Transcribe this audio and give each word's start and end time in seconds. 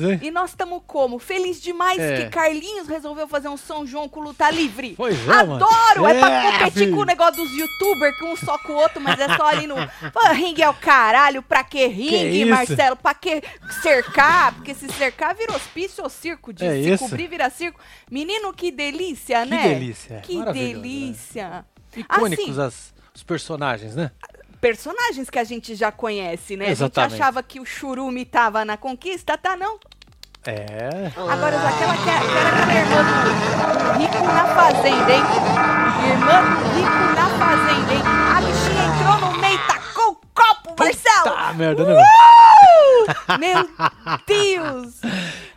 nós, 0.00 0.02
hein? 0.10 0.18
E 0.22 0.30
nós 0.30 0.50
estamos 0.50 0.82
como? 0.86 1.18
Feliz 1.18 1.60
demais 1.60 1.98
É. 1.98 2.24
que 2.24 2.30
Carlinhos 2.30 2.88
resolveu 2.88 3.26
fazer 3.28 3.48
um 3.48 3.56
São 3.56 3.86
João 3.86 4.08
com 4.08 4.20
luta 4.20 4.50
livre. 4.50 4.94
Pois 4.96 5.16
é, 5.28 5.44
mano. 5.44 5.64
Adoro! 5.64 6.06
É, 6.06 6.18
pra 6.18 6.30
É, 6.30 6.52
competir 6.52 6.72
filho. 6.72 6.94
com 6.96 7.02
o 7.02 7.04
negócio 7.04 7.42
dos 7.42 7.50
youtubers, 7.52 8.18
que 8.18 8.24
um 8.24 8.36
só 8.36 8.58
com 8.58 8.72
o 8.72 8.76
outro, 8.76 9.00
mas 9.00 9.18
é 9.20 9.36
só 9.36 9.46
ali 9.46 9.66
no. 9.66 9.74
Pô, 10.12 10.20
ringue 10.32 10.62
é 10.62 10.68
o 10.68 10.74
caralho, 10.74 11.42
pra 11.42 11.62
que 11.64 11.86
ringue, 11.86 12.42
isso? 12.42 12.50
Marcelo? 12.50 12.96
Pra 12.96 13.14
que 13.14 13.42
cercar? 13.82 14.54
Porque 14.54 14.74
se 14.74 14.88
cercar 14.92 15.34
vira 15.34 15.54
hospício 15.54 16.02
ou 16.04 16.10
circo. 16.10 16.52
De 16.52 16.64
É 16.64 16.72
se 16.72 16.90
isso. 16.90 17.04
cobrir 17.04 17.28
vira 17.28 17.50
circo. 17.50 17.80
Menino, 18.10 18.52
que 18.52 18.70
delícia, 18.70 19.42
Que 19.44 19.50
né? 19.50 19.68
delícia, 19.68 20.20
Que 20.20 20.36
né? 20.38 20.52
delícia. 20.52 21.64
Icônicos 21.96 22.58
Assim, 22.58 22.60
as- 22.66 22.94
os 23.14 23.22
personagens, 23.22 23.94
né? 23.94 24.10
Personagens 24.62 25.28
que 25.28 25.40
a 25.40 25.44
gente 25.44 25.74
já 25.74 25.90
conhece, 25.90 26.56
né? 26.56 26.66
A 26.66 26.70
Exatamente. 26.70 27.10
gente 27.10 27.20
achava 27.20 27.42
que 27.42 27.58
o 27.58 27.66
Churume 27.66 28.24
tava 28.24 28.64
na 28.64 28.76
conquista, 28.76 29.36
tá 29.36 29.56
não? 29.56 29.76
É. 30.46 31.10
Agora, 31.16 31.56
aquela 31.68 31.96
que, 31.96 32.02
que 32.04 32.10
era 32.10 32.48
aquela 32.48 32.74
irmã 32.74 33.02
do 33.74 33.98
rico 33.98 34.22
na 34.24 34.44
fazenda, 34.54 35.12
hein? 35.12 35.22
Irmã 36.10 36.38
do 36.46 36.62
rico 36.76 37.02
na 37.18 37.26
fazenda, 37.42 37.92
hein? 37.92 38.02
A 38.06 38.40
bichinha 38.40 38.71
o 40.72 40.84
Marcelo! 40.84 41.24
Tá, 41.36 41.52
merda, 41.54 41.84
né? 41.84 42.02
Uh! 42.02 43.38
Meu 43.38 43.68
Deus! 44.26 45.00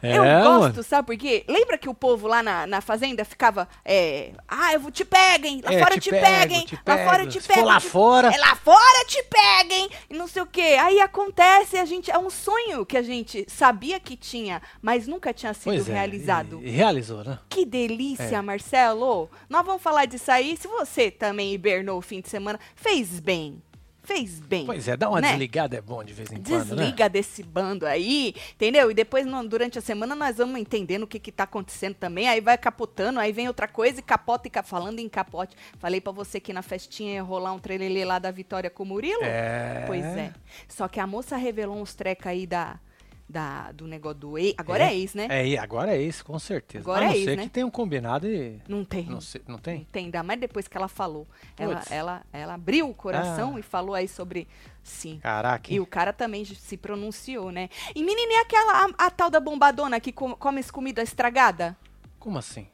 É, 0.02 0.18
eu 0.18 0.24
gosto, 0.24 0.60
mano. 0.76 0.84
sabe 0.84 1.06
por 1.08 1.18
quê? 1.18 1.44
Lembra 1.48 1.78
que 1.80 1.90
o 1.90 1.94
povo 1.94 2.28
lá 2.28 2.44
na, 2.44 2.68
na 2.68 2.80
fazenda 2.82 3.26
ficava, 3.26 3.68
é, 3.84 4.32
ah, 4.48 4.72
eu 4.74 4.80
vou 4.80 4.92
te 4.92 5.04
peguem, 5.04 5.62
lá 5.64 5.74
É, 5.74 5.80
fora 5.80 5.96
te 5.96 6.02
te, 6.02 6.10
peguem, 6.12 6.66
te 6.66 6.76
lá 6.76 6.82
pego. 6.84 7.10
fora 7.10 7.26
te 7.28 7.42
peguem. 7.42 7.64
lá 7.66 7.80
te- 7.80 7.88
fora- 7.88 8.32
É 8.34 8.38
lá 8.38 8.56
fora 8.56 9.06
te 9.08 9.24
peguem, 9.24 9.90
e 10.10 10.14
não 10.16 10.28
sei 10.28 10.44
o 10.44 10.46
quê. 10.46 10.78
Aí 10.80 11.00
acontece, 11.00 11.78
a 11.78 11.86
gente, 11.86 12.12
é 12.12 12.18
um 12.20 12.30
sonho 12.30 12.86
que 12.86 12.98
a 12.98 13.02
gente 13.02 13.46
sabia 13.50 14.00
que 14.00 14.16
tinha, 14.16 14.62
mas 14.82 15.08
nunca 15.08 15.34
tinha 15.34 15.54
sido 15.54 15.66
Pois 15.74 15.90
é, 15.90 15.94
realizado. 15.94 16.60
e- 16.62 16.68
e 16.68 16.70
realizou, 16.72 17.24
né? 17.24 17.40
Que 17.50 17.66
delícia, 17.66 18.38
É. 18.38 18.42
Marcelo! 18.42 19.30
Nós 19.50 19.66
vamos 19.66 19.82
falar 19.82 20.06
disso 20.06 20.32
aí. 20.32 20.56
Se 20.58 20.68
você 20.68 21.10
também 21.10 21.52
hibernou 21.54 21.98
o 21.98 22.02
fim 22.02 22.22
de 22.22 22.30
semana, 22.30 22.60
fez 22.76 23.20
bem. 23.20 23.62
Fez 24.06 24.40
bem. 24.40 24.66
Pois 24.66 24.88
é, 24.88 24.96
dá 24.96 25.10
uma 25.10 25.20
né? 25.22 25.30
desligada 25.30 25.76
é 25.78 25.82
bom 25.82 26.04
de 26.04 26.14
vez 26.14 26.32
em 26.32 26.42
quando, 26.42 26.76
né? 26.76 26.84
Desliga 26.84 27.10
desse 27.10 27.42
bando 27.44 27.86
aí, 27.86 28.34
entendeu? 28.54 28.90
E 28.92 28.94
depois, 28.94 29.26
no- 29.26 29.48
durante 29.48 29.78
a 29.80 29.82
semana, 29.82 30.16
nós 30.16 30.38
vamos 30.38 30.60
entendendo 30.60 31.04
o 31.04 31.08
que, 31.08 31.20
que 31.20 31.32
tá 31.32 31.44
acontecendo 31.44 31.96
também. 31.96 32.28
Aí 32.28 32.40
vai 32.42 32.58
capotando, 32.58 33.20
aí 33.20 33.32
vem 33.32 33.48
outra 33.48 33.68
coisa 33.68 34.00
e 34.00 34.04
capota 34.04 34.48
e 34.48 34.52
ca- 34.52 34.64
falando 34.64 35.00
em 35.00 35.10
capote. 35.10 35.56
Falei 35.80 36.00
pra 36.00 36.12
você 36.12 36.40
que 36.40 36.54
na 36.54 36.62
festinha 36.62 37.14
ia 37.16 37.24
rolar 37.24 37.52
um 37.54 37.60
trelelê 37.60 38.06
lá 38.06 38.20
da 38.20 38.32
Vitória 38.32 38.70
com 38.70 38.84
o 38.84 38.86
Murilo? 38.86 39.24
É. 39.24 39.84
Pois 39.88 40.04
é. 40.06 40.34
Só 40.68 40.88
que 40.88 41.00
a 41.00 41.08
moça 41.08 41.36
revelou 41.38 41.78
uns 41.82 41.94
trecos 41.96 42.28
aí 42.28 42.46
da, 42.46 42.80
da, 43.28 43.72
do 43.72 43.88
negócio 43.88 44.20
do 44.20 44.38
ex. 44.38 44.54
Agora 44.58 44.84
é, 44.86 44.96
ex, 44.96 45.14
né? 45.14 45.28
É, 45.30 45.58
agora 45.58 45.96
é 45.96 46.02
isso, 46.02 46.24
com 46.24 46.38
certeza. 46.38 46.84
Agora 46.84 47.06
a 47.06 47.08
não 47.08 47.14
é 47.14 47.18
isso, 47.18 47.26
ser 47.26 47.38
né? 47.38 47.44
que 47.44 47.50
tenham 47.50 47.72
combinado 47.72 48.28
e... 48.28 48.62
Não 48.68 48.86
tem. 48.86 49.06
Não, 49.06 49.20
não 49.48 49.58
tem? 49.58 49.88
Tem, 49.92 50.06
ainda 50.06 50.22
mais 50.24 50.40
depois 50.40 50.68
que 50.68 50.78
ela 50.78 50.88
falou. 50.88 51.28
Ela, 51.58 51.78
Puts. 51.78 51.92
ela, 51.92 52.22
ela 52.32 52.54
abriu 52.54 52.88
o 52.90 52.94
coração 52.94 53.56
Ah. 53.56 53.60
e 53.60 53.64
falou 53.64 53.96
aí 53.96 54.08
sobre 54.08 54.48
sim. 54.84 55.20
Caraca, 55.22 55.74
E 55.74 55.80
o 55.80 55.86
cara 55.86 56.14
também 56.14 56.46
se 56.46 56.78
pronunciou, 56.78 57.52
né? 57.52 57.70
E 57.96 58.04
menina, 58.04 58.34
e 58.34 58.36
aquela, 58.38 58.86
a, 58.98 59.06
a 59.08 59.12
tal 59.12 59.30
da 59.30 59.40
bombadona 59.40 60.00
que 60.00 60.12
com- 60.12 60.36
come 60.36 60.60
essa 60.60 60.72
comida 60.72 61.02
estragada? 61.02 61.76
Como 62.20 62.38
assim? 62.38 62.68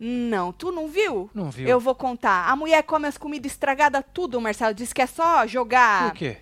Não, 0.00 0.52
tu 0.52 0.70
não 0.70 0.86
viu? 0.86 1.28
Não 1.34 1.50
viu. 1.50 1.66
Eu 1.68 1.80
vou 1.80 1.92
contar. 1.94 2.48
A 2.48 2.54
mulher 2.54 2.84
come 2.84 3.08
as 3.08 3.18
comidas 3.18 3.50
estragadas 3.50 4.04
tudo, 4.14 4.40
Marcelo. 4.40 4.72
Diz 4.72 4.92
que 4.92 5.02
é 5.02 5.06
só 5.08 5.44
jogar. 5.44 6.10
Por 6.12 6.18
quê? 6.18 6.36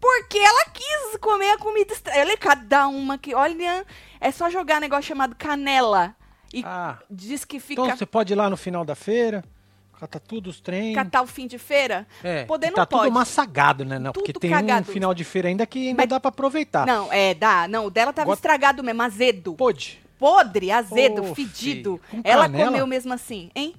Porque 0.00 0.38
ela 0.38 0.64
quis 0.66 1.16
comer 1.20 1.50
a 1.50 1.58
comida 1.58 1.92
estragada. 1.92 2.22
Ela 2.22 2.32
é 2.32 2.36
cada 2.36 2.86
uma 2.88 3.18
que, 3.18 3.34
olha, 3.34 3.84
é 4.20 4.30
só 4.30 4.48
jogar 4.48 4.80
negócio 4.80 5.04
chamado 5.04 5.34
canela. 5.36 6.14
E 6.52 6.62
Ah, 6.64 6.98
diz 7.10 7.44
que 7.44 7.58
fica... 7.60 7.82
então 7.82 7.96
você 7.96 8.06
pode 8.06 8.32
ir 8.32 8.36
lá 8.36 8.48
no 8.48 8.56
final 8.56 8.84
da 8.84 8.94
feira, 8.94 9.44
catar 9.98 10.20
tudo 10.20 10.48
os 10.48 10.60
trem. 10.60 10.94
Catar 10.94 11.22
o 11.22 11.26
fim 11.26 11.46
de 11.46 11.58
feira? 11.58 12.06
É, 12.22 12.44
Poder 12.44 12.68
não 12.68 12.76
tá 12.76 12.86
pode. 12.86 13.02
tudo 13.04 13.12
massagado, 13.14 13.84
né? 13.84 13.98
Não, 13.98 14.12
porque 14.12 14.32
Tudo 14.32 14.42
tem 14.42 14.50
cagado. 14.50 14.88
um 14.88 14.92
final 14.92 15.12
de 15.12 15.24
feira 15.24 15.48
ainda 15.48 15.66
que 15.66 15.88
ainda 15.88 16.02
Mas- 16.02 16.08
dá 16.08 16.20
pra 16.20 16.28
aproveitar. 16.30 16.86
Não, 16.86 17.12
é, 17.12 17.34
dá. 17.34 17.66
Não, 17.68 17.86
o 17.86 17.90
dela 17.90 18.12
tava 18.12 18.24
Agora- 18.26 18.36
estragado 18.36 18.82
mesmo, 18.82 19.02
azedo. 19.02 19.54
Pode. 19.54 20.00
Podre, 20.18 20.70
azedo, 20.70 21.22
Ô, 21.22 21.34
fedido. 21.34 22.00
Ela 22.24 22.44
canela? 22.48 22.70
comeu 22.70 22.86
mesmo 22.86 23.12
assim, 23.12 23.50
hein? 23.54 23.74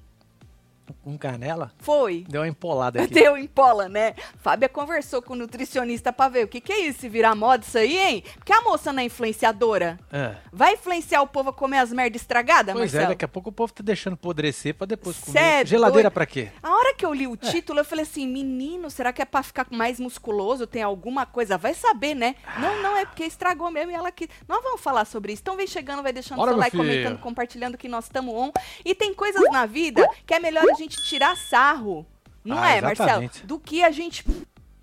Com 1.04 1.18
canela, 1.18 1.72
Foi. 1.80 2.26
deu 2.28 2.42
uma 2.42 2.48
empolada 2.48 3.02
aqui. 3.04 3.14
Deu 3.20 3.38
empola, 3.38 3.88
né? 3.90 4.14
Fábia 4.38 4.68
conversou 4.70 5.22
com 5.22 5.34
o 5.34 5.36
nutricionista 5.36 6.12
pra 6.14 6.30
ver 6.30 6.46
o 6.46 6.48
que, 6.48 6.62
que 6.62 6.72
é 6.72 6.80
isso, 6.88 7.00
se 7.02 7.10
virar 7.10 7.36
moda 7.36 7.64
isso 7.66 7.78
aí, 7.78 7.98
hein? 7.98 8.24
Porque 8.36 8.54
a 8.54 8.62
moça 8.62 8.92
não 8.94 9.02
é 9.02 9.06
influenciadora. 9.06 10.00
É. 10.12 10.36
Vai 10.52 10.74
influenciar 10.74 11.22
o 11.22 11.28
povo 11.28 11.50
a 11.50 11.54
comer 11.54 11.80
as 11.80 11.92
merda 11.92 12.18
estragadas, 12.18 12.74
Pois 12.74 12.94
é, 12.94 12.98
Marcelo? 12.98 13.14
daqui 13.14 13.26
a 13.26 13.28
pouco 13.28 13.50
o 13.50 13.52
povo 13.52 13.74
tá 13.74 13.84
deixando 13.84 14.14
apodrecer 14.14 14.74
pra 14.76 14.86
depois 14.88 15.16
Cê 15.16 15.26
comer. 15.26 15.40
é 15.40 15.66
Geladeira 15.66 16.04
doido. 16.10 16.14
pra 16.14 16.26
quê? 16.26 16.50
A 16.62 16.72
hora 16.72 16.94
que 16.94 17.06
eu 17.06 17.14
li 17.14 17.28
o 17.28 17.36
título, 17.38 17.80
eu 17.80 17.86
falei 17.86 18.04
assim, 18.04 18.28
menino, 18.28 18.90
será 18.90 19.12
que 19.14 19.22
é 19.22 19.26
pra 19.26 19.44
ficar 19.44 19.68
mais 19.72 20.00
musculoso? 20.00 20.66
Tem 20.68 20.82
alguma 20.84 21.26
coisa? 21.26 21.58
Vai 21.58 21.74
saber, 21.74 22.16
né? 22.16 22.36
Não, 22.60 22.82
não, 22.82 22.98
é 22.98 23.06
porque 23.06 23.24
estragou 23.24 23.70
mesmo 23.72 23.92
e 23.92 23.96
ela 23.96 24.12
quis. 24.12 24.28
Nós 24.48 24.62
vamos 24.64 24.82
falar 24.82 25.06
sobre 25.06 25.34
isso. 25.34 25.42
Então 25.42 25.56
vem 25.56 25.68
chegando, 25.68 26.02
vai 26.04 26.14
deixando 26.14 26.38
Bora, 26.38 26.52
seu 26.52 26.60
like, 26.60 26.72
filho. 26.76 26.84
comentando, 26.90 27.20
compartilhando 27.20 27.78
que 27.78 27.88
nós 27.88 28.06
estamos 28.06 28.34
on. 28.34 28.52
E 28.84 28.96
tem 28.96 29.14
coisas 29.14 29.44
na 29.52 29.66
vida 29.66 30.08
que 30.26 30.34
é 30.34 30.40
melhor 30.40 30.64
a 30.70 30.74
gente 30.80 31.02
tirar 31.04 31.36
sarro. 31.38 32.06
Não 32.44 32.58
Ah, 32.58 32.70
é, 32.72 32.82
Marcelo? 32.82 33.10
exatamente. 33.10 33.46
Do 33.46 33.60
que 33.60 33.84
a 33.84 33.92
gente 33.92 34.26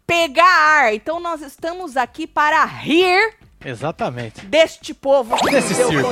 pegar 0.06 0.44
ar. 0.44 0.94
Então 0.94 1.18
nós 1.18 1.40
estamos 1.42 1.96
aqui 1.96 2.26
para 2.26 2.64
rir 2.64 3.34
Exatamente. 3.64 4.44
deste 4.46 4.94
povo. 4.94 5.34
Desse 5.50 5.74
circo. 5.74 6.10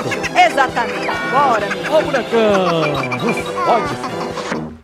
Exatamente. 0.50 1.06
Bora, 1.30 1.68
meu. 1.68 1.92
Ô, 1.92 2.02
bonecão! 2.02 2.94
Fode. 3.66 4.74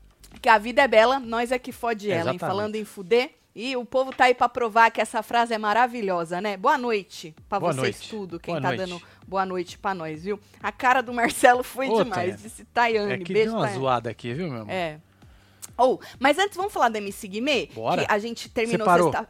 Que 0.40 0.48
a 0.48 0.58
vida 0.58 0.82
é 0.82 0.88
bela, 0.88 1.18
nós 1.18 1.50
é 1.52 1.58
que 1.58 1.72
fode 1.72 2.06
ela, 2.10 2.30
hein? 2.30 2.36
Exatamente. 2.36 2.40
Falando 2.40 2.76
em 2.76 2.84
fuder. 2.84 3.30
E 3.54 3.76
o 3.76 3.84
povo 3.84 4.12
tá 4.12 4.24
aí 4.26 4.34
pra 4.34 4.48
provar 4.48 4.90
que 4.90 5.00
essa 5.00 5.22
frase 5.22 5.52
é 5.52 5.58
maravilhosa, 5.58 6.40
né? 6.40 6.56
Boa 6.56 6.78
noite 6.78 7.34
pra 7.48 7.58
Boa 7.58 7.72
vocês 7.72 7.82
noite. 7.96 8.08
tudo, 8.10 8.38
quem 8.38 8.54
Boa 8.54 8.62
tá 8.62 8.68
noite. 8.68 8.80
dando 8.88 9.02
boa 9.26 9.44
noite 9.44 9.76
pra 9.78 9.92
nós, 9.92 10.22
viu? 10.22 10.38
A 10.62 10.70
cara 10.70 11.02
do 11.02 11.12
Marcelo 11.12 11.64
foi 11.64 11.88
Ô, 11.88 12.04
demais, 12.04 12.14
Tayane. 12.14 12.42
disse 12.42 12.64
Tayane, 12.66 13.12
É 13.14 13.18
que 13.18 13.32
beijo, 13.32 13.50
deu 13.50 13.58
uma 13.58 13.64
Tayane. 13.66 13.80
zoada 13.80 14.10
aqui, 14.10 14.32
viu, 14.32 14.48
meu 14.48 14.62
amor? 14.62 14.70
É. 14.72 15.00
Ou, 15.76 16.00
mas 16.18 16.38
antes 16.38 16.56
vamos 16.56 16.72
falar 16.72 16.90
da 16.90 16.98
MC 16.98 17.26
Guimê? 17.26 17.68
Bora. 17.74 18.04
Que 18.06 18.12
a 18.12 18.18
gente 18.18 18.48
terminou 18.48 18.84
parou? 18.86 19.10
sexta... 19.12 19.28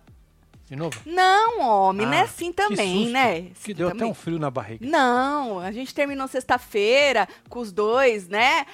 De 0.66 0.76
novo? 0.76 1.00
Não, 1.06 1.60
homem, 1.60 2.06
é 2.14 2.20
Ah, 2.20 2.22
assim 2.24 2.50
que 2.52 2.56
também, 2.56 2.98
susto. 2.98 3.12
né? 3.12 3.40
Que 3.42 3.52
Assim 3.58 3.74
deu 3.74 3.88
até 3.88 3.96
também. 3.98 4.10
um 4.12 4.14
frio 4.14 4.38
na 4.38 4.50
barriga. 4.50 4.86
Não, 4.86 5.58
a 5.58 5.72
gente 5.72 5.92
terminou 5.94 6.28
sexta-feira 6.28 7.26
com 7.48 7.58
os 7.58 7.72
dois, 7.72 8.28
né? 8.28 8.66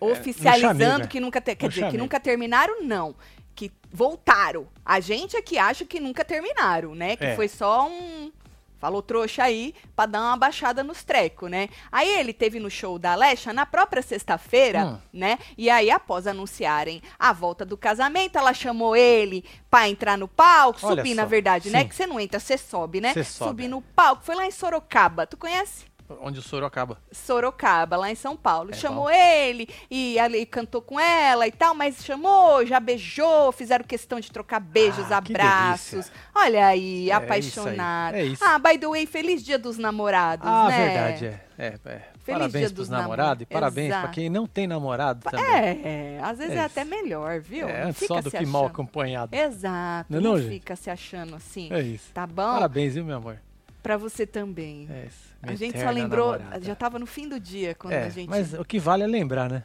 não 0.00 0.10
Oficializando 0.12 0.90
chamei, 0.92 1.06
que 1.08 1.18
nunca 1.20 1.40
ter, 1.40 1.56
quer 1.56 1.64
Não 1.66 1.70
dizer, 1.70 1.80
que 1.82 1.86
chamei. 1.88 2.00
nunca 2.00 2.20
terminaram, 2.20 2.82
não. 2.82 3.14
Que 3.58 3.72
voltaram. 3.92 4.68
A 4.86 5.00
gente 5.00 5.36
é 5.36 5.42
que 5.42 5.58
acha 5.58 5.84
que 5.84 5.98
nunca 5.98 6.24
terminaram, 6.24 6.94
né? 6.94 7.16
Que 7.16 7.24
É. 7.24 7.34
foi 7.34 7.48
só 7.48 7.88
um. 7.88 8.30
Falou 8.78 9.02
trouxa 9.02 9.42
aí 9.42 9.74
pra 9.96 10.06
dar 10.06 10.20
uma 10.20 10.36
baixada 10.36 10.84
nos 10.84 11.02
trecos, 11.02 11.50
né? 11.50 11.68
Aí 11.90 12.08
ele 12.20 12.32
teve 12.32 12.60
no 12.60 12.70
show 12.70 12.96
da 13.00 13.10
Alexa 13.14 13.52
na 13.52 13.66
própria 13.66 14.00
sexta-feira, 14.00 14.84
Hum. 14.86 14.98
né? 15.12 15.40
E 15.56 15.68
aí, 15.68 15.90
após 15.90 16.28
anunciarem 16.28 17.02
a 17.18 17.32
volta 17.32 17.64
do 17.64 17.76
casamento, 17.76 18.38
ela 18.38 18.54
chamou 18.54 18.94
ele 18.94 19.44
pra 19.68 19.88
entrar 19.88 20.16
no 20.16 20.28
palco, 20.28 20.78
Olha 20.86 20.94
subir, 21.02 21.14
na 21.16 21.24
verdade, 21.24 21.68
né? 21.70 21.80
sim. 21.80 21.88
Que 21.88 21.96
você 21.96 22.06
não 22.06 22.20
entra, 22.20 22.38
você 22.38 22.56
sobe, 22.56 23.00
né? 23.00 23.12
Cê 23.14 23.24
sobe, 23.24 23.50
subir 23.50 23.66
no 23.68 23.82
palco. 23.82 24.22
Foi 24.22 24.36
lá 24.36 24.46
em 24.46 24.52
Sorocaba. 24.52 25.26
Tu 25.26 25.36
conhece? 25.36 25.84
Onde 26.20 26.38
o 26.38 26.42
soro 26.42 26.64
acaba. 26.64 26.98
Sorocaba, 27.12 27.96
lá 27.96 28.10
em 28.10 28.14
São 28.14 28.36
Paulo. 28.36 28.70
É 28.70 28.74
chamou 28.74 29.10
ele 29.10 29.68
e 29.90 30.18
ali 30.18 30.46
cantou 30.46 30.80
com 30.80 30.98
ela 30.98 31.46
e 31.46 31.52
tal, 31.52 31.74
mas 31.74 32.02
chamou, 32.04 32.64
já 32.64 32.80
beijou, 32.80 33.52
fizeram 33.52 33.84
questão 33.84 34.18
de 34.18 34.30
trocar 34.32 34.60
beijos, 34.60 35.12
Ah, 35.12 35.18
abraços. 35.18 36.10
Olha 36.34 36.66
aí, 36.66 37.10
É 37.10 37.14
apaixonado. 37.14 38.14
isso 38.14 38.16
aí, 38.16 38.28
é 38.28 38.32
isso. 38.32 38.44
Ah, 38.44 38.58
by 38.58 38.78
the 38.78 38.86
way, 38.88 39.06
feliz 39.06 39.42
dia 39.44 39.58
dos 39.58 39.76
namorados, 39.78 40.46
Ah, 40.48 40.68
né? 40.68 40.84
verdade, 40.86 41.26
é. 41.26 41.40
é, 41.58 41.66
é. 41.84 42.02
Dia 42.28 42.36
Parabéns 42.36 42.72
pros 42.72 42.88
namo- 42.90 43.02
namorados 43.02 43.42
e 43.42 43.46
parabéns 43.46 43.88
pra 43.88 43.98
Exato. 44.00 44.14
quem 44.14 44.28
não 44.28 44.46
tem 44.46 44.66
namorado 44.66 45.30
também. 45.30 45.46
É, 45.82 46.20
às 46.22 46.36
vezes 46.36 46.54
é, 46.54 46.58
É 46.58 46.64
até 46.64 46.84
melhor, 46.84 47.40
viu? 47.40 47.66
É, 47.66 47.84
antes 47.84 48.06
só 48.06 48.20
do 48.20 48.30
que 48.30 48.44
mal 48.44 48.64
achando. 48.64 48.72
acompanhado. 48.74 49.34
Exato, 49.34 50.06
Não 50.12 50.18
é 50.18 50.22
não, 50.22 50.36
não, 50.36 50.48
fica 50.48 50.76
se 50.76 50.90
achando 50.90 51.34
assim. 51.36 51.68
É 51.72 51.80
isso. 51.80 52.12
Tá 52.12 52.26
bom? 52.26 52.42
Parabéns, 52.54 52.94
viu, 52.94 53.04
meu 53.04 53.16
amor? 53.16 53.38
Pra 53.82 53.96
você 53.96 54.26
também. 54.26 54.86
É 54.90 55.06
isso. 55.06 55.27
A 55.42 55.46
minha 55.46 55.56
gente 55.56 55.78
só 55.78 55.90
lembrou, 55.90 56.38
namorada. 56.38 56.60
já 56.60 56.74
tava 56.76 56.98
no 56.98 57.06
fim 57.06 57.28
do 57.28 57.38
dia 57.40 57.74
quando 57.74 57.92
É, 57.92 58.02
a 58.02 58.08
gente 58.10 58.28
mas 58.28 58.52
o 58.54 58.64
que 58.64 58.78
vale 58.78 59.02
é 59.04 59.06
lembrar, 59.06 59.50
né? 59.50 59.64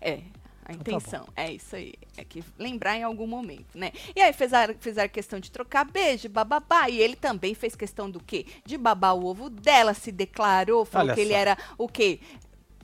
É, 0.00 0.22
a 0.64 0.72
Então 0.78 1.00
tá 1.00 1.12
intenção. 1.12 1.28
é 1.36 1.52
isso 1.52 1.76
aí. 1.76 1.94
É 2.16 2.24
que 2.24 2.42
lembrar 2.58 2.96
em 2.96 3.02
algum 3.02 3.26
momento, 3.26 3.76
né? 3.76 3.92
E 4.14 4.20
aí 4.20 4.32
fizeram, 4.32 4.74
fizeram 4.78 5.08
questão 5.08 5.38
de 5.40 5.50
trocar 5.50 5.84
beijo, 5.84 6.28
bababá. 6.28 6.88
E 6.88 6.98
ele 7.00 7.16
também 7.16 7.54
fez 7.54 7.74
questão 7.76 8.10
do 8.10 8.20
quê? 8.20 8.46
De 8.64 8.76
babar 8.78 9.14
o 9.16 9.24
ovo 9.26 9.48
dela, 9.50 9.94
se 9.94 10.10
declarou, 10.12 10.84
falou 10.84 11.08
Olha 11.08 11.14
que 11.14 11.20
ele 11.20 11.34
só. 11.34 11.34
era 11.34 11.56
o 11.78 11.88
quê? 11.88 12.20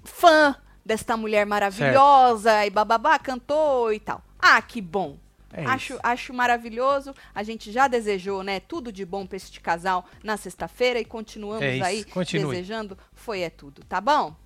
Fã 0.04 0.56
desta 0.84 1.16
mulher 1.16 1.46
maravilhosa 1.46 2.64
e 2.66 2.70
bababá, 2.70 3.18
cantou 3.18 3.92
e 3.92 4.00
tal. 4.00 4.22
Ah, 4.38 4.60
que 4.62 4.80
bom. 4.80 5.18
É 5.52 5.64
acho, 5.64 5.94
isso. 5.94 6.00
acho 6.02 6.34
maravilhoso. 6.34 7.14
A 7.34 7.42
gente 7.42 7.72
já 7.72 7.88
desejou, 7.88 8.42
né, 8.42 8.60
tudo 8.60 8.92
de 8.92 9.04
bom 9.04 9.26
pra 9.26 9.36
este 9.36 9.60
casal 9.60 10.04
na 10.22 10.36
sexta-feira 10.36 11.00
e 11.00 11.04
continuamos 11.04 11.62
É 11.64 11.80
aí 11.80 12.04
continue. 12.04 12.50
desejando. 12.54 12.96
Foi 13.14 13.40
é 13.40 13.50
tudo, 13.50 13.82
tá 13.84 14.00
bom? 14.00 14.36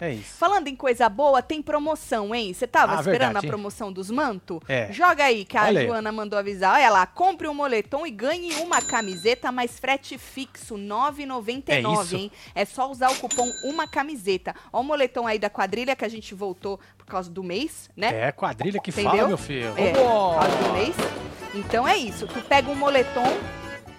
É 0.00 0.12
isso. 0.12 0.36
Falando 0.36 0.68
em 0.68 0.76
coisa 0.76 1.08
boa, 1.08 1.42
tem 1.42 1.60
promoção, 1.60 2.32
hein? 2.34 2.54
Você 2.54 2.66
tava 2.68 2.92
Ah, 2.92 3.00
esperando 3.00 3.20
verdade. 3.32 3.46
a 3.46 3.48
promoção 3.48 3.92
dos 3.92 4.10
manto? 4.10 4.62
É. 4.68 4.92
Joga 4.92 5.24
aí, 5.24 5.44
que 5.44 5.56
a 5.56 5.64
Olha 5.64 5.80
aí. 5.80 5.86
Joana 5.88 6.12
mandou 6.12 6.38
avisar. 6.38 6.74
Olha 6.76 6.88
lá, 6.90 7.04
compre 7.06 7.48
um 7.48 7.54
moletom 7.54 8.06
e 8.06 8.10
ganhe 8.10 8.54
uma 8.60 8.80
camiseta, 8.80 9.50
mais 9.50 9.78
frete 9.78 10.16
fixo, 10.16 10.76
R$ 10.76 10.82
9,99, 10.82 12.12
É 12.14 12.16
hein? 12.16 12.32
É 12.54 12.64
só 12.64 12.88
usar 12.90 13.10
o 13.10 13.16
cupom 13.16 13.50
uma 13.64 13.88
camiseta. 13.88 14.54
Ó 14.72 14.80
o 14.80 14.84
moletom 14.84 15.26
aí 15.26 15.38
da 15.38 15.50
quadrilha 15.50 15.96
que 15.96 16.04
a 16.04 16.08
gente 16.08 16.32
voltou 16.34 16.78
por 16.96 17.06
causa 17.06 17.28
do 17.28 17.42
mês, 17.42 17.90
né? 17.96 18.28
É 18.28 18.32
quadrilha 18.32 18.80
que 18.80 18.90
Entendeu? 18.90 19.10
fala, 19.10 19.28
meu 19.28 19.38
filho. 19.38 19.74
É, 19.76 19.92
por 19.92 20.34
causa 20.38 20.56
do 20.56 20.72
mês. 20.74 20.96
Então 21.54 21.88
é 21.88 21.96
isso. 21.96 22.26
Tu 22.28 22.40
pega 22.42 22.70
um 22.70 22.74
moletom, 22.76 23.24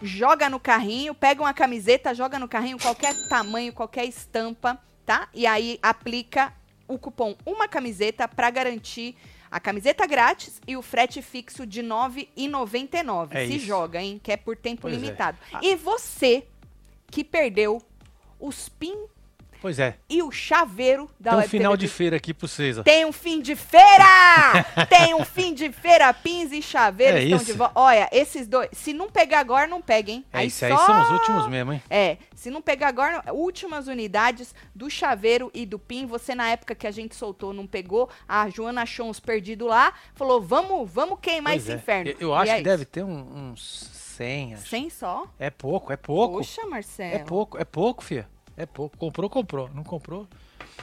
joga 0.01 0.49
no 0.49 0.59
carrinho, 0.59 1.13
pega 1.13 1.41
uma 1.41 1.53
camiseta, 1.53 2.13
joga 2.13 2.39
no 2.39 2.47
carrinho, 2.47 2.77
qualquer 2.79 3.13
tamanho, 3.27 3.73
qualquer 3.73 4.05
estampa, 4.05 4.79
tá? 5.09 5.27
E 5.33 5.47
aí 5.47 5.79
aplica 5.81 6.53
o 6.87 6.99
cupom 6.99 7.35
uma 7.43 7.67
camiseta 7.67 8.27
pra 8.27 8.51
garantir 8.51 9.15
a 9.49 9.59
camiseta 9.59 10.05
grátis 10.05 10.61
e 10.67 10.77
o 10.77 10.83
frete 10.83 11.19
fixo 11.19 11.65
de 11.65 11.81
R$ 11.81 11.87
9,99. 11.87 13.29
É 13.31 13.47
Se 13.47 13.55
isso. 13.55 13.65
joga, 13.65 13.99
hein? 13.99 14.21
Que 14.23 14.33
é 14.33 14.37
por 14.37 14.55
tempo 14.55 14.83
Pois 14.83 14.93
é. 14.93 14.97
limitado. 14.97 15.35
Ah. 15.51 15.61
E 15.63 15.75
você 15.75 16.45
que 17.07 17.23
perdeu 17.23 17.81
os 18.39 18.69
pin 18.69 19.07
Pois 19.61 19.77
é. 19.79 19.97
e 20.09 20.21
o 20.23 20.31
chaveiro 20.31 21.09
da 21.19 21.31
Tem 21.31 21.39
um 21.39 21.49
final 21.49 21.75
de 21.77 21.87
feira 21.87 22.15
aqui 22.17 22.33
vocês, 22.33 22.77
ó. 22.77 22.83
tem 22.83 23.05
um 23.05 23.11
fim 23.11 23.41
de 23.41 23.55
feira! 23.55 24.65
Tem 24.89 25.13
um 25.13 25.25
fim 25.25 25.53
de 25.53 25.71
feira, 25.71 26.13
pins 26.13 26.51
e 26.51 26.61
chaveiros 26.61 27.19
É 27.19 27.23
estão 27.23 27.37
isso. 27.37 27.45
de 27.45 27.53
volta. 27.53 27.79
Olha, 27.79 28.09
esses 28.11 28.47
dois, 28.47 28.69
se 28.71 28.93
não 28.93 29.09
pegar 29.09 29.39
agora, 29.39 29.67
não 29.67 29.81
pega, 29.81 30.11
hein? 30.11 30.25
É 30.31 30.45
isso 30.45 30.63
aí, 30.65 30.75
são 30.75 31.01
os 31.03 31.09
últimos 31.11 31.47
mesmo, 31.47 31.73
hein? 31.73 31.81
É, 31.89 32.17
se 32.33 32.49
não 32.49 32.61
pegar 32.61 32.87
agora, 32.87 33.21
não- 33.25 33.35
últimas 33.35 33.87
unidades 33.87 34.53
do 34.73 34.89
chaveiro 34.89 35.51
e 35.53 35.65
do 35.65 35.77
pin. 35.77 36.05
Você, 36.05 36.33
na 36.33 36.49
época 36.49 36.73
que 36.75 36.87
a 36.87 36.91
gente 36.91 37.15
soltou, 37.15 37.53
não 37.53 37.67
pegou. 37.67 38.09
A 38.27 38.49
Joana 38.49 38.83
achou 38.83 39.07
uns 39.09 39.19
perdidos 39.19 39.67
lá, 39.67 39.93
falou, 40.15 40.41
vamos, 40.41 40.89
vamos 40.89 41.19
queimar 41.21 41.53
Pois 41.53 41.63
esse 41.63 41.71
é. 41.71 41.75
inferno. 41.75 42.11
Eu, 42.11 42.17
eu 42.19 42.33
acho 42.35 42.51
é 42.51 42.57
que 42.57 42.63
deve 42.63 42.83
isso. 42.83 42.91
ter 42.91 43.03
um- 43.03 43.51
uns 43.51 43.89
100, 44.17 44.53
acho. 44.55 44.67
Sem 44.69 44.89
só? 44.89 45.25
É 45.37 45.49
pouco, 45.49 45.91
é 45.93 45.97
pouco. 45.97 46.37
Poxa, 46.37 46.65
Marcelo. 46.65 47.15
É 47.15 47.19
pouco, 47.19 47.57
é 47.57 47.65
pouco, 47.65 48.03
filha. 48.03 48.27
É 48.59 48.65
pouco. 48.65 48.97
Comprou, 48.97 49.29
comprou. 49.29 49.69
Não 49.73 49.83
comprou. 49.83 50.27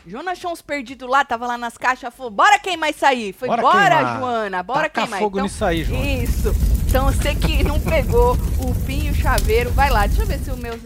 Joana 0.06 0.32
achou 0.32 0.50
uns 0.50 0.62
perdidos 0.62 1.08
lá, 1.08 1.25
tava 1.25 1.46
lá 1.46 1.58
nas 1.58 1.76
caixas, 1.76 2.12
falou, 2.14 2.31
bora 2.31 2.58
queimar 2.58 2.90
isso 2.90 3.05
aí. 3.05 3.32
Foi, 3.32 3.49
Bora 3.49 3.61
bora. 3.62 4.19
Joana, 4.19 4.62
bora 4.62 4.82
Taca 4.88 5.02
queimar. 5.02 5.19
fogo 5.19 5.37
então, 5.38 5.44
nisso 5.44 5.64
aí, 5.64 5.84
Joana. 5.84 6.05
Isso. 6.06 6.49
Então 6.88 7.05
você 7.06 7.34
que 7.34 7.62
não 7.62 7.78
pegou 7.81 8.32
o 8.34 8.75
pin 8.87 9.06
e 9.06 9.11
o 9.11 9.14
chaveiro, 9.14 9.70
vai 9.73 9.90
lá. 9.90 10.06
Deixa 10.06 10.23
eu 10.23 10.26
ver 10.26 10.38
se 10.38 10.50
o 10.50 10.56
meu... 10.56 10.78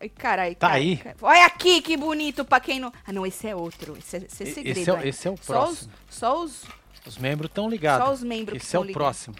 Ai, 0.00 0.08
carai, 0.10 0.54
Tá 0.54 0.72
aí. 0.72 1.00
Olha 1.22 1.46
aqui, 1.46 1.80
que 1.80 1.96
bonito 1.96 2.44
pra 2.44 2.60
quem 2.60 2.78
não... 2.78 2.92
Ah, 3.06 3.12
não, 3.12 3.24
esse 3.24 3.48
é 3.48 3.56
outro. 3.56 3.96
Esse 3.96 4.16
é, 4.16 4.20
esse 4.24 4.42
é 4.42 4.46
segredo. 4.46 4.78
esse 4.80 4.90
é 4.90 5.08
esse 5.08 5.28
é 5.28 5.30
o 5.30 5.36
Só 5.40 5.40
os, 5.40 5.46
próximo. 5.86 5.92
só 6.10 6.42
os, 6.42 6.64
Os 7.06 7.16
membros 7.16 7.48
estão 7.50 7.68
ligados. 7.70 8.06
só 8.06 8.12
os 8.12 8.22
membros 8.22 8.58
que 8.58 8.64
Esse 8.66 8.76
é 8.76 8.78
o 8.78 8.82
ligados. 8.82 9.02
próximo. 9.02 9.36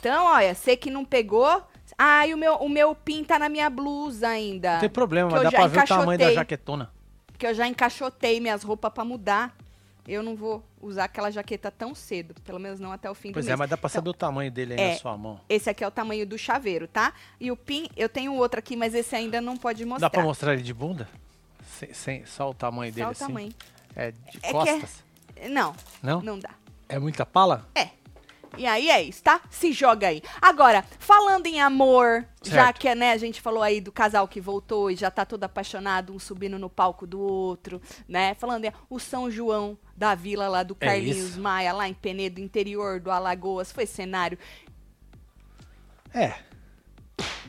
Então, 0.00 0.24
olha, 0.26 0.52
você 0.54 0.76
que 0.76 0.90
não 0.90 1.04
pegou... 1.04 1.62
E 2.26 2.34
o 2.34 2.36
meu, 2.38 2.54
o 2.56 2.68
meu 2.68 2.94
pin 2.94 3.22
tá 3.24 3.38
na 3.38 3.48
minha 3.48 3.68
blusa 3.70 4.28
ainda. 4.28 4.74
Não 4.74 4.80
tem 4.80 4.88
problema, 4.90 5.30
mas 5.30 5.42
dá 5.42 5.50
pra 5.50 5.66
ver 5.66 5.80
o 5.80 5.86
tamanho 5.86 6.18
da 6.18 6.32
jaquetona. 6.32 6.90
que 7.38 7.46
eu 7.46 7.54
já 7.54 7.66
encaixotei 7.66 8.40
minhas 8.40 8.62
roupas 8.62 8.92
pra 8.92 9.04
mudar. 9.04 9.56
Eu 10.06 10.20
não 10.22 10.34
vou 10.34 10.64
usar 10.80 11.04
aquela 11.04 11.30
jaqueta 11.30 11.70
tão 11.70 11.94
cedo, 11.94 12.34
pelo 12.42 12.58
menos 12.58 12.80
não 12.80 12.90
até 12.90 13.08
o 13.08 13.14
fim 13.14 13.30
Pois 13.30 13.44
do 13.44 13.48
é, 13.48 13.52
mês. 13.52 13.58
mas 13.60 13.70
dá 13.70 13.76
pra 13.76 13.86
Então, 13.88 13.94
saber 14.00 14.10
o 14.10 14.14
tamanho 14.14 14.50
dele 14.50 14.74
aí 14.74 14.80
é. 14.80 14.92
na 14.94 14.98
sua 14.98 15.16
mão. 15.16 15.40
Esse 15.48 15.70
aqui 15.70 15.84
é 15.84 15.86
o 15.86 15.92
tamanho 15.92 16.26
do 16.26 16.36
chaveiro, 16.36 16.88
tá? 16.88 17.12
E 17.40 17.52
o 17.52 17.56
pin, 17.56 17.88
eu 17.96 18.08
tenho 18.08 18.34
outro 18.34 18.58
aqui, 18.58 18.74
mas 18.74 18.94
esse 18.94 19.14
ainda 19.14 19.40
não 19.40 19.56
pode 19.56 19.84
mostrar. 19.84 20.08
Dá 20.08 20.10
pra 20.10 20.22
mostrar 20.24 20.54
ele 20.54 20.62
de 20.62 20.74
bunda? 20.74 21.08
Sem, 21.64 21.94
sem- 21.94 22.26
só 22.26 22.50
o 22.50 22.54
tamanho 22.54 22.90
Só 22.92 22.96
dele 22.96 23.06
o 23.06 23.10
assim? 23.10 23.26
tamanho. 23.26 23.52
É 23.94 24.10
de 24.10 24.18
É 24.42 24.48
é- 24.48 24.52
costas? 24.52 25.04
Não, 25.50 25.72
Não? 26.02 26.20
não 26.20 26.38
dá. 26.38 26.50
É 26.88 26.98
muita 26.98 27.24
pala? 27.24 27.68
É. 27.74 27.90
E 28.56 28.66
aí 28.66 28.90
é 28.90 29.02
isso, 29.02 29.22
tá? 29.22 29.40
Se 29.50 29.72
joga 29.72 30.08
aí. 30.08 30.22
Agora, 30.40 30.84
falando 30.98 31.46
em 31.46 31.60
amor, 31.60 32.26
já 32.42 32.66
Certo. 32.66 32.80
que 32.80 32.94
né, 32.94 33.12
a 33.12 33.16
gente 33.16 33.40
falou 33.40 33.62
aí 33.62 33.80
do 33.80 33.90
casal 33.90 34.28
que 34.28 34.40
voltou 34.40 34.90
e 34.90 34.96
já 34.96 35.10
tá 35.10 35.24
todo 35.24 35.44
apaixonado, 35.44 36.14
um 36.14 36.18
subindo 36.18 36.58
no 36.58 36.68
palco 36.68 37.06
do 37.06 37.20
outro, 37.20 37.80
né? 38.08 38.34
Falando 38.34 38.64
em 38.64 38.72
o 38.90 38.98
São 38.98 39.30
João 39.30 39.78
da 39.96 40.14
vila 40.14 40.48
lá 40.48 40.62
do 40.62 40.76
É 40.80 40.86
Carlinhos 40.86 41.30
isso. 41.30 41.40
Maia, 41.40 41.72
lá 41.72 41.88
em 41.88 41.94
Penedo, 41.94 42.40
interior 42.40 43.00
do 43.00 43.10
Alagoas, 43.10 43.72
foi 43.72 43.86
cenário 43.86 44.38
É. 46.14 46.34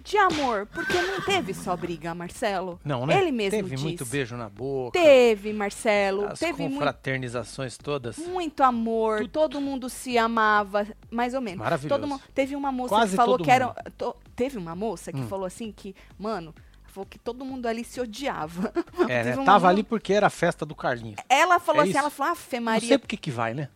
de 0.04 0.18
amor, 0.18 0.66
porque 0.68 0.94
não 1.02 1.22
teve 1.22 1.54
só 1.54 1.76
briga, 1.78 2.14
Marcelo. 2.14 2.80
Não, 2.84 3.06
né? 3.06 3.20
Ele 3.22 3.32
mesmo 3.32 3.52
Teve 3.64 3.78
muito 3.78 4.06
beijo 4.06 4.36
na 4.36 4.50
boca. 4.50 5.00
Teve, 5.00 5.54
Marcelo. 5.54 6.26
As 6.26 6.40
teve 6.40 6.62
muito 6.64 6.74
confraternizações 6.76 7.78
todas. 7.78 8.18
Muito 8.18 8.62
amor, 8.64 9.20
Tudo. 9.20 9.30
todo 9.30 9.62
mundo 9.62 9.90
se 9.90 10.18
amava, 10.18 10.86
mais 11.10 11.34
ou 11.34 11.42
menos. 11.42 11.60
Maravilhoso. 11.60 12.00
Todo 12.02 12.08
mundo, 12.08 12.22
teve 12.34 12.56
uma 12.56 12.72
moça 12.72 12.90
Quase 12.90 13.12
que 13.12 13.16
falou 13.16 13.38
que 13.38 13.50
era. 13.50 13.68
mundo. 13.68 13.76
to- 13.98 14.16
teve 14.36 14.58
uma 14.58 14.76
moça 14.76 15.12
que 15.14 15.20
Hum. 15.22 15.28
falou 15.28 15.46
assim 15.46 15.72
que, 15.72 15.96
mano, 16.20 16.54
falou 16.86 17.08
que 17.10 17.18
todo 17.18 17.46
mundo 17.46 17.66
ali 17.66 17.84
se 17.84 18.02
odiava. 18.02 18.74
É, 19.08 19.24
né? 19.24 19.36
Uma 19.36 19.46
Tava 19.46 19.66
mo- 19.68 19.70
ali 19.72 19.84
porque 19.84 20.12
era 20.14 20.28
a 20.28 20.30
festa 20.30 20.66
do 20.66 20.76
Carlinhos. 20.76 21.20
Ela 21.30 21.60
falou 21.60 21.82
É 21.82 21.84
assim, 21.84 21.90
isso. 21.92 22.00
ela 22.00 22.10
falou, 22.10 22.34
Afe 22.34 22.56
Não 22.58 22.64
Maria. 22.66 22.88
sei 22.90 22.98
por 22.98 23.08
que 23.08 23.16
que 23.18 23.32
vai, 23.32 23.54
né? 23.54 23.70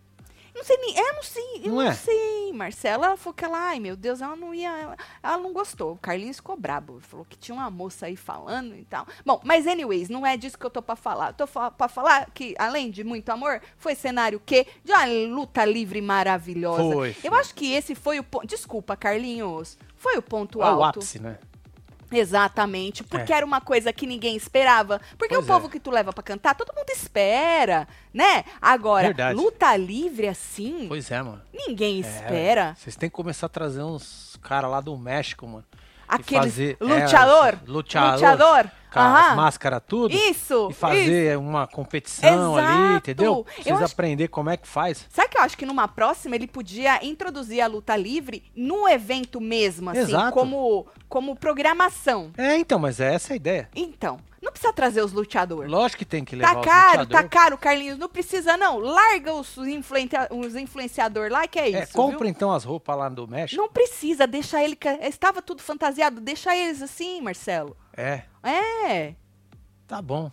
Não 0.57 0.63
sei 0.65 0.77
nem. 0.77 0.97
Eu 0.97 1.13
não 1.13 1.23
sei, 1.23 1.43
eu 1.63 1.69
Não 1.69 1.75
não, 1.75 1.81
é? 1.83 1.93
sei, 1.93 2.51
Marcela. 2.53 3.05
Ela 3.07 3.17
falou 3.17 3.33
que 3.33 3.45
ela, 3.45 3.57
ai 3.59 3.79
meu 3.79 3.95
Deus, 3.95 4.21
ela 4.21 4.35
não 4.35 4.53
ia. 4.53 4.69
Ela, 4.69 4.97
ela 5.21 5.37
não 5.37 5.53
gostou. 5.53 5.93
O 5.93 5.97
Carlinhos 5.97 6.37
ficou 6.37 6.57
brabo. 6.57 6.99
Falou 7.01 7.25
que 7.29 7.37
tinha 7.37 7.53
uma 7.55 7.69
moça 7.69 8.07
aí 8.07 8.15
falando 8.15 8.75
e 8.75 8.83
tal. 8.85 9.05
Bom, 9.25 9.39
mas 9.43 9.67
anyways, 9.67 10.09
não 10.09 10.25
é 10.25 10.35
disso 10.35 10.57
que 10.57 10.65
eu 10.65 10.69
tô 10.69 10.81
pra 10.81 10.95
falar. 10.95 11.29
Eu 11.29 11.33
tô 11.33 11.47
fa 11.47 11.69
pra 11.69 11.87
falar 11.87 12.29
que, 12.31 12.55
além 12.57 12.89
de 12.89 13.03
muito 13.03 13.29
amor, 13.29 13.61
foi 13.77 13.93
cenário 13.95 14.41
que 14.43 14.65
de 14.83 14.91
uma 14.91 15.05
luta 15.05 15.63
livre 15.63 16.01
maravilhosa. 16.01 16.81
Foi, 16.93 17.09
Eu 17.23 17.31
foi. 17.31 17.39
acho 17.39 17.53
que 17.53 17.71
esse 17.73 17.93
foi 17.93 18.19
o 18.19 18.23
ponto. 18.23 18.47
Desculpa, 18.47 18.95
Carlinhos. 18.97 19.77
Foi 19.95 20.17
o 20.17 20.21
ponto 20.21 20.61
É 20.61 20.65
o 20.65 20.83
alto. 20.83 20.99
ápice, 20.99 21.19
né? 21.19 21.37
Exatamente, 22.11 23.03
porque 23.03 23.33
É. 23.33 23.37
era 23.37 23.45
uma 23.45 23.59
coisa 23.61 23.91
que 23.91 24.05
ninguém 24.07 24.35
esperava. 24.35 25.01
Porque 25.17 25.33
Pois 25.35 25.45
o 25.45 25.47
povo 25.47 25.67
é. 25.67 25.69
que 25.69 25.79
tu 25.79 25.91
leva 25.91 26.13
pra 26.13 26.23
cantar, 26.23 26.55
todo 26.55 26.73
mundo 26.75 26.89
espera, 26.89 27.87
né? 28.13 28.43
Agora, 28.61 29.07
Verdade. 29.07 29.35
luta 29.37 29.75
livre 29.75 30.27
assim, 30.27 30.85
Pois 30.87 31.09
é, 31.11 31.21
mano. 31.21 31.41
ninguém 31.53 31.97
É, 31.97 31.99
espera. 31.99 32.75
Vocês 32.77 32.95
têm 32.95 33.09
que 33.09 33.15
começar 33.15 33.47
a 33.47 33.49
trazer 33.49 33.81
uns 33.83 34.37
caras 34.41 34.69
lá 34.71 34.79
do 34.81 34.95
México, 34.97 35.45
mano. 35.47 35.65
Aqueles 36.07 36.45
fazer- 36.53 36.77
é, 36.79 36.83
luteador, 36.83 37.57
luteador, 37.67 38.13
luteador, 38.13 38.71
Com 38.97 39.15
as 39.17 39.35
máscaras 39.35 39.81
tudo. 39.87 40.13
Isso, 40.15 40.21
E 40.23 40.31
isso. 40.31 40.71
fazer 40.71 41.37
uma 41.37 41.67
competição 41.67 42.55
ali, 42.57 42.67
Exato. 42.67 42.93
entendeu? 42.97 43.43
Pra 43.43 43.53
Eu 43.57 43.63
Vocês 43.63 43.81
acho- 43.81 43.93
aprender 43.93 44.27
como 44.27 44.49
é 44.49 44.57
que 44.57 44.67
faz. 44.67 45.05
Sabe 45.09 45.29
que 45.29 45.37
eu 45.37 45.41
acho 45.41 45.57
que 45.57 45.65
numa 45.65 45.87
próxima 45.87 46.35
ele 46.35 46.47
podia 46.47 47.03
introduzir 47.05 47.61
a 47.61 47.67
luta 47.67 47.95
livre 47.95 48.43
no 48.55 48.87
evento 48.87 49.39
mesmo, 49.41 49.89
assim, 49.89 49.99
Exato. 49.99 50.31
como, 50.33 50.87
como 51.09 51.35
programação. 51.35 52.31
É, 52.37 52.57
então, 52.57 52.79
mas 52.79 52.99
é 52.99 53.13
essa 53.13 53.33
a 53.33 53.35
ideia. 53.35 53.69
Então, 53.75 54.19
não 54.41 54.51
precisa 54.51 54.71
trazer 54.71 55.01
os 55.03 55.11
luteadores. 55.11 55.69
Lógico 55.69 55.99
que 55.99 56.05
tem 56.05 56.23
que 56.23 56.35
levar 56.35 56.55
Tá 56.55 56.61
caro, 56.61 57.05
tá 57.05 57.23
caro, 57.23 57.57
Carlinhos. 57.57 57.97
Não 57.97 58.07
precisa, 58.07 58.55
não. 58.55 58.79
Larga 58.79 59.33
os, 59.33 59.57
influencia 59.57 60.27
os 60.31 60.55
influenciador 60.55 61.29
lá, 61.31 61.47
que 61.47 61.59
é 61.59 61.67
isso. 61.69 61.77
É, 61.77 61.85
viu? 61.85 61.93
compra 61.93 62.27
então 62.29 62.51
as 62.53 62.63
roupas 62.63 62.97
lá 62.97 63.09
do 63.09 63.27
México. 63.27 63.61
Não 63.61 63.67
precisa, 63.69 64.25
deixa 64.25 64.63
ele. 64.63 64.77
Estava 65.01 65.41
tudo 65.41 65.61
fantasiado, 65.61 66.21
deixa 66.21 66.55
eles 66.55 66.81
assim, 66.81 67.19
Marcelo. 67.21 67.75
É, 67.95 68.21
É. 68.47 69.15
tá 69.87 70.01
bom. 70.01 70.31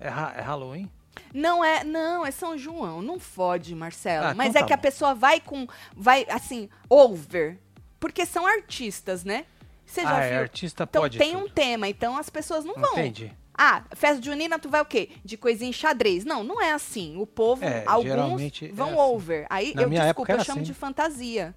É, 0.00 0.08
ha- 0.08 0.34
é 0.36 0.40
Halloween? 0.40 0.90
Não 1.34 1.64
é, 1.64 1.82
não, 1.84 2.24
é 2.24 2.30
São 2.30 2.56
João. 2.56 3.02
Não 3.02 3.18
fode, 3.18 3.74
Marcelo. 3.74 4.26
Ah, 4.28 4.34
Mas 4.34 4.50
então 4.50 4.60
é 4.60 4.62
tá 4.62 4.66
que 4.68 4.72
a 4.72 4.76
bom. 4.76 4.82
pessoa 4.82 5.14
vai 5.14 5.40
com. 5.40 5.66
Vai, 5.96 6.24
assim, 6.30 6.68
over. 6.88 7.58
Porque 7.98 8.24
são 8.24 8.46
artistas, 8.46 9.24
né? 9.24 9.44
Você 9.84 10.02
já 10.02 10.16
ah, 10.18 10.22
é, 10.24 10.30
viu? 10.30 10.40
artista 10.40 10.84
Então 10.84 11.02
pode 11.02 11.18
tem 11.18 11.32
tudo. 11.32 11.44
um 11.46 11.48
tema, 11.48 11.88
então 11.88 12.16
as 12.16 12.30
pessoas 12.30 12.64
não 12.64 12.74
vão. 12.74 12.92
Entendi. 12.92 13.32
Ah, 13.60 13.82
festa 13.96 14.22
junina, 14.22 14.56
tu 14.58 14.68
vai 14.68 14.80
o 14.80 14.84
quê? 14.84 15.10
De 15.24 15.36
coisinha 15.36 15.68
em 15.70 15.72
xadrez. 15.72 16.24
Não, 16.24 16.44
não 16.44 16.62
é 16.62 16.70
assim. 16.72 17.16
O 17.20 17.26
povo, 17.26 17.64
É, 17.64 17.82
alguns 17.86 18.40
é 18.62 18.68
vão 18.68 18.90
assim. 18.90 18.98
over. 19.00 19.46
Aí, 19.50 19.74
Na 19.74 19.82
eu 19.82 19.90
desculpa, 19.90 20.30
eu 20.30 20.34
era 20.36 20.44
chamo 20.44 20.58
assim. 20.60 20.66
de 20.66 20.74
fantasia. 20.74 21.52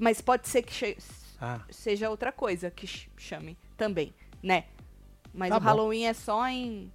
Mas 0.00 0.20
pode 0.20 0.48
ser 0.48 0.62
que 0.62 0.96
Ah, 1.40 1.60
seja 1.70 2.10
outra 2.10 2.32
coisa 2.32 2.70
que 2.72 2.86
ch- 2.88 3.08
chame 3.16 3.56
também, 3.76 4.12
né? 4.42 4.64
Mas 5.32 5.50
Tá 5.50 5.56
o 5.56 5.60
bom. 5.60 5.66
Halloween 5.66 6.06
é 6.06 6.12
só 6.12 6.46
em... 6.48 6.90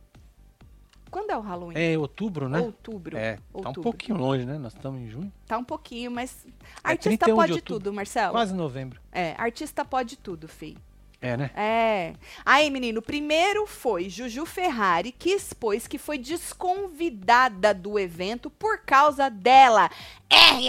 Quando 1.09 1.31
é 1.31 1.37
o 1.37 1.41
Halloween? 1.41 1.77
é 1.77 1.97
outubro, 1.97 2.49
né? 2.49 2.59
Outubro. 2.59 3.15
É, 3.17 3.37
tá 3.37 3.41
um 3.53 3.57
outubro. 3.59 3.81
pouquinho 3.83 4.17
longe, 4.17 4.45
né? 4.45 4.57
Nós 4.57 4.73
estamos 4.73 4.99
em 5.01 5.07
junho. 5.07 5.31
Tá 5.45 5.57
um 5.57 5.63
pouquinho, 5.63 6.11
mas... 6.11 6.45
É 6.83 6.91
Artista 6.91 7.25
31 7.25 7.27
de 7.27 7.35
pode 7.35 7.51
outubro. 7.53 7.73
tudo, 7.79 7.93
Marcelo. 7.93 8.31
Quase 8.33 8.53
novembro. 8.53 8.99
É, 9.11 9.33
artista 9.37 9.85
pode 9.85 10.17
tudo, 10.17 10.47
fi. 10.47 10.77
É, 11.19 11.35
né? 11.35 11.49
É. 11.55 12.13
Aí, 12.45 12.69
menino, 12.69 13.01
primeiro 13.01 13.65
foi 13.65 14.07
Juju 14.07 14.45
Ferrari 14.45 15.11
que 15.11 15.31
expôs 15.31 15.87
que 15.87 15.97
foi 15.97 16.17
desconvidada 16.17 17.73
do 17.73 17.97
evento 17.97 18.49
por 18.51 18.79
causa 18.79 19.27
dela. 19.29 19.89
É, 20.29 20.61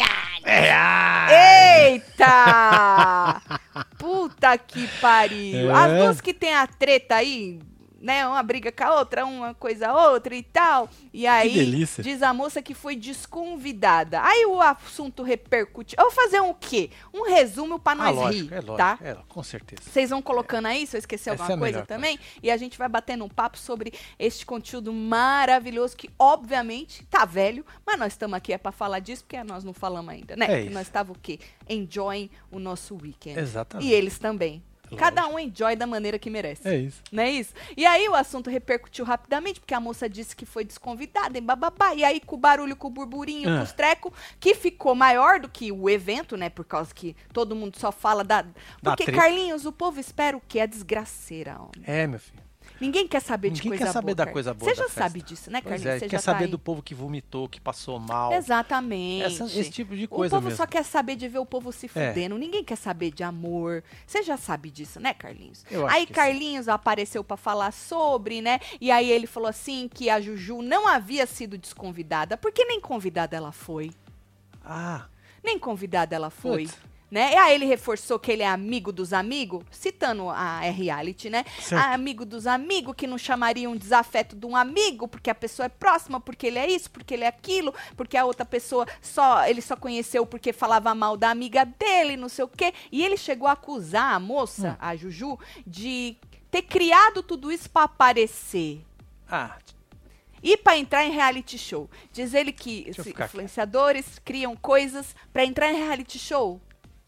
É, 1.30 1.90
Eita! 1.92 3.42
Puta 3.98 4.56
que 4.56 4.88
pariu. 5.00 5.70
É. 5.70 5.74
As 5.74 6.02
duas 6.02 6.20
que 6.20 6.32
tem 6.32 6.54
a 6.54 6.66
treta 6.66 7.16
aí, 7.16 7.60
né? 7.98 8.26
Uma 8.26 8.42
briga 8.42 8.70
com 8.70 8.84
a 8.84 8.98
outra, 8.98 9.26
uma 9.26 9.54
coisa 9.54 9.88
a 9.88 10.10
outra 10.10 10.34
e 10.34 10.42
tal. 10.42 10.88
E 11.12 11.26
aí, 11.26 11.74
diz 11.98 12.22
a 12.22 12.32
moça 12.32 12.62
que 12.62 12.74
foi 12.74 12.94
desconvidada. 12.96 14.22
Aí 14.22 14.44
o 14.46 14.60
assunto 14.60 15.22
repercute. 15.22 15.96
Eu 15.98 16.04
vou 16.04 16.12
fazer 16.12 16.40
um 16.40 16.54
quê? 16.54 16.90
Um 17.12 17.28
resumo 17.28 17.78
pra 17.78 17.92
ah, 17.92 17.96
nós 17.96 18.16
lógico, 18.16 18.48
rir, 18.50 18.54
é 18.54 18.60
lógico. 18.60 18.76
tá? 18.76 18.98
É, 19.02 19.16
com 19.28 19.42
certeza. 19.42 19.82
Vocês 19.82 20.10
vão 20.10 20.22
colocando 20.22 20.66
aí, 20.66 20.86
se 20.86 20.96
eu 20.96 20.98
esquecer 20.98 21.30
Essa 21.30 21.42
alguma 21.42 21.66
é 21.66 21.72
coisa 21.72 21.86
também. 21.86 22.18
E 22.42 22.50
a 22.50 22.56
gente 22.56 22.78
vai 22.78 22.88
batendo 22.88 23.24
um 23.24 23.28
papo 23.28 23.58
sobre 23.58 23.92
este 24.18 24.46
conteúdo 24.46 24.92
maravilhoso 24.92 25.96
que, 25.96 26.10
obviamente, 26.18 27.04
tá 27.06 27.24
velho, 27.24 27.64
mas 27.84 27.98
nós 27.98 28.12
estamos 28.12 28.36
aqui 28.36 28.52
é 28.52 28.58
pra 28.58 28.72
falar 28.72 29.00
disso, 29.00 29.24
porque 29.24 29.42
nós 29.42 29.64
não 29.64 29.74
falamos 29.74 30.12
ainda, 30.12 30.36
né? 30.36 30.66
É 30.66 30.70
nós 30.70 30.86
estava 30.86 31.12
o 31.12 31.18
quê? 31.18 31.38
Enjoying 31.68 32.30
o 32.50 32.58
nosso 32.58 32.96
weekend. 32.96 33.38
Exatamente. 33.38 33.88
E 33.88 33.92
eles 33.92 34.18
também. 34.18 34.62
Cada 34.96 35.26
um 35.28 35.38
enjoy 35.38 35.76
da 35.76 35.86
maneira 35.86 36.18
que 36.18 36.30
merece. 36.30 36.66
É 36.68 36.76
isso. 36.76 37.02
Não 37.12 37.22
é 37.22 37.30
isso? 37.30 37.52
E 37.76 37.84
aí 37.84 38.08
o 38.08 38.14
assunto 38.14 38.48
repercutiu 38.50 39.04
rapidamente, 39.04 39.60
porque 39.60 39.74
a 39.74 39.80
moça 39.80 40.08
disse 40.08 40.34
que 40.34 40.46
foi 40.46 40.64
desconvidada, 40.64 41.38
em 41.38 41.42
bababá. 41.42 41.94
E 41.94 42.04
aí 42.04 42.20
com 42.20 42.36
o 42.36 42.38
barulho, 42.38 42.76
com 42.76 42.88
o 42.88 42.90
burburinho, 42.90 43.48
Ah. 43.50 43.58
com 43.58 43.62
os 43.64 43.72
trecos, 43.72 44.12
que 44.40 44.54
ficou 44.54 44.94
maior 44.94 45.40
do 45.40 45.48
que 45.48 45.70
o 45.72 45.88
evento, 45.90 46.36
né? 46.36 46.48
Por 46.48 46.64
causa 46.64 46.94
que 46.94 47.14
todo 47.32 47.54
mundo 47.54 47.78
só 47.78 47.90
fala 47.92 48.22
da. 48.24 48.42
Da 48.42 48.50
Porque, 48.82 49.04
treta. 49.04 49.20
Carlinhos, 49.20 49.66
o 49.66 49.72
povo 49.72 49.98
espera 50.00 50.36
o 50.36 50.42
quê? 50.46 50.60
A 50.60 50.66
desgraceira, 50.66 51.56
homem. 51.58 51.70
É, 51.84 52.06
meu 52.06 52.18
filho. 52.18 52.47
Ninguém 52.80 53.08
quer 53.08 53.20
saber 53.20 53.50
de 53.50 53.56
Ninguém 53.58 53.70
coisa 53.70 53.84
quer 53.86 53.92
saber 53.92 54.04
boa. 54.06 54.14
da 54.14 54.24
Carlinhos. 54.24 54.34
coisa 54.34 54.54
boa 54.54 54.70
Você 54.70 54.74
já 54.76 54.84
festa. 54.84 55.00
sabe 55.02 55.22
disso, 55.22 55.50
né, 55.50 55.60
Pois 55.60 55.70
Carlinhos? 55.82 55.94
é, 55.96 55.98
Você 55.98 56.08
quer 56.08 56.16
já 56.16 56.22
saber 56.22 56.44
tá 56.44 56.50
do 56.52 56.58
povo 56.58 56.82
que 56.82 56.94
vomitou, 56.94 57.48
que 57.48 57.60
passou 57.60 57.98
mal. 57.98 58.32
Exatamente. 58.32 59.24
Essa- 59.24 59.44
esse 59.44 59.70
tipo 59.70 59.96
de 59.96 60.04
O 60.04 60.08
coisa 60.08 60.36
povo 60.36 60.48
mesmo. 60.48 60.56
só 60.56 60.66
quer 60.66 60.84
saber 60.84 61.16
de 61.16 61.26
ver 61.28 61.38
o 61.38 61.46
povo 61.46 61.72
se 61.72 61.86
É. 61.86 61.88
fudendo. 61.88 62.38
Ninguém 62.38 62.62
quer 62.62 62.76
saber 62.76 63.10
de 63.10 63.22
amor. 63.22 63.82
Você 64.06 64.22
já 64.22 64.36
sabe 64.36 64.70
disso, 64.70 65.00
né, 65.00 65.12
Carlinhos? 65.14 65.64
Eu 65.70 65.86
acho 65.86 65.96
aí 65.96 66.02
que 66.06 66.12
sim. 66.12 66.20
Carlinhos 66.20 66.68
apareceu 66.68 67.24
pra 67.24 67.36
falar 67.36 67.72
sobre, 67.72 68.40
né? 68.40 68.60
E 68.80 68.90
aí 68.90 69.10
ele 69.10 69.26
falou 69.26 69.48
assim 69.48 69.88
que 69.92 70.08
a 70.08 70.20
Juju 70.20 70.62
não 70.62 70.86
havia 70.86 71.26
sido 71.26 71.58
desconvidada, 71.58 72.36
porque 72.36 72.64
nem 72.64 72.80
convidada 72.80 73.36
ela 73.36 73.52
foi. 73.52 73.90
Ah, 74.64 75.06
Nem 75.44 75.58
convidada 75.58 76.14
ela 76.16 76.30
foi. 76.30 76.64
Putz. 76.66 76.76
Né? 77.10 77.32
E 77.32 77.36
aí 77.36 77.54
ele 77.54 77.64
reforçou 77.64 78.18
que 78.18 78.30
ele 78.30 78.42
é 78.42 78.46
amigo 78.46 78.92
dos 78.92 79.14
amigos, 79.14 79.64
citando 79.70 80.28
a 80.28 80.60
reality, 80.60 81.30
né? 81.30 81.42
Certo. 81.58 81.80
Ah, 81.82 81.94
amigo 81.94 82.26
dos 82.26 82.46
amigos, 82.46 82.94
que 82.94 83.06
não 83.06 83.16
chamaria 83.16 83.68
um 83.70 83.76
desafeto 83.76 84.36
de 84.36 84.44
um 84.44 84.54
amigo, 84.54 85.08
porque 85.08 85.30
a 85.30 85.34
pessoa 85.34 85.64
é 85.64 85.68
próxima, 85.70 86.20
porque 86.20 86.46
ele 86.46 86.58
é 86.58 86.70
isso, 86.70 86.90
porque 86.90 87.14
ele 87.14 87.24
é 87.24 87.28
aquilo, 87.28 87.72
porque 87.96 88.14
a 88.14 88.26
outra 88.26 88.44
pessoa 88.44 88.86
só 89.00 89.46
ele 89.46 89.62
só 89.62 89.74
conheceu 89.74 90.26
porque 90.26 90.52
falava 90.52 90.94
mal 90.94 91.16
da 91.16 91.30
amiga 91.30 91.64
dele, 91.64 92.14
não 92.14 92.28
sei 92.28 92.44
o 92.44 92.48
quê. 92.48 92.74
E 92.92 93.02
ele 93.02 93.16
chegou 93.16 93.48
a 93.48 93.52
acusar 93.52 94.12
a 94.12 94.20
moça, 94.20 94.72
Hum. 94.72 94.76
a 94.78 94.94
Juju, 94.94 95.38
de 95.66 96.14
ter 96.50 96.60
criado 96.62 97.22
tudo 97.22 97.50
isso 97.50 97.70
pra 97.70 97.84
aparecer. 97.84 98.84
ah, 99.30 99.56
E 100.42 100.56
pra 100.58 100.76
entrar 100.76 101.04
em 101.06 101.10
reality 101.10 101.56
show. 101.58 101.88
Diz 102.12 102.32
ele 102.34 102.52
que 102.52 102.86
influenciadores 103.42 104.18
criam 104.24 104.54
coisas 104.54 105.16
pra 105.32 105.44
entrar 105.44 105.72
em 105.72 105.76
reality 105.76 106.18
show. 106.18 106.60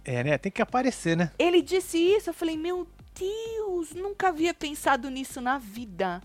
É, 0.05 0.25
né? 0.25 0.39
Tem 0.39 0.51
que 0.53 0.63
aparecer, 0.63 1.17
né? 1.17 1.31
Ele 1.39 1.61
disse 1.63 1.99
isso, 1.99 2.31
eu 2.31 2.35
falei, 2.35 2.57
meu 2.57 2.87
Deus, 3.19 3.93
nunca 3.93 4.29
havia 4.29 4.55
pensado 4.55 5.11
nisso 5.11 5.41
na 5.41 5.59
vida. 5.59 6.23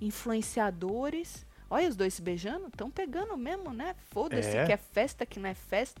Influenciadores. 0.00 1.46
Olha 1.70 1.86
os 1.88 1.96
dois 1.96 2.14
se 2.14 2.22
beijando, 2.22 2.68
estão 2.68 2.90
pegando 2.90 3.36
mesmo, 3.36 3.74
né? 3.74 3.94
Foda-se 4.10 4.56
É. 4.56 4.64
que 4.64 4.72
é 4.72 4.76
festa, 4.78 5.26
que 5.26 5.38
não 5.38 5.50
é 5.50 5.54
festa. 5.54 6.00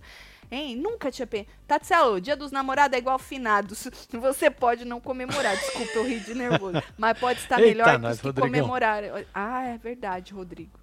Hein? 0.50 0.76
Nunca 0.76 1.10
tinha 1.10 1.26
pensado. 1.26 1.50
Tatselo, 1.66 2.20
dia 2.20 2.34
dos 2.34 2.50
namorados 2.50 2.96
é 2.96 2.98
igual 2.98 3.18
finados. 3.18 3.86
Você 4.10 4.48
pode 4.50 4.86
não 4.86 4.98
comemorar, 4.98 5.54
desculpa, 5.56 5.92
eu 5.96 6.06
ri 6.08 6.20
de 6.20 6.34
nervoso. 6.34 6.82
Mas 6.96 7.18
pode 7.18 7.40
estar 7.40 7.60
Eita, 7.60 7.68
melhor 7.68 7.98
nós, 7.98 8.18
que, 8.18 8.26
Rodrigão. 8.26 8.48
comemorar. 8.50 9.02
Ah, 9.34 9.64
é 9.66 9.76
verdade, 9.76 10.32
Rodrigo. 10.32 10.78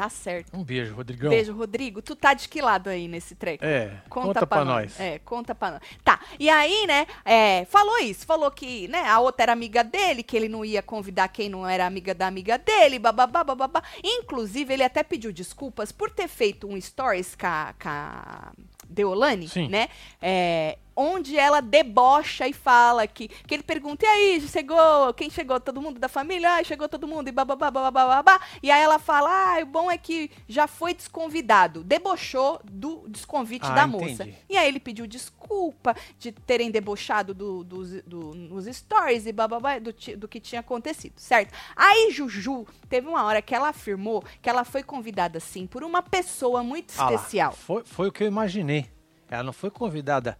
Tá 0.00 0.08
certo. 0.08 0.56
Um 0.56 0.64
beijo, 0.64 0.94
Rodrigão. 0.94 1.28
Beijo, 1.28 1.52
Rodrigo. 1.52 2.00
Tu 2.00 2.16
tá 2.16 2.32
de 2.32 2.48
que 2.48 2.62
lado 2.62 2.88
aí 2.88 3.06
nesse 3.06 3.34
treco? 3.34 3.62
É, 3.62 4.00
Conta, 4.08 4.28
conta, 4.28 4.46
pra, 4.46 4.46
pra 4.46 4.64
nós. 4.64 4.92
nós. 4.96 4.98
É, 5.00 5.18
conta 5.18 5.54
pra 5.54 5.72
nós. 5.72 5.82
Tá, 6.02 6.18
e 6.38 6.48
aí, 6.48 6.86
né, 6.86 7.06
é, 7.22 7.66
falou 7.66 7.98
isso, 7.98 8.24
falou 8.24 8.50
que, 8.50 8.88
né, 8.88 9.06
a 9.06 9.20
outra 9.20 9.42
era 9.42 9.52
amiga 9.52 9.84
dele, 9.84 10.22
que 10.22 10.34
ele 10.34 10.48
não 10.48 10.64
ia 10.64 10.80
convidar 10.82 11.28
quem 11.28 11.50
não 11.50 11.68
era 11.68 11.84
amiga 11.84 12.14
da 12.14 12.26
amiga 12.26 12.56
dele, 12.56 12.98
bababá, 12.98 13.44
bababá. 13.44 13.82
Inclusive, 14.02 14.72
ele 14.72 14.84
até 14.84 15.02
pediu 15.02 15.34
desculpas 15.34 15.92
por 15.92 16.08
ter 16.08 16.28
feito 16.28 16.66
um 16.66 16.80
stories 16.80 17.36
com 17.36 17.46
a, 17.46 17.74
com 17.78 17.88
a 17.90 18.52
Deolane, 18.88 19.48
Sim. 19.48 19.68
né, 19.68 19.88
é, 20.22 20.78
onde 21.00 21.36
ela 21.38 21.60
debocha 21.60 22.46
e 22.46 22.52
fala 22.52 23.06
que, 23.06 23.28
que 23.28 23.54
ele 23.54 23.62
pergunta, 23.62 24.04
e 24.04 24.08
aí, 24.08 24.40
chegou, 24.42 25.12
quem 25.14 25.30
chegou? 25.30 25.58
Todo 25.58 25.80
mundo 25.80 25.98
da 25.98 26.08
família? 26.08 26.56
Ah, 26.56 26.64
chegou 26.64 26.88
todo 26.88 27.08
mundo, 27.08 27.28
e 27.28 27.32
bababá, 27.32 27.70
bababá, 27.70 28.06
babá. 28.22 28.40
E 28.62 28.70
aí 28.70 28.82
ela 28.82 28.98
fala, 28.98 29.30
ah, 29.30 29.62
o 29.62 29.66
bom 29.66 29.90
é 29.90 29.96
que 29.96 30.30
já 30.48 30.66
foi 30.66 30.92
desconvidado. 30.94 31.82
Debochou 31.82 32.60
do 32.64 33.04
desconvite 33.08 33.66
Ah, 33.66 33.74
da 33.74 33.86
entendi. 33.86 34.10
moça. 34.10 34.28
E 34.48 34.56
aí 34.56 34.68
ele 34.68 34.80
pediu 34.80 35.06
desculpa 35.06 35.94
de 36.18 36.32
terem 36.32 36.70
debochado 36.70 37.32
do, 37.34 37.64
dos- 37.64 38.02
do- 38.02 38.34
nos 38.34 38.66
stories 38.66 39.26
e 39.26 39.32
bababá 39.32 39.78
do, 39.78 39.92
do 40.16 40.28
que 40.28 40.40
tinha 40.40 40.60
acontecido, 40.60 41.14
certo? 41.18 41.52
Aí 41.74 42.10
Juju 42.10 42.66
teve 42.88 43.08
uma 43.08 43.24
hora 43.24 43.40
que 43.40 43.54
ela 43.54 43.68
afirmou 43.68 44.22
que 44.42 44.48
ela 44.50 44.64
foi 44.64 44.82
convidada 44.82 45.40
sim 45.40 45.66
por 45.66 45.82
uma 45.82 46.02
pessoa 46.02 46.62
muito 46.62 46.92
Ah 46.98 47.04
lá, 47.10 47.14
especial. 47.14 47.52
foi, 47.52 47.84
foi 47.84 48.08
o 48.08 48.12
que 48.12 48.22
eu 48.24 48.28
imaginei. 48.28 48.90
Ela 49.30 49.44
não 49.44 49.52
foi 49.52 49.70
convidada 49.70 50.36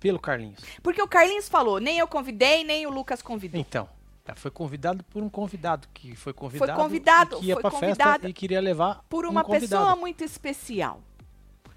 pelo 0.00 0.18
Carlinhos. 0.18 0.60
Porque 0.82 1.02
o 1.02 1.08
Carlinhos 1.08 1.48
falou, 1.48 1.78
nem 1.78 1.98
eu 1.98 2.06
convidei, 2.06 2.64
nem 2.64 2.86
o 2.86 2.90
Lucas 2.90 3.22
convidou. 3.22 3.60
Então, 3.60 3.88
ela 4.24 4.36
foi 4.36 4.50
convidada 4.50 5.04
por 5.10 5.22
um 5.22 5.28
convidado 5.28 5.88
que 5.94 6.14
foi 6.14 6.32
convidado, 6.32 6.74
convidado, 6.74 7.36
e 7.36 7.40
que 7.40 7.46
ia 7.46 7.54
foi 7.54 7.70
convidada 7.70 8.12
festa 8.12 8.28
e 8.28 8.32
queria 8.32 8.60
levar 8.60 9.04
Por 9.08 9.24
um 9.26 9.30
uma 9.30 9.42
convidado. 9.42 9.82
pessoa 9.82 9.96
muito 9.96 10.22
especial. 10.22 11.00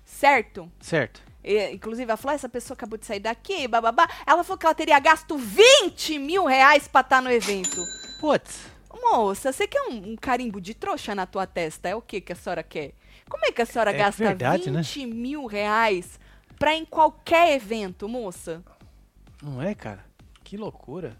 Certo? 0.04 0.70
Certo. 0.80 1.22
E, 1.44 1.72
inclusive, 1.72 2.10
ela 2.10 2.18
falou: 2.18 2.36
essa 2.36 2.50
pessoa 2.50 2.76
acabou 2.76 2.98
de 2.98 3.06
sair 3.06 3.20
daqui, 3.20 3.68
bababá. 3.68 4.08
Ela 4.28 4.44
falou 4.44 4.58
que 4.58 4.66
ela 4.66 4.76
teria 4.76 5.00
gasto 5.00 5.38
20 5.38 6.20
mil 6.20 6.46
reais 6.46 6.88
pra 6.88 7.02
estar 7.02 7.22
no 7.22 7.32
evento. 7.32 7.82
Putz, 8.20 8.60
Moça, 9.02 9.52
você 9.52 9.66
quer 9.66 9.82
um, 9.84 10.12
um 10.12 10.16
carimbo 10.16 10.62
de 10.62 10.74
trouxa 10.74 11.16
na 11.16 11.26
tua 11.26 11.48
testa? 11.48 11.90
É 11.90 11.96
o 11.96 12.02
que 12.02 12.22
que 12.22 12.34
a 12.34 12.36
senhora 12.36 12.62
quer? 12.62 12.94
Como 13.30 13.46
é 13.46 13.52
que 13.52 13.62
a 13.62 13.66
senhora 13.66 13.92
É 13.92 13.98
gasta 13.98 14.24
verdade, 14.24 14.70
né? 14.70 14.82
20 14.82 15.06
mil 15.08 15.46
reais 15.46 16.20
pra 16.62 16.76
em 16.76 16.86
qualquer 16.86 17.56
evento, 17.56 18.08
moça? 18.08 18.64
não 19.42 19.60
é, 19.62 19.74
cara? 19.74 20.06
Que 20.44 20.56
loucura. 20.56 21.18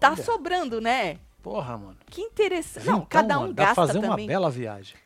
Tá 0.00 0.12
Olha, 0.12 0.22
sobrando, 0.24 0.80
né? 0.80 1.18
Porra, 1.42 1.76
mano. 1.76 1.96
Que 2.06 2.22
interessante. 2.22 2.86
Não, 2.86 3.04
cada 3.04 3.38
um 3.38 3.42
mano, 3.42 3.52
dá 3.52 3.62
pra 3.62 3.74
gasta 3.74 3.86
fazer 3.86 3.98
uma 3.98 4.08
também. 4.10 4.26
bela 4.26 4.50
viagem. 4.50 4.96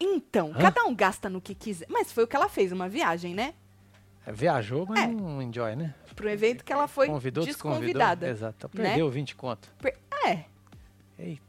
Então, 0.00 0.50
Hã? 0.54 0.58
cada 0.58 0.84
um 0.84 0.94
gasta 0.94 1.28
no 1.30 1.40
que 1.40 1.54
quiser. 1.54 1.86
Mas 1.88 2.10
foi 2.12 2.24
o 2.24 2.26
que 2.26 2.34
ela 2.34 2.48
fez, 2.48 2.72
uma 2.72 2.88
viagem, 2.88 3.32
né? 3.34 3.54
É, 4.26 4.32
viajou, 4.32 4.86
mas 4.88 5.04
É. 5.04 5.06
não 5.06 5.40
enjoy, 5.40 5.76
né? 5.76 5.94
Pro 6.16 6.28
evento 6.28 6.64
que 6.64 6.72
ela 6.72 6.88
foi 6.88 7.06
Convidou, 7.06 7.44
desconvidada. 7.44 8.28
Exato. 8.28 8.68
né? 8.74 8.82
Perdeu 8.84 9.08
20 9.10 9.36
conto. 9.36 9.70
Per- 9.78 9.96
É, 10.26 10.44
Eita. 11.18 11.42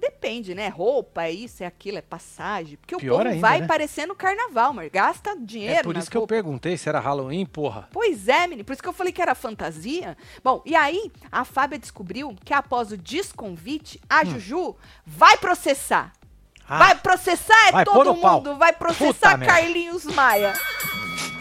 Depende, 0.00 0.54
né? 0.54 0.68
Roupa, 0.68 1.24
é 1.24 1.30
isso, 1.30 1.62
é 1.62 1.66
aquilo, 1.66 1.98
é 1.98 2.02
passagem. 2.02 2.76
Porque 2.76 2.96
Pior 2.96 3.14
o 3.14 3.18
povo 3.18 3.28
ainda, 3.28 3.40
vai 3.40 3.60
né? 3.60 3.66
parecendo 3.66 4.14
carnaval, 4.14 4.72
mas 4.72 4.90
gasta 4.90 5.36
dinheiro 5.36 5.80
É 5.80 5.82
por 5.82 5.96
isso 5.96 6.10
que 6.10 6.16
eu 6.16 6.22
roupas. 6.22 6.36
perguntei 6.36 6.76
se 6.76 6.88
era 6.88 6.98
Halloween, 6.98 7.44
porra. 7.46 7.88
Pois 7.92 8.26
é, 8.26 8.46
menino. 8.46 8.64
Por 8.64 8.72
isso 8.72 8.82
que 8.82 8.88
eu 8.88 8.92
falei 8.92 9.12
que 9.12 9.22
era 9.22 9.34
fantasia. 9.34 10.16
Bom, 10.42 10.62
e 10.64 10.74
aí 10.74 11.12
a 11.30 11.44
Fábia 11.44 11.78
descobriu 11.78 12.34
que 12.44 12.54
após 12.54 12.90
o 12.90 12.96
desconvite, 12.96 14.00
a 14.08 14.24
Juju 14.24 14.74
vai 15.06 15.36
processar. 15.36 16.12
Hum. 16.16 16.20
Ah, 16.72 16.78
vai 16.78 16.94
processar 16.94 17.68
é 17.68 17.72
vai 17.72 17.84
todo 17.84 18.14
mundo. 18.14 18.56
Vai 18.56 18.72
processar 18.72 19.12
Puta 19.12 19.36
merda. 19.36 19.54
Carlinhos 19.54 20.04
Maia. 20.04 20.54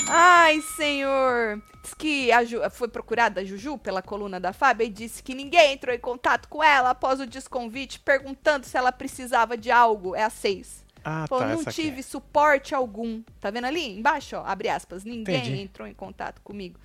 Ai, 0.08 0.62
senhor. 0.62 1.62
Diz 1.84 1.94
que 1.94 2.32
a 2.32 2.44
Ju- 2.44 2.62
foi 2.72 2.88
procurada 2.88 3.42
a 3.42 3.44
Juju 3.46 3.78
pela 3.78 4.02
coluna 4.02 4.40
da 4.40 4.52
Fábia 4.52 4.86
e 4.86 4.90
disse 4.90 5.22
que 5.22 5.34
ninguém 5.36 5.74
entrou 5.74 5.94
em 5.96 6.00
contato 6.00 6.48
com 6.50 6.64
ela 6.64 6.90
após 6.92 7.20
o 7.20 7.26
desconvite, 7.28 8.00
perguntando 8.00 8.66
se 8.66 8.76
ela 8.78 8.92
precisava 8.92 9.56
de 9.58 9.70
algo. 9.72 10.16
É 10.16 10.24
a 10.24 10.30
seis. 10.30 10.84
Ah, 11.04 11.26
Falou, 11.28 11.44
tá, 11.46 11.54
não 11.54 11.62
aqui. 11.62 11.72
tive 11.72 12.04
suporte 12.04 12.76
algum. 12.76 13.22
Tá 13.40 13.50
vendo 13.52 13.66
ali 13.66 13.98
embaixo, 13.98 14.36
ó? 14.36 14.44
Abre 14.46 14.68
aspas. 14.70 15.04
Ninguém 15.04 15.38
Entendi. 15.38 15.62
entrou 15.62 15.88
em 15.88 15.94
contato 15.94 16.42
comigo. 16.42 16.80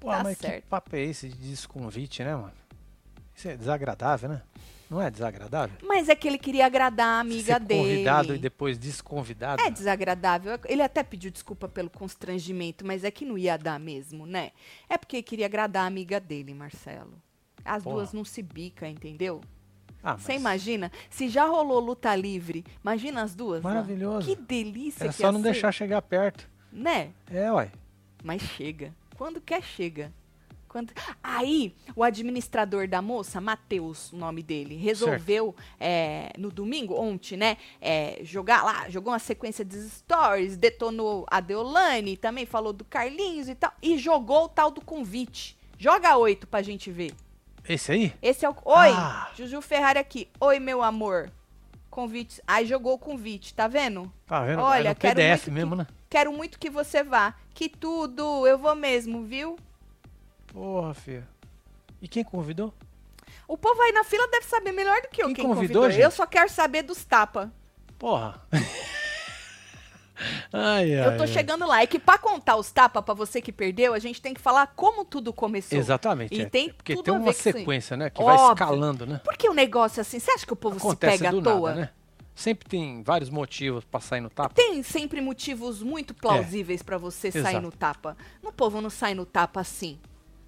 Pô, 0.00 0.10
tá 0.10 0.22
mas 0.22 0.38
certo. 0.38 0.62
que 0.62 0.68
papo 0.68 0.96
é 0.96 1.00
esse 1.00 1.28
de 1.28 1.50
desconvite, 1.50 2.22
né, 2.24 2.34
mano? 2.34 2.52
Isso 3.34 3.48
é 3.48 3.56
desagradável, 3.56 4.28
né? 4.28 4.42
Não 4.90 5.00
é 5.00 5.10
desagradável? 5.10 5.76
Mas 5.82 6.08
é 6.08 6.14
que 6.14 6.28
ele 6.28 6.38
queria 6.38 6.66
agradar 6.66 7.06
a 7.16 7.20
amiga 7.20 7.54
Ser 7.58 7.66
convidado 7.66 8.28
dele. 8.28 8.38
e 8.38 8.42
depois 8.42 8.78
desconvidado. 8.78 9.60
É 9.62 9.70
desagradável. 9.70 10.58
Ele 10.66 10.82
até 10.82 11.02
pediu 11.02 11.30
desculpa 11.30 11.66
pelo 11.68 11.90
constrangimento, 11.90 12.86
mas 12.86 13.02
é 13.02 13.10
que 13.10 13.24
não 13.24 13.36
ia 13.36 13.56
dar 13.56 13.80
mesmo, 13.80 14.26
né? 14.26 14.52
É 14.88 14.96
porque 14.98 15.16
ele 15.16 15.22
queria 15.22 15.46
agradar 15.46 15.84
a 15.84 15.86
amiga 15.86 16.20
dele, 16.20 16.54
Marcelo. 16.54 17.14
As 17.64 17.82
Porra. 17.82 17.96
duas 17.96 18.12
não 18.12 18.24
se 18.24 18.42
bicam, 18.42 18.88
entendeu? 18.88 19.40
Ah, 20.02 20.18
Você 20.18 20.32
mas 20.34 20.40
imagina? 20.40 20.92
Se 21.08 21.28
já 21.30 21.46
rolou 21.46 21.80
luta 21.80 22.14
livre, 22.14 22.62
imagina 22.82 23.22
as 23.22 23.34
duas. 23.34 23.62
Maravilhoso. 23.62 24.28
Que 24.28 24.36
delícia 24.36 25.04
Era 25.04 25.12
que 25.12 25.18
só 25.18 25.32
não 25.32 25.40
ser, 25.40 25.50
deixar 25.52 25.72
chegar 25.72 26.02
perto. 26.02 26.46
Né? 26.70 27.10
É, 27.30 27.50
uai. 27.50 27.72
Mas 28.22 28.42
chega. 28.42 28.94
Quando 29.16 29.40
quer, 29.40 29.62
chega. 29.62 30.12
Aí, 31.22 31.74
o 31.94 32.02
administrador 32.02 32.88
da 32.88 33.00
moça, 33.00 33.40
Matheus, 33.40 34.12
o 34.12 34.16
nome 34.16 34.42
dele, 34.42 34.76
resolveu 34.76 35.54
é, 35.78 36.32
no 36.38 36.50
domingo, 36.50 36.94
ontem, 37.00 37.36
né? 37.36 37.56
é, 37.80 38.20
jogar 38.22 38.64
lá, 38.64 38.88
jogou 38.88 39.12
uma 39.12 39.18
sequência 39.18 39.64
de 39.64 39.78
stories, 39.88 40.56
detonou 40.56 41.26
a 41.30 41.40
Deolane, 41.40 42.16
também 42.16 42.46
falou 42.46 42.72
do 42.72 42.84
Carlinhos 42.84 43.48
e 43.48 43.54
tal, 43.54 43.72
e 43.82 43.98
jogou 43.98 44.44
o 44.44 44.48
tal 44.48 44.70
do 44.70 44.80
convite. 44.80 45.56
Joga 45.78 46.16
oito 46.16 46.46
pra 46.46 46.62
gente 46.62 46.90
ver. 46.90 47.12
Esse 47.68 47.92
aí? 47.92 48.12
Esse 48.20 48.44
é 48.44 48.48
o. 48.50 48.52
Oi, 48.64 48.90
Ah. 48.90 49.30
Juju 49.34 49.60
Ferrari 49.60 49.98
aqui. 49.98 50.28
Oi, 50.38 50.58
meu 50.58 50.82
amor. 50.82 51.30
Convite. 51.90 52.40
Aí 52.46 52.66
jogou 52.66 52.94
o 52.94 52.98
convite, 52.98 53.54
tá 53.54 53.66
vendo? 53.68 54.12
Tá 54.26 54.44
vendo? 54.44 54.60
Olha, 54.60 54.90
é 54.90 54.94
quero 54.94 55.14
PDF 55.14 55.46
muito 55.46 55.52
mesmo, 55.52 55.76
né? 55.76 55.86
Quero 56.10 56.32
muito 56.32 56.58
que 56.58 56.68
você 56.68 57.02
vá. 57.02 57.34
Que 57.54 57.68
tudo, 57.68 58.46
eu 58.46 58.58
vou 58.58 58.74
mesmo, 58.74 59.22
viu? 59.24 59.56
Porra, 60.54 60.94
filho. 60.94 61.26
E 62.00 62.06
quem 62.06 62.22
convidou? 62.22 62.72
O 63.48 63.58
povo 63.58 63.82
aí 63.82 63.90
na 63.90 64.04
fila 64.04 64.28
deve 64.28 64.46
saber 64.46 64.70
melhor 64.70 65.02
do 65.02 65.08
que 65.08 65.20
eu 65.20 65.26
Quem 65.26 65.34
quem, 65.34 65.44
convidou, 65.44 65.82
convidou. 65.82 66.04
Eu 66.04 66.10
só 66.12 66.24
quero 66.26 66.48
saber 66.48 66.82
dos 66.82 67.04
tapa. 67.04 67.52
Porra. 67.98 68.40
ai, 70.52 70.94
ai, 70.94 71.06
Eu 71.08 71.16
tô 71.18 71.26
chegando 71.26 71.66
lá. 71.66 71.82
É 71.82 71.86
que 71.88 71.98
pra 71.98 72.16
contar 72.18 72.56
os 72.56 72.70
tapa 72.70 73.02
pra 73.02 73.12
você 73.14 73.40
que 73.42 73.50
perdeu, 73.52 73.92
a 73.94 73.98
gente 73.98 74.22
tem 74.22 74.32
que 74.32 74.40
falar 74.40 74.68
como 74.68 75.04
tudo 75.04 75.32
começou. 75.32 75.76
Exatamente. 75.76 76.34
E 76.34 76.42
é. 76.42 76.48
tem 76.48 76.70
Porque 76.72 76.94
tudo 76.94 77.04
tem 77.04 77.14
uma 77.14 77.32
sequência, 77.32 77.96
né? 77.96 78.10
Que 78.10 78.22
vai 78.22 78.36
Óbvio. 78.36 78.52
escalando, 78.52 79.06
né? 79.06 79.20
Por 79.24 79.36
que 79.36 79.48
o 79.48 79.54
negócio 79.54 80.00
é 80.00 80.02
assim? 80.02 80.20
Você 80.20 80.30
acha 80.30 80.46
que 80.46 80.52
o 80.52 80.56
povo 80.56 80.76
Acontece 80.76 81.18
se 81.18 81.24
pega 81.24 81.32
do 81.32 81.40
à 81.50 81.52
toa? 81.52 81.68
nada, 81.70 81.80
né? 81.82 81.90
Sempre 82.34 82.68
tem 82.68 83.02
vários 83.02 83.30
motivos 83.30 83.84
pra 83.84 83.98
sair 84.00 84.20
no 84.20 84.30
tapa. 84.30 84.54
Tem 84.54 84.82
sempre 84.82 85.20
motivos 85.20 85.82
muito 85.82 86.14
plausíveis 86.14 86.82
pra 86.82 86.96
você 86.98 87.30
sair 87.30 87.42
É. 87.44 87.48
Exato. 87.50 87.62
no 87.62 87.72
tapa. 87.72 88.16
No 88.42 88.52
povo 88.52 88.80
não 88.80 88.90
sai 88.90 89.14
no 89.14 89.24
tapa 89.26 89.60
assim, 89.60 89.98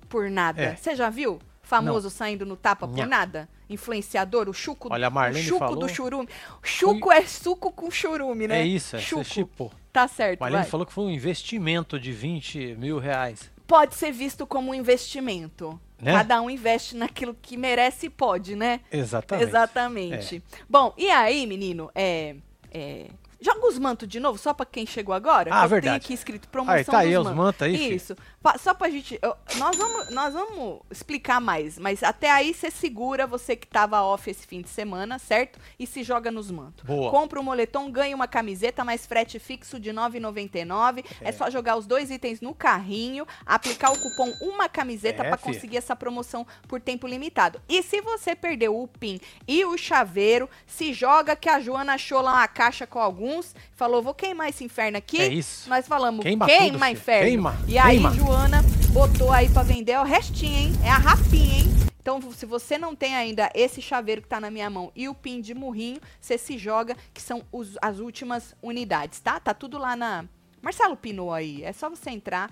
por 0.08 0.30
nada. 0.30 0.62
É. 0.62 0.76
Você 0.76 0.94
já 0.94 1.10
viu? 1.10 1.38
Famoso 1.62 2.08
saindo 2.10 2.46
no 2.46 2.56
tapa 2.56 2.86
por 2.86 2.96
Nha. 2.96 3.06
nada? 3.06 3.48
Influenciador, 3.68 4.48
o 4.48 4.52
chuco, 4.54 4.88
Olha, 4.92 5.08
a 5.08 5.10
Marlene 5.10 5.44
o 5.44 5.48
chuco 5.48 5.58
falou- 5.58 5.76
do 5.80 5.88
churume. 5.88 6.28
Chuco 6.62 7.10
é 7.12 7.22
suco 7.26 7.72
com 7.72 7.90
churume, 7.90 8.46
né? 8.46 8.60
É 8.60 8.64
isso, 8.64 8.94
é. 8.94 9.00
Chuco. 9.00 9.24
Chipou. 9.24 9.72
Tá 9.92 10.06
certo, 10.06 10.38
Marlene 10.40 10.62
vai. 10.62 10.70
falou 10.70 10.86
que 10.86 10.92
foi 10.92 11.04
um 11.04 11.10
investimento 11.10 11.98
de 11.98 12.12
20 12.12 12.76
mil 12.78 12.98
reais. 13.00 13.50
Pode 13.66 13.96
ser 13.96 14.12
visto 14.12 14.46
como 14.46 14.70
um 14.70 14.74
investimento. 14.74 15.80
Né? 16.00 16.12
Cada 16.12 16.40
um 16.40 16.48
investe 16.48 16.94
naquilo 16.94 17.34
que 17.40 17.56
merece 17.56 18.06
e 18.06 18.10
pode, 18.10 18.54
né? 18.54 18.80
Exatamente. 18.92 19.48
Exatamente. 19.48 20.42
Bom, 20.68 20.92
e 20.96 21.10
aí, 21.10 21.46
menino, 21.46 21.90
é, 21.94 22.36
é, 22.70 23.06
Joga 23.46 23.66
os 23.68 23.78
mantos 23.78 24.08
de 24.08 24.18
novo, 24.18 24.38
só 24.38 24.52
pra 24.52 24.66
quem 24.66 24.84
chegou 24.84 25.14
agora. 25.14 25.50
Ah, 25.52 25.64
eu 25.64 25.68
verdade. 25.68 25.82
tenho 25.82 25.96
aqui 25.96 26.14
escrito 26.14 26.48
promoção 26.48 26.74
Aí, 26.76 26.84
tá 26.84 26.98
aí 26.98 27.14
dos 27.14 27.26
os 27.28 27.32
mantos 27.34 27.62
aí, 27.62 27.76
filho. 27.78 27.96
Isso. 27.96 28.16
Pa- 28.42 28.58
Só 28.58 28.74
pra 28.74 28.90
gente... 28.90 29.18
eu- 29.22 29.36
nós, 29.56 29.76
vamos, 29.76 30.10
nós 30.10 30.34
vamos 30.34 30.80
explicar 30.90 31.40
mais, 31.40 31.78
mas 31.78 32.02
até 32.02 32.30
aí 32.30 32.52
você 32.52 32.70
segura, 32.70 33.26
você 33.26 33.54
que 33.54 33.66
tava 33.66 34.02
off 34.02 34.28
esse 34.28 34.46
fim 34.46 34.62
de 34.62 34.68
semana, 34.68 35.18
certo? 35.18 35.58
E 35.78 35.86
se 35.86 36.02
joga 36.02 36.30
nos 36.30 36.50
mantos. 36.50 36.84
Boa. 36.84 37.10
Compra 37.10 37.38
um 37.38 37.42
moletom, 37.44 37.90
ganha 37.90 38.16
uma 38.16 38.26
camiseta, 38.26 38.84
mais 38.84 39.06
frete 39.06 39.38
fixo 39.38 39.78
de 39.78 39.90
R$ 39.90 39.96
9,99. 39.96 41.04
É. 41.20 41.30
só 41.32 41.48
jogar 41.50 41.76
os 41.76 41.86
dois 41.86 42.10
itens 42.10 42.40
no 42.40 42.54
carrinho, 42.54 43.26
aplicar 43.44 43.92
o 43.92 43.98
cupom 44.00 44.32
uma 44.40 44.68
camiseta 44.68 45.22
É, 45.22 45.28
pra 45.28 45.36
filha. 45.36 45.54
conseguir 45.54 45.76
essa 45.76 45.94
promoção 45.94 46.46
por 46.66 46.80
tempo 46.80 47.06
limitado. 47.06 47.60
E 47.68 47.82
se 47.82 48.00
você 48.00 48.34
perdeu 48.34 48.76
o 48.80 48.88
PIN 48.88 49.20
e 49.46 49.64
o 49.64 49.76
chaveiro, 49.76 50.48
se 50.66 50.92
joga 50.92 51.36
que 51.36 51.48
a 51.48 51.60
Joana 51.60 51.94
achou 51.94 52.20
lá 52.20 52.32
uma 52.32 52.48
caixa 52.48 52.86
com 52.86 52.98
alguns, 53.36 53.54
falou, 53.72 54.02
vou 54.02 54.14
queimar 54.14 54.48
esse 54.48 54.64
inferno 54.64 54.96
aqui. 54.98 55.20
É 55.20 55.28
isso. 55.28 55.68
Nós 55.68 55.86
falamos, 55.86 56.22
Queima 56.22 56.46
queima, 56.46 56.78
tudo, 56.78 56.86
inferno. 56.92 57.24
Queima, 57.26 57.56
e 57.68 57.78
aí, 57.78 57.90
queima. 57.98 58.12
Joana 58.14 58.62
botou 58.92 59.30
aí 59.30 59.48
pra 59.48 59.62
vender 59.62 59.98
o 59.98 60.04
restinho, 60.04 60.56
hein? 60.58 60.72
É 60.84 60.90
a 60.90 60.98
rapinha, 60.98 61.58
hein? 61.60 61.66
Então, 62.00 62.20
se 62.32 62.46
você 62.46 62.78
não 62.78 62.94
tem 62.94 63.16
ainda 63.16 63.50
esse 63.54 63.82
chaveiro 63.82 64.22
que 64.22 64.28
tá 64.28 64.40
na 64.40 64.50
minha 64.50 64.70
mão 64.70 64.92
e 64.94 65.08
o 65.08 65.14
pin 65.14 65.40
de 65.40 65.54
murrinho, 65.54 66.00
você 66.20 66.38
se 66.38 66.56
joga, 66.56 66.96
que 67.12 67.20
são 67.20 67.42
os- 67.50 67.76
as 67.82 67.98
últimas 67.98 68.54
unidades, 68.62 69.18
tá? 69.20 69.40
Tá 69.40 69.52
tudo 69.52 69.76
lá 69.76 69.96
na... 69.96 70.24
Marcelo 70.62 70.96
Pinot 70.96 71.32
aí, 71.32 71.62
é 71.64 71.72
só 71.72 71.88
você 71.90 72.10
entrar. 72.10 72.50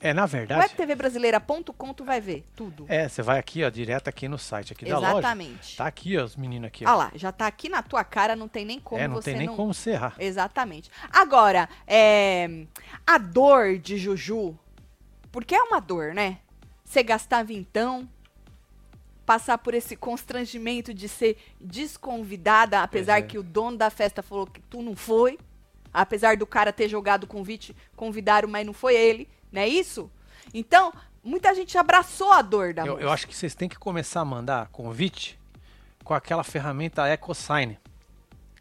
É, 0.00 0.12
na 0.12 0.26
verdade. 0.26 0.60
webtvbrasileira.com, 0.60 1.94
tu 1.94 2.04
vai 2.04 2.20
ver 2.20 2.44
tudo. 2.54 2.84
É, 2.88 3.08
você 3.08 3.22
vai 3.22 3.38
aqui, 3.38 3.64
ó, 3.64 3.70
direto 3.70 4.08
aqui 4.08 4.28
no 4.28 4.38
site 4.38 4.72
aqui 4.72 4.84
da 4.84 4.98
loja. 4.98 5.18
Exatamente. 5.18 5.76
Tá 5.76 5.86
aqui, 5.86 6.16
ó, 6.18 6.24
os 6.24 6.36
meninos 6.36 6.68
aqui. 6.68 6.84
ó. 6.84 6.88
Olha 6.88 6.96
lá, 6.96 7.12
já 7.14 7.32
tá 7.32 7.46
aqui 7.46 7.68
na 7.68 7.82
tua 7.82 8.04
cara, 8.04 8.36
não 8.36 8.46
tem 8.46 8.64
nem 8.64 8.78
como 8.78 9.00
é, 9.00 9.08
não 9.08 9.16
você 9.16 9.30
tem 9.30 9.38
nem 9.38 9.46
não... 9.46 9.56
como 9.56 9.72
você 9.72 9.90
errar. 9.90 10.14
Exatamente. 10.18 10.90
Agora, 11.10 11.68
é, 11.86 12.66
a 13.06 13.18
dor 13.18 13.78
de 13.78 13.96
Juju, 13.96 14.58
porque 15.32 15.54
é 15.54 15.62
uma 15.62 15.80
dor, 15.80 16.14
né? 16.14 16.38
Você 16.84 17.02
gastar 17.02 17.42
vintão, 17.42 18.08
passar 19.24 19.58
por 19.58 19.74
esse 19.74 19.96
constrangimento 19.96 20.94
de 20.94 21.08
ser 21.08 21.36
desconvidada, 21.60 22.80
apesar 22.80 23.18
é. 23.18 23.22
que 23.22 23.38
o 23.38 23.42
dono 23.42 23.76
da 23.76 23.90
festa 23.90 24.22
falou 24.22 24.46
que 24.46 24.60
tu 24.60 24.82
não 24.82 24.94
foi, 24.94 25.38
apesar 25.92 26.36
do 26.36 26.46
cara 26.46 26.72
ter 26.72 26.88
jogado 26.88 27.24
o 27.24 27.26
convite, 27.26 27.74
convidaram, 27.96 28.48
mas 28.48 28.64
não 28.64 28.72
foi 28.72 28.94
ele, 28.94 29.28
não 29.52 29.62
é 29.62 29.68
isso? 29.68 30.10
Então, 30.54 30.92
muita 31.22 31.54
gente 31.54 31.76
abraçou 31.76 32.32
a 32.32 32.42
dor 32.42 32.72
da 32.74 32.84
Eu, 32.84 32.92
moça. 32.94 33.04
eu 33.04 33.10
acho 33.10 33.26
que 33.26 33.34
vocês 33.36 33.54
têm 33.54 33.68
que 33.68 33.76
começar 33.78 34.20
a 34.20 34.24
mandar 34.24 34.68
convite 34.68 35.38
com 36.04 36.14
aquela 36.14 36.44
ferramenta 36.44 37.08
EcoSign. 37.08 37.78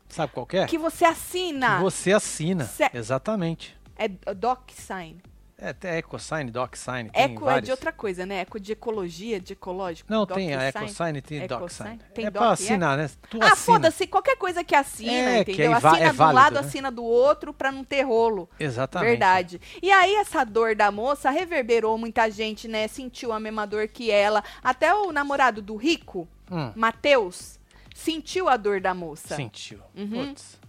Sabe 0.10 0.32
qual 0.34 0.46
que 0.46 0.58
é? 0.58 0.66
Que 0.66 0.78
você 0.78 1.06
assina. 1.06 1.78
Que 1.78 1.84
você 1.84 2.12
assina. 2.14 2.70
Exatamente. 2.94 3.76
É 3.98 4.08
DocSign. 4.08 5.22
É 5.58 5.70
até 5.70 5.98
EcoSign, 6.00 6.52
DocSign. 6.52 7.10
tem 7.10 7.24
Eco 7.24 7.50
é 7.50 7.62
de 7.62 7.72
outra 7.72 7.92
coisa, 7.94 8.26
né? 8.26 8.42
Eco 8.42 8.60
de 8.60 8.74
ecologia, 8.74 9.40
de 9.40 9.54
ecológico. 9.54 10.12
Não, 10.12 10.26
tem 10.26 10.54
a. 10.54 10.68
EcoSign 10.68 11.18
e 11.18 11.22
tem. 11.22 11.48
DocSign. 11.48 12.00
Tem 12.14 12.26
é 12.26 12.30
Doc 12.30 12.42
pra 12.42 12.50
e 12.50 12.54
assinar, 12.54 12.98
né? 12.98 13.10
Tu 13.30 13.40
Ah, 13.42 13.56
foda-se, 13.56 14.06
qualquer 14.06 14.36
coisa 14.36 14.66
que 14.66 14.76
assina, 14.76 15.12
É, 15.38 15.46
que 15.46 15.54
entendeu? 15.54 15.80
va- 15.80 15.92
Assina 15.92 16.04
é 16.06 16.10
de 16.10 16.14
um 16.14 16.18
válido, 16.18 16.36
lado, 16.36 16.54
né? 16.56 16.60
assina 16.60 16.92
do 16.92 17.04
outro, 17.06 17.54
pra 17.54 17.72
não 17.72 17.86
ter 17.86 18.02
rolo. 18.02 18.50
Exatamente. 18.60 19.10
Verdade. 19.12 19.62
E 19.82 19.90
aí, 19.90 20.16
essa 20.16 20.44
dor 20.44 20.76
da 20.76 20.92
moça 20.92 21.30
reverberou 21.30 21.98
muita 21.98 22.30
gente, 22.30 22.68
né? 22.68 22.88
Sentiu 22.90 23.32
a 23.32 23.40
mesma 23.40 23.66
dor 23.66 23.88
que 23.88 24.12
ela. 24.12 24.44
Até 24.62 24.94
o 24.94 25.14
namorado 25.14 25.62
do 25.62 25.78
Rico, 25.78 26.28
Hum, 26.52 26.74
Matheus, 26.76 27.58
sentiu 27.94 28.50
a 28.50 28.58
dor 28.58 28.82
da 28.82 28.94
moça. 28.94 29.36
sentiu. 29.38 29.80
Uhum. 29.96 30.28
Putz. 30.28 30.60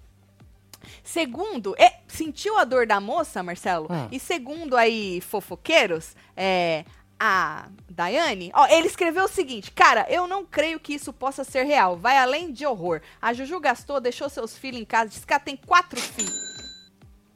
Segundo, 1.02 1.74
é, 1.78 2.00
sentiu 2.06 2.56
a 2.58 2.64
dor 2.64 2.86
da 2.86 3.00
moça, 3.00 3.42
Marcelo? 3.42 3.88
Hum. 3.90 4.08
E 4.10 4.18
segundo 4.18 4.76
aí, 4.76 5.20
fofoqueiros, 5.20 6.14
é, 6.36 6.84
a 7.18 7.68
Daiane, 7.88 8.50
ó, 8.54 8.66
ele 8.66 8.86
escreveu 8.86 9.24
o 9.24 9.28
seguinte, 9.28 9.72
cara, 9.72 10.06
eu 10.08 10.26
não 10.26 10.44
creio 10.44 10.78
que 10.78 10.94
isso 10.94 11.12
possa 11.12 11.44
ser 11.44 11.64
real, 11.64 11.96
vai 11.96 12.18
além 12.18 12.52
de 12.52 12.66
horror. 12.66 13.00
A 13.20 13.32
Juju 13.32 13.58
gastou, 13.58 14.00
deixou 14.00 14.28
seus 14.28 14.56
filhos 14.56 14.80
em 14.80 14.84
casa, 14.84 15.08
disse 15.08 15.26
que 15.26 15.32
ela 15.32 15.40
tem 15.40 15.56
quatro 15.56 16.00
filhos. 16.00 16.46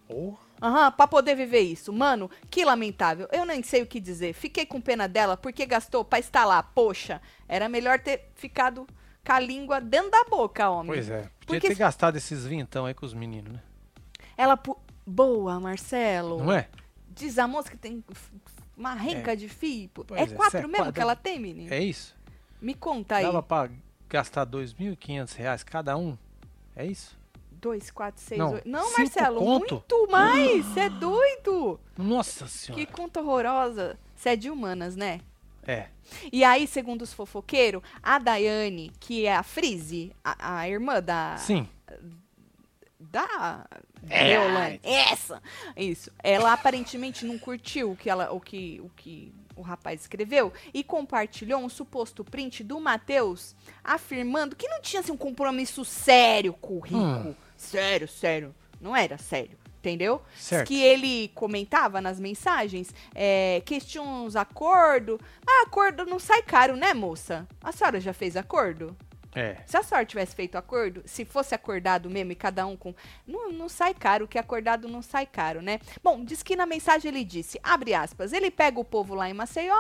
Oh, 0.09 0.35
Aham, 0.63 0.93
pra 0.93 1.07
poder 1.07 1.35
viver 1.35 1.61
isso. 1.61 1.93
Mano, 1.93 2.31
que 2.51 2.65
lamentável. 2.65 3.27
Eu 3.33 3.47
nem 3.47 3.63
sei 3.63 3.83
o 3.83 3.87
que 3.87 3.99
dizer. 3.99 4.35
Fiquei 4.35 4.67
com 4.67 4.81
pena 4.81 5.09
dela 5.09 5.37
porque 5.37 5.65
gastou 5.65 6.05
pra 6.05 6.19
estar 6.19 6.45
lá. 6.45 6.63
Poxa, 6.63 7.21
era 7.49 7.69
melhor 7.69 7.99
ter 7.99 8.31
ficado 8.35 8.87
com 9.25 9.33
a 9.33 9.39
língua 9.41 9.81
dentro 9.81 10.11
da 10.11 10.25
boca, 10.25 10.69
homem. 10.71 10.93
pois 10.93 11.09
é. 11.11 11.19
Podia 11.23 11.31
Porque 11.47 11.69
ter 11.69 11.75
se- 11.75 11.79
gastado 11.81 12.17
esses 12.17 12.45
vintão 12.47 12.87
aí 12.87 12.95
com 12.95 13.05
os 13.07 13.15
meninos, 13.15 13.53
né? 13.53 13.61
Ela... 14.37 14.57
pu- 14.57 14.79
Boa, 15.07 15.59
Marcelo. 15.59 16.39
Não 16.45 16.53
é? 16.53 16.69
Diz 17.09 17.37
a 17.39 17.49
moça 17.49 17.69
que 17.71 17.77
tem 17.77 18.05
uma 18.77 18.95
renca 18.95 19.37
de 19.37 19.49
fio. 19.49 19.89
Pois 19.93 20.21
É 20.21 20.23
é, 20.25 20.27
quatro 20.29 20.59
é 20.59 20.63
mesmo 20.63 20.77
quadra- 20.77 20.93
que 20.93 21.01
ela 21.01 21.17
tem, 21.17 21.39
menino? 21.41 21.73
É 21.75 21.81
isso? 21.81 22.15
Me 22.63 22.75
conta 22.75 23.17
aí. 23.17 23.25
Dava 23.25 23.43
pra 23.43 23.69
gastar 24.09 24.47
2.500 24.47 25.35
reais 25.35 25.65
cada 25.65 25.97
um? 25.97 26.17
É 26.77 26.87
isso? 26.87 27.19
Dois, 27.51 27.91
quatro, 27.91 28.23
seis, 28.23 28.39
Não, 28.39 28.53
oito. 28.53 28.69
Não, 28.69 28.93
Marcelo, 28.97 29.39
conto? 29.41 29.75
muito 29.75 30.11
mais. 30.11 30.65
Você 30.67 30.81
é 30.81 30.89
doido. 30.91 31.81
Nossa 31.99 32.47
senhora. 32.47 32.85
Que 32.87 32.91
conta 32.91 33.21
horrorosa. 33.21 33.99
Você 34.15 34.31
é 34.31 34.37
de 34.37 34.49
humanas, 34.49 34.95
né? 34.97 35.21
É. 35.67 35.87
E 36.33 36.43
aí, 36.43 36.67
segundo 36.67 37.03
os 37.03 37.13
fofoqueiros, 37.13 37.83
a 38.03 38.19
Daiane, 38.19 38.93
que 38.99 39.27
é 39.27 39.35
a 39.35 39.43
Frise, 39.43 40.13
a, 40.25 40.59
a 40.59 40.69
irmã 40.69 41.03
da. 41.03 41.37
Sim. 41.37 41.69
Da. 42.99 43.67
É. 44.09 44.29
Deolane. 44.29 44.81
Essa! 44.83 45.43
Isso. 45.77 46.11
Ela 46.23 46.53
aparentemente 46.53 47.25
não 47.25 47.39
curtiu 47.39 47.93
o 47.93 47.97
que 47.97 48.09
ela. 48.09 48.33
O 48.33 48.41
que. 48.41 48.81
O 48.83 48.91
que 48.91 49.33
o 49.57 49.63
rapaz 49.63 50.01
escreveu 50.01 50.53
e 50.73 50.83
compartilhou 50.83 51.61
um 51.61 51.69
suposto 51.69 52.25
print 52.25 52.65
do 52.65 52.81
Matheus 52.81 53.55
afirmando 53.85 54.57
que 54.57 54.67
não 54.67 54.81
tinha 54.81 55.01
assim, 55.01 55.13
um 55.13 55.19
compromisso 55.19 55.85
sério 55.85 56.55
com 56.55 56.79
o 56.79 56.81
Rico. 56.81 56.97
Hum. 56.99 57.35
Sério, 57.59 58.09
sério. 58.09 58.55
Não 58.81 58.97
era 58.97 59.19
sério. 59.19 59.59
Entendeu? 59.81 60.21
Certo. 60.37 60.69
Que 60.69 60.83
ele 60.83 61.29
comentava 61.35 62.03
nas 62.03 62.21
mensagens 62.21 62.95
é, 63.15 63.63
que 63.65 63.81
tinha 63.81 64.03
uns 64.03 64.37
acordo. 64.37 65.19
Ah, 65.47 65.65
acordo 65.67 66.05
não 66.05 66.19
sai 66.19 66.43
caro, 66.43 66.77
né, 66.77 66.93
moça? 66.93 67.49
A 67.65 67.73
senhora 67.73 67.99
já 67.99 68.13
fez 68.13 68.37
acordo? 68.37 68.95
É. 69.35 69.59
Se 69.65 69.77
a 69.77 69.83
senhora 69.83 70.05
tivesse 70.05 70.35
feito 70.35 70.57
acordo, 70.57 71.03
se 71.07 71.25
fosse 71.25 71.55
acordado 71.55 72.11
mesmo 72.11 72.33
e 72.33 72.35
cada 72.35 72.67
um 72.67 72.77
com. 72.77 72.95
Não, 73.27 73.51
não 73.53 73.69
sai 73.69 73.95
caro, 73.95 74.27
que 74.27 74.37
é 74.37 74.41
acordado 74.41 74.89
não 74.89 75.01
sai 75.01 75.25
caro, 75.25 75.63
né? 75.63 75.79
Bom, 76.03 76.23
diz 76.25 76.43
que 76.43 76.57
na 76.57 76.67
mensagem 76.67 77.09
ele 77.11 77.25
disse, 77.25 77.59
abre 77.63 77.95
aspas, 77.95 78.33
ele 78.33 78.51
pega 78.51 78.81
o 78.81 78.85
povo 78.85 79.15
lá 79.15 79.31
em 79.31 79.35
Maceió 79.35 79.77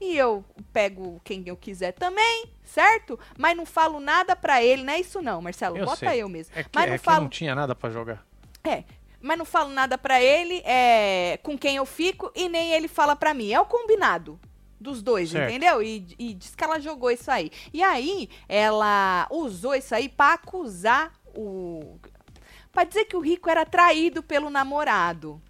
e 0.00 0.16
eu 0.16 0.44
pego 0.72 1.20
quem 1.24 1.42
eu 1.46 1.56
quiser 1.56 1.92
também, 1.92 2.44
certo? 2.62 3.18
Mas 3.38 3.56
não 3.56 3.64
falo 3.64 3.98
nada 4.00 4.36
pra 4.36 4.62
ele, 4.62 4.82
não 4.82 4.92
é 4.92 5.00
isso 5.00 5.22
não, 5.22 5.40
Marcelo. 5.40 5.76
Eu 5.78 5.86
Bota 5.86 6.10
sei. 6.10 6.22
eu 6.22 6.28
mesmo. 6.28 6.52
É 6.54 6.62
que, 6.62 6.70
Mas 6.74 6.84
é 6.84 6.90
não 6.90 6.98
que 6.98 7.04
falo. 7.04 7.22
não 7.22 7.28
tinha 7.30 7.54
nada 7.54 7.74
pra 7.74 7.90
jogar. 7.90 8.24
É, 8.62 8.84
mas 9.20 9.38
não 9.38 9.44
falo 9.44 9.70
nada 9.70 9.96
pra 9.98 10.20
ele, 10.22 10.62
é 10.64 11.38
com 11.42 11.56
quem 11.58 11.76
eu 11.76 11.86
fico 11.86 12.30
e 12.34 12.48
nem 12.48 12.72
ele 12.72 12.88
fala 12.88 13.14
pra 13.14 13.34
mim. 13.34 13.52
É 13.52 13.60
o 13.60 13.66
combinado 13.66 14.38
dos 14.80 15.02
dois, 15.02 15.30
Certo. 15.30 15.50
entendeu? 15.50 15.82
E, 15.82 16.06
e 16.18 16.34
diz 16.34 16.54
que 16.54 16.64
ela 16.64 16.80
jogou 16.80 17.10
isso 17.10 17.30
aí. 17.30 17.50
E 17.72 17.82
aí, 17.82 18.28
ela 18.48 19.26
usou 19.30 19.74
isso 19.74 19.94
aí 19.94 20.08
pra 20.08 20.34
acusar 20.34 21.12
o. 21.36 21.98
Pra 22.72 22.84
dizer 22.84 23.04
que 23.04 23.16
o 23.16 23.20
rico 23.20 23.50
era 23.50 23.66
traído 23.66 24.22
pelo 24.22 24.48
namorado. 24.48 25.40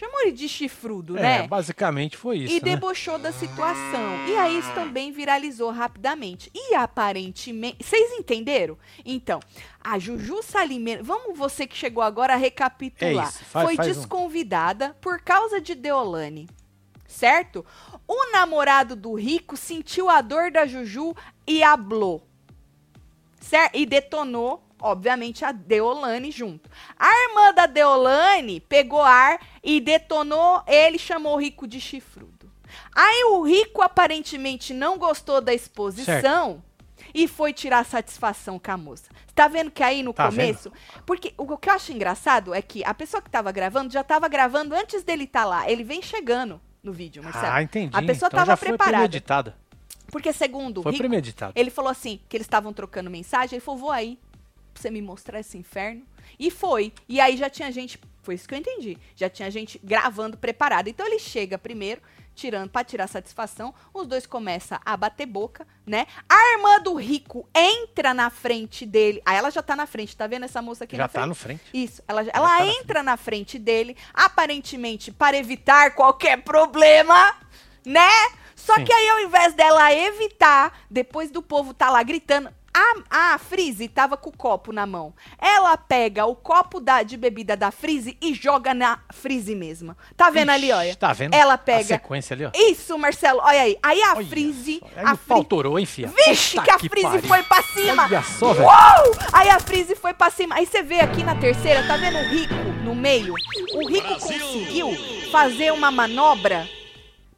Chamou 0.00 0.20
ele 0.22 0.32
de 0.32 0.48
chifrudo, 0.48 1.18
É, 1.18 1.20
né? 1.42 1.46
basicamente 1.46 2.16
foi 2.16 2.38
isso, 2.38 2.54
e 2.54 2.56
né? 2.56 2.60
debochou 2.60 3.18
da 3.18 3.30
situação. 3.32 4.26
E 4.26 4.34
aí 4.34 4.58
isso 4.58 4.72
também 4.72 5.12
viralizou 5.12 5.70
rapidamente. 5.70 6.50
E 6.54 6.74
aparentemente. 6.74 7.84
Vocês 7.84 8.10
entenderam? 8.12 8.78
Então, 9.04 9.40
a 9.84 9.98
Juju 9.98 10.42
Salimena. 10.42 11.02
Vamos 11.02 11.36
você 11.38 11.66
que 11.66 11.76
chegou 11.76 12.02
agora 12.02 12.32
a 12.32 12.36
recapitular. 12.36 13.26
É 13.26 13.28
isso, 13.28 13.44
faz- 13.44 13.66
Foi 13.66 13.76
faz 13.76 13.88
um. 13.90 13.92
desconvidada 14.00 14.96
por 15.02 15.20
causa 15.20 15.60
de 15.60 15.74
Deolane. 15.74 16.48
Certo? 17.06 17.66
O 18.08 18.32
namorado 18.32 18.96
do 18.96 19.12
rico 19.12 19.54
sentiu 19.54 20.08
a 20.08 20.22
dor 20.22 20.50
da 20.50 20.64
Juju 20.66 21.14
e 21.46 21.62
hablou. 21.62 22.26
Certo? 23.38 23.74
E 23.76 23.84
detonou, 23.84 24.62
obviamente, 24.80 25.44
a 25.44 25.52
Deolane 25.52 26.30
junto. 26.30 26.68
A 26.98 27.28
irmã 27.28 27.52
da 27.54 27.66
Deolane 27.66 28.60
pegou 28.60 29.02
ar 29.02 29.38
e 29.62 29.80
detonou 29.80 30.62
ele, 30.66 30.98
chamou 30.98 31.34
o 31.34 31.40
rico 31.40 31.66
de 31.66 31.80
chifrudo. 31.80 32.50
Aí 32.94 33.24
o 33.24 33.42
rico 33.42 33.82
aparentemente 33.82 34.72
não 34.72 34.96
gostou 34.98 35.40
da 35.40 35.52
exposição 35.52 36.62
e 37.14 37.26
foi 37.26 37.52
tirar 37.52 37.84
satisfação 37.84 38.58
com 38.58 38.70
a 38.70 38.76
moça. 38.76 39.10
Tá 39.34 39.48
vendo 39.48 39.70
que 39.70 39.82
aí 39.82 40.02
no 40.02 40.12
Tá 40.12 40.26
começo. 40.28 40.72
Porque 41.04 41.32
o 41.36 41.56
que 41.56 41.68
eu 41.68 41.74
acho 41.74 41.92
engraçado 41.92 42.54
é 42.54 42.62
que 42.62 42.84
a 42.84 42.94
pessoa 42.94 43.20
que 43.22 43.30
tava 43.30 43.50
gravando 43.50 43.92
já 43.92 44.04
tava 44.04 44.28
gravando 44.28 44.74
antes 44.74 45.02
dele 45.02 45.24
estar 45.24 45.44
lá. 45.44 45.68
Ele 45.70 45.82
vem 45.82 46.02
chegando 46.02 46.60
no 46.82 46.92
vídeo, 46.92 47.22
Marcelo. 47.22 47.52
Ah, 47.52 47.62
entendi. 47.62 47.96
A 47.96 48.02
pessoa 48.02 48.28
então 48.28 48.38
tava 48.38 48.52
já 48.52 48.56
foi 48.56 48.68
preparada. 48.68 48.96
premeditada. 48.98 49.56
Porque 50.10 50.32
segundo 50.32 50.78
o 50.78 50.82
Foi 50.82 50.92
rico, 50.92 51.02
premeditado. 51.02 51.52
ele 51.54 51.70
falou 51.70 51.90
assim, 51.90 52.20
que 52.28 52.36
eles 52.36 52.44
estavam 52.44 52.72
trocando 52.72 53.08
mensagem, 53.08 53.56
ele 53.56 53.64
falou, 53.64 53.80
vou 53.80 53.90
aí, 53.90 54.18
pra 54.72 54.80
você 54.82 54.90
me 54.90 55.02
mostrar 55.02 55.40
esse 55.40 55.56
inferno. 55.58 56.02
E 56.38 56.50
foi. 56.50 56.92
E 57.08 57.20
aí 57.20 57.36
já 57.36 57.50
tinha 57.50 57.70
gente, 57.72 57.98
foi 58.22 58.34
isso 58.34 58.48
que 58.48 58.54
eu 58.54 58.58
entendi, 58.58 58.96
já 59.16 59.28
tinha 59.28 59.50
gente 59.50 59.80
gravando 59.82 60.36
preparado. 60.38 60.88
Então 60.88 61.06
ele 61.06 61.18
chega 61.18 61.58
primeiro, 61.58 62.00
tirando, 62.34 62.70
pra 62.70 62.82
tirar 62.84 63.06
satisfação, 63.06 63.74
os 63.92 64.06
dois 64.06 64.24
começam 64.26 64.78
a 64.84 64.96
bater 64.96 65.26
boca, 65.26 65.66
né? 65.84 66.06
A 66.28 66.52
irmã 66.54 66.80
do 66.80 66.94
rico 66.94 67.46
entra 67.54 68.14
na 68.14 68.30
frente 68.30 68.86
dele, 68.86 69.20
aí 69.26 69.36
ela 69.36 69.50
já 69.50 69.60
tá 69.62 69.76
na 69.76 69.86
frente, 69.86 70.16
tá 70.16 70.26
vendo 70.26 70.44
essa 70.44 70.62
moça 70.62 70.84
aqui 70.84 70.96
Já 70.96 71.02
na 71.02 71.08
frente? 71.08 71.22
tá 71.22 71.26
no 71.26 71.34
frente. 71.34 71.62
Isso, 71.74 72.02
ela, 72.08 72.24
já- 72.24 72.30
Já 72.32 72.38
ela 72.38 72.48
tá 72.58 72.64
na 72.64 72.72
entra 72.72 73.02
na 73.02 73.16
frente 73.18 73.58
dele, 73.58 73.94
aparentemente 74.14 75.10
para 75.12 75.36
evitar 75.36 75.94
qualquer 75.94 76.42
problema, 76.42 77.34
né? 77.84 78.08
Só 78.56 78.74
Sim. 78.76 78.84
que 78.84 78.92
aí, 78.92 79.08
ao 79.10 79.20
invés 79.20 79.54
dela 79.54 79.92
evitar, 79.92 80.80
depois 80.90 81.30
do 81.30 81.42
povo 81.42 81.72
tá 81.74 81.90
lá 81.90 82.02
gritando, 82.02 82.50
a, 82.72 83.34
a 83.34 83.38
Frise 83.38 83.88
tava 83.88 84.16
com 84.16 84.30
o 84.30 84.36
copo 84.36 84.72
na 84.72 84.86
mão. 84.86 85.12
Ela 85.38 85.76
pega 85.76 86.24
o 86.26 86.36
copo 86.36 86.80
da, 86.80 87.02
de 87.02 87.16
bebida 87.16 87.56
da 87.56 87.70
Frise 87.70 88.16
e 88.20 88.32
joga 88.32 88.72
na 88.72 89.00
Frise 89.12 89.54
mesma. 89.54 89.96
Tá 90.16 90.30
vendo 90.30 90.50
ali, 90.50 90.66
Ixi, 90.68 90.72
olha? 90.72 90.96
Tá 90.96 91.12
vendo? 91.12 91.34
Ela 91.34 91.54
A 91.54 91.58
pega. 91.58 91.82
sequência 91.84 92.34
ali, 92.34 92.44
ó. 92.46 92.50
Isso, 92.54 92.96
Marcelo, 92.98 93.40
olha 93.42 93.62
aí. 93.62 93.76
Aí 93.82 94.02
a 94.02 94.14
Olha 94.16 94.26
Frise. 94.26 94.80
Aí 94.96 95.04
A 95.04 95.10
me 95.12 95.16
Fri- 95.16 95.26
pautorou, 95.28 95.78
hein, 95.78 95.86
fia? 95.86 96.08
Vixe, 96.08 96.56
Puta 96.56 96.62
que 96.64 96.70
a 96.70 96.78
Frise 96.78 97.22
foi 97.26 97.42
pra 97.42 97.62
cima! 97.62 98.04
Olha 98.04 98.22
só, 98.22 98.52
velho. 98.52 98.66
Uou! 98.66 99.16
Aí 99.32 99.48
a 99.50 99.58
Frise 99.58 99.96
foi 99.96 100.14
pra 100.14 100.30
cima. 100.30 100.54
Aí 100.54 100.66
você 100.66 100.82
vê 100.82 101.00
aqui 101.00 101.22
na 101.24 101.34
terceira, 101.34 101.86
tá 101.86 101.96
vendo 101.96 102.18
o 102.18 102.28
Rico 102.28 102.54
no 102.84 102.94
meio? 102.94 103.34
O 103.74 103.88
Rico 103.88 104.08
conseguiu 104.14 104.90
fazer 105.32 105.72
uma 105.72 105.90
manobra. 105.90 106.68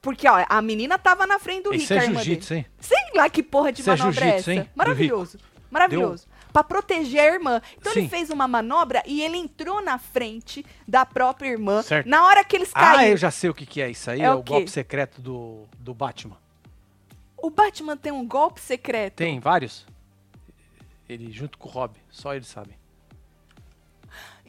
Porque, 0.03 0.29
ó, 0.29 0.45
a 0.49 0.61
menina 0.61 0.99
tava 0.99 1.27
na 1.27 1.39
frente 1.39 1.63
do 1.63 1.71
Rico, 1.71 1.85
Isso 1.85 1.95
é 1.95 2.01
jiu-jitsu, 2.01 2.55
hein? 2.55 2.67
Sei 2.81 2.99
lá 3.15 3.31
que 3.31 3.43
porra 3.43 3.73
de 3.73 3.83
é 3.83 3.87
manobra 3.87 4.09
é 4.09 4.13
jiu-jitsu, 4.13 4.51
essa. 4.51 4.53
hein, 4.53 4.71
Maravilhoso. 4.75 5.39
Maravilhoso. 5.71 6.27
Pra 6.53 6.63
proteger 6.65 7.21
a 7.21 7.35
irmã. 7.35 7.63
Então 7.79 7.93
ele 7.93 8.03
Sim. 8.03 8.09
fez 8.09 8.29
uma 8.29 8.47
manobra 8.47 9.03
e 9.07 9.23
ele 9.23 9.39
entrou 9.39 9.81
na 9.81 9.97
frente 9.99 10.67
da 10.87 11.07
própria 11.07 11.49
irmã. 11.49 11.81
Certo. 11.83 12.07
Na 12.09 12.27
hora 12.27 12.45
que 12.45 12.55
eles 12.57 12.71
Ah, 12.75 12.97
caíram. 12.97 13.13
eu 13.13 13.17
já 13.17 13.31
sei 13.31 13.49
o 13.49 13.55
que, 13.55 13.65
que 13.65 13.81
é 13.81 13.89
isso 13.91 14.11
aí. 14.11 14.21
É 14.21 14.25
É, 14.25 14.35
o 14.35 14.41
o 14.41 14.43
golpe 14.43 14.69
secreto 14.71 15.23
do, 15.23 15.65
do 15.79 15.95
Batman. 15.95 16.37
O 17.39 17.49
Batman 17.49 17.97
tem 17.97 18.13
um 18.13 18.27
golpe 18.27 18.61
secreto. 18.61 19.15
Tem 19.15 19.39
vários. 19.41 19.87
Ele 21.09 21.31
junto 21.33 21.57
com 21.57 21.69
o 21.69 21.73
Rob, 21.73 21.95
só 22.11 22.35
eles 22.35 22.49
sabem. 22.49 22.75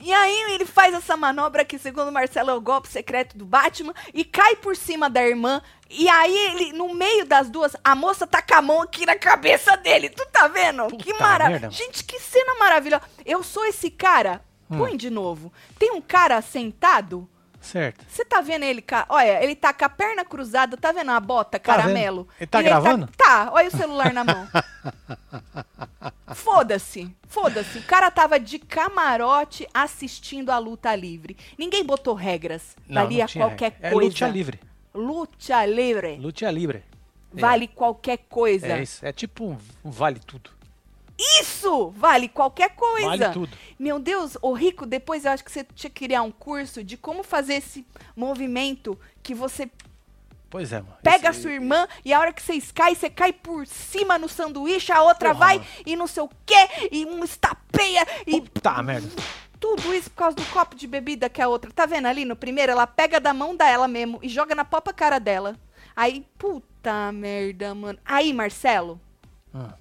E 0.04 0.12
aí 0.12 0.52
ele 0.52 0.66
faz 0.66 0.94
essa 0.94 1.16
manobra 1.16 1.64
que, 1.64 1.80
segundo 1.80 2.10
o 2.10 2.12
Marcelo, 2.12 2.50
é 2.50 2.54
o 2.54 2.60
golpe 2.60 2.90
secreto 2.90 3.38
do 3.38 3.46
Batman 3.46 3.94
e 4.14 4.26
cai 4.26 4.54
por 4.58 4.76
cima 4.76 5.10
da 5.10 5.26
irmã. 5.26 5.62
E 5.90 6.10
aí 6.10 6.36
ele, 6.50 6.74
no 6.74 6.94
meio 6.94 7.26
das 7.26 7.50
duas, 7.50 7.74
a 7.82 7.96
moça 7.96 8.28
tá 8.28 8.42
com 8.42 8.54
a 8.54 8.62
mão 8.62 8.82
aqui 8.82 9.06
na 9.06 9.16
cabeça 9.16 9.78
dele. 9.78 10.10
Tu 10.10 10.26
tá 10.26 10.50
vendo? 10.50 10.88
Puta 10.88 11.02
que 11.02 11.14
maravilha. 11.14 11.72
Gente, 11.72 12.04
que 12.04 12.20
cena 12.20 12.56
maravilhosa. 12.60 13.04
Eu 13.26 13.42
sou 13.44 13.66
esse 13.66 13.90
cara. 13.90 14.42
Hum. 14.70 14.78
Põe 14.78 14.98
de 14.98 15.10
novo. 15.10 15.54
Tem 15.80 15.92
um 15.92 16.02
cara 16.02 16.42
sentado. 16.42 17.30
Certo. 17.64 18.06
Você 18.10 18.24
tá 18.26 18.42
vendo 18.42 18.64
ele, 18.64 18.82
ca- 18.82 19.06
olha, 19.10 19.44
ele 19.44 19.56
tá 19.56 19.74
com 19.74 19.86
a 19.86 19.90
perna 19.90 20.24
cruzada, 20.26 20.76
tá 20.78 20.92
vendo 20.92 21.12
a 21.12 21.20
bota 21.20 21.58
Tá 21.58 21.60
caramelo? 21.60 22.24
vendo? 22.24 22.36
Ele 22.42 22.48
tá 22.48 22.60
E 22.60 22.64
gravando? 22.64 23.10
Tá, 23.18 23.50
olha 23.52 23.68
o 23.68 23.72
celular 23.72 24.14
na 24.14 24.24
mão. 24.24 24.48
Foda-se, 26.36 27.16
foda-se. 27.28 27.80
O 27.80 27.84
cara 27.84 28.10
tava 28.12 28.40
de 28.40 28.60
camarote 28.60 29.68
assistindo 29.74 30.50
a 30.52 30.58
luta 30.58 30.94
livre. 30.96 31.38
Ninguém 31.58 31.84
botou 31.84 32.14
regras. 32.14 32.76
Não, 32.88 33.04
Valia 33.04 33.20
não 33.24 33.28
tinha 33.28 33.46
qualquer 33.46 33.72
regra. 33.74 33.92
coisa. 33.92 34.06
É 34.08 34.10
luta 34.10 34.28
livre. 34.28 34.60
Luta 34.94 35.66
livre. 35.66 36.16
Luta 36.18 36.52
livre. 36.52 36.84
Vale 37.32 37.68
qualquer 37.68 38.18
coisa. 38.30 38.68
É 38.68 38.82
isso. 38.84 39.06
É 39.06 39.12
tipo 39.12 39.46
um 39.84 39.90
vale 39.90 40.20
tudo. 40.20 40.50
Isso! 41.18 41.90
Vale 41.92 42.28
qualquer 42.28 42.76
coisa. 42.76 43.08
Vale 43.08 43.30
tudo. 43.30 43.58
Meu 43.80 44.00
Deus, 44.00 44.38
o 44.42 44.54
Rico, 44.54 44.86
depois 44.86 45.26
eu 45.26 45.32
acho 45.32 45.44
que 45.44 45.52
você 45.52 45.64
tinha 45.64 45.90
que 45.90 46.06
criar 46.06 46.22
um 46.24 46.32
curso 46.32 46.84
de 46.84 46.98
como 46.98 47.24
fazer 47.24 47.56
esse 47.56 47.86
movimento 48.16 48.98
que 49.22 49.34
você 49.36 49.70
Pois 50.50 50.72
é, 50.72 50.78
mano. 50.82 50.98
pega 51.02 51.30
a 51.30 51.34
sua 51.34 51.52
irmã 51.52 51.88
e 52.06 52.14
a 52.14 52.20
hora 52.20 52.32
que 52.32 52.42
vocês 52.42 52.72
caem, 52.72 52.94
você 52.96 53.10
cai 53.10 53.34
por 53.34 53.66
cima 53.66 54.18
no 54.20 54.30
sanduíche, 54.30 54.92
a 54.92 55.02
outra 55.02 55.30
Porra, 55.34 55.40
vai 55.48 55.58
mano. 55.58 55.70
e 55.86 55.96
não 55.96 56.06
sei 56.08 56.24
o 56.24 56.30
quê, 56.46 56.70
e 56.92 57.06
um 57.06 57.24
estapeia 57.24 58.06
e 58.28 58.40
Puta 58.42 58.84
merda. 58.84 59.10
tudo 59.60 59.94
isso 59.96 60.12
por 60.12 60.18
causa 60.18 60.36
do 60.36 60.46
copo 60.48 60.76
de 60.76 60.86
bebida 60.86 61.28
que 61.30 61.42
a 61.42 61.48
outra. 61.48 61.72
Tá 61.72 61.86
vendo 61.88 62.06
ali 62.08 62.24
no 62.24 62.36
primeiro? 62.36 62.72
Ela 62.72 62.86
pega 62.86 63.20
da 63.20 63.34
mão 63.34 63.56
dela 63.56 63.88
mesmo 63.88 64.20
e 64.22 64.30
joga 64.30 64.54
na 64.54 64.64
própria 64.66 64.94
cara 64.94 65.20
dela. 65.20 65.56
Aí, 65.96 66.26
puta 66.38 67.12
merda, 67.12 67.74
mano. 67.74 67.98
Aí, 68.06 68.32
Marcelo, 68.34 69.00
Ah. 69.54 69.74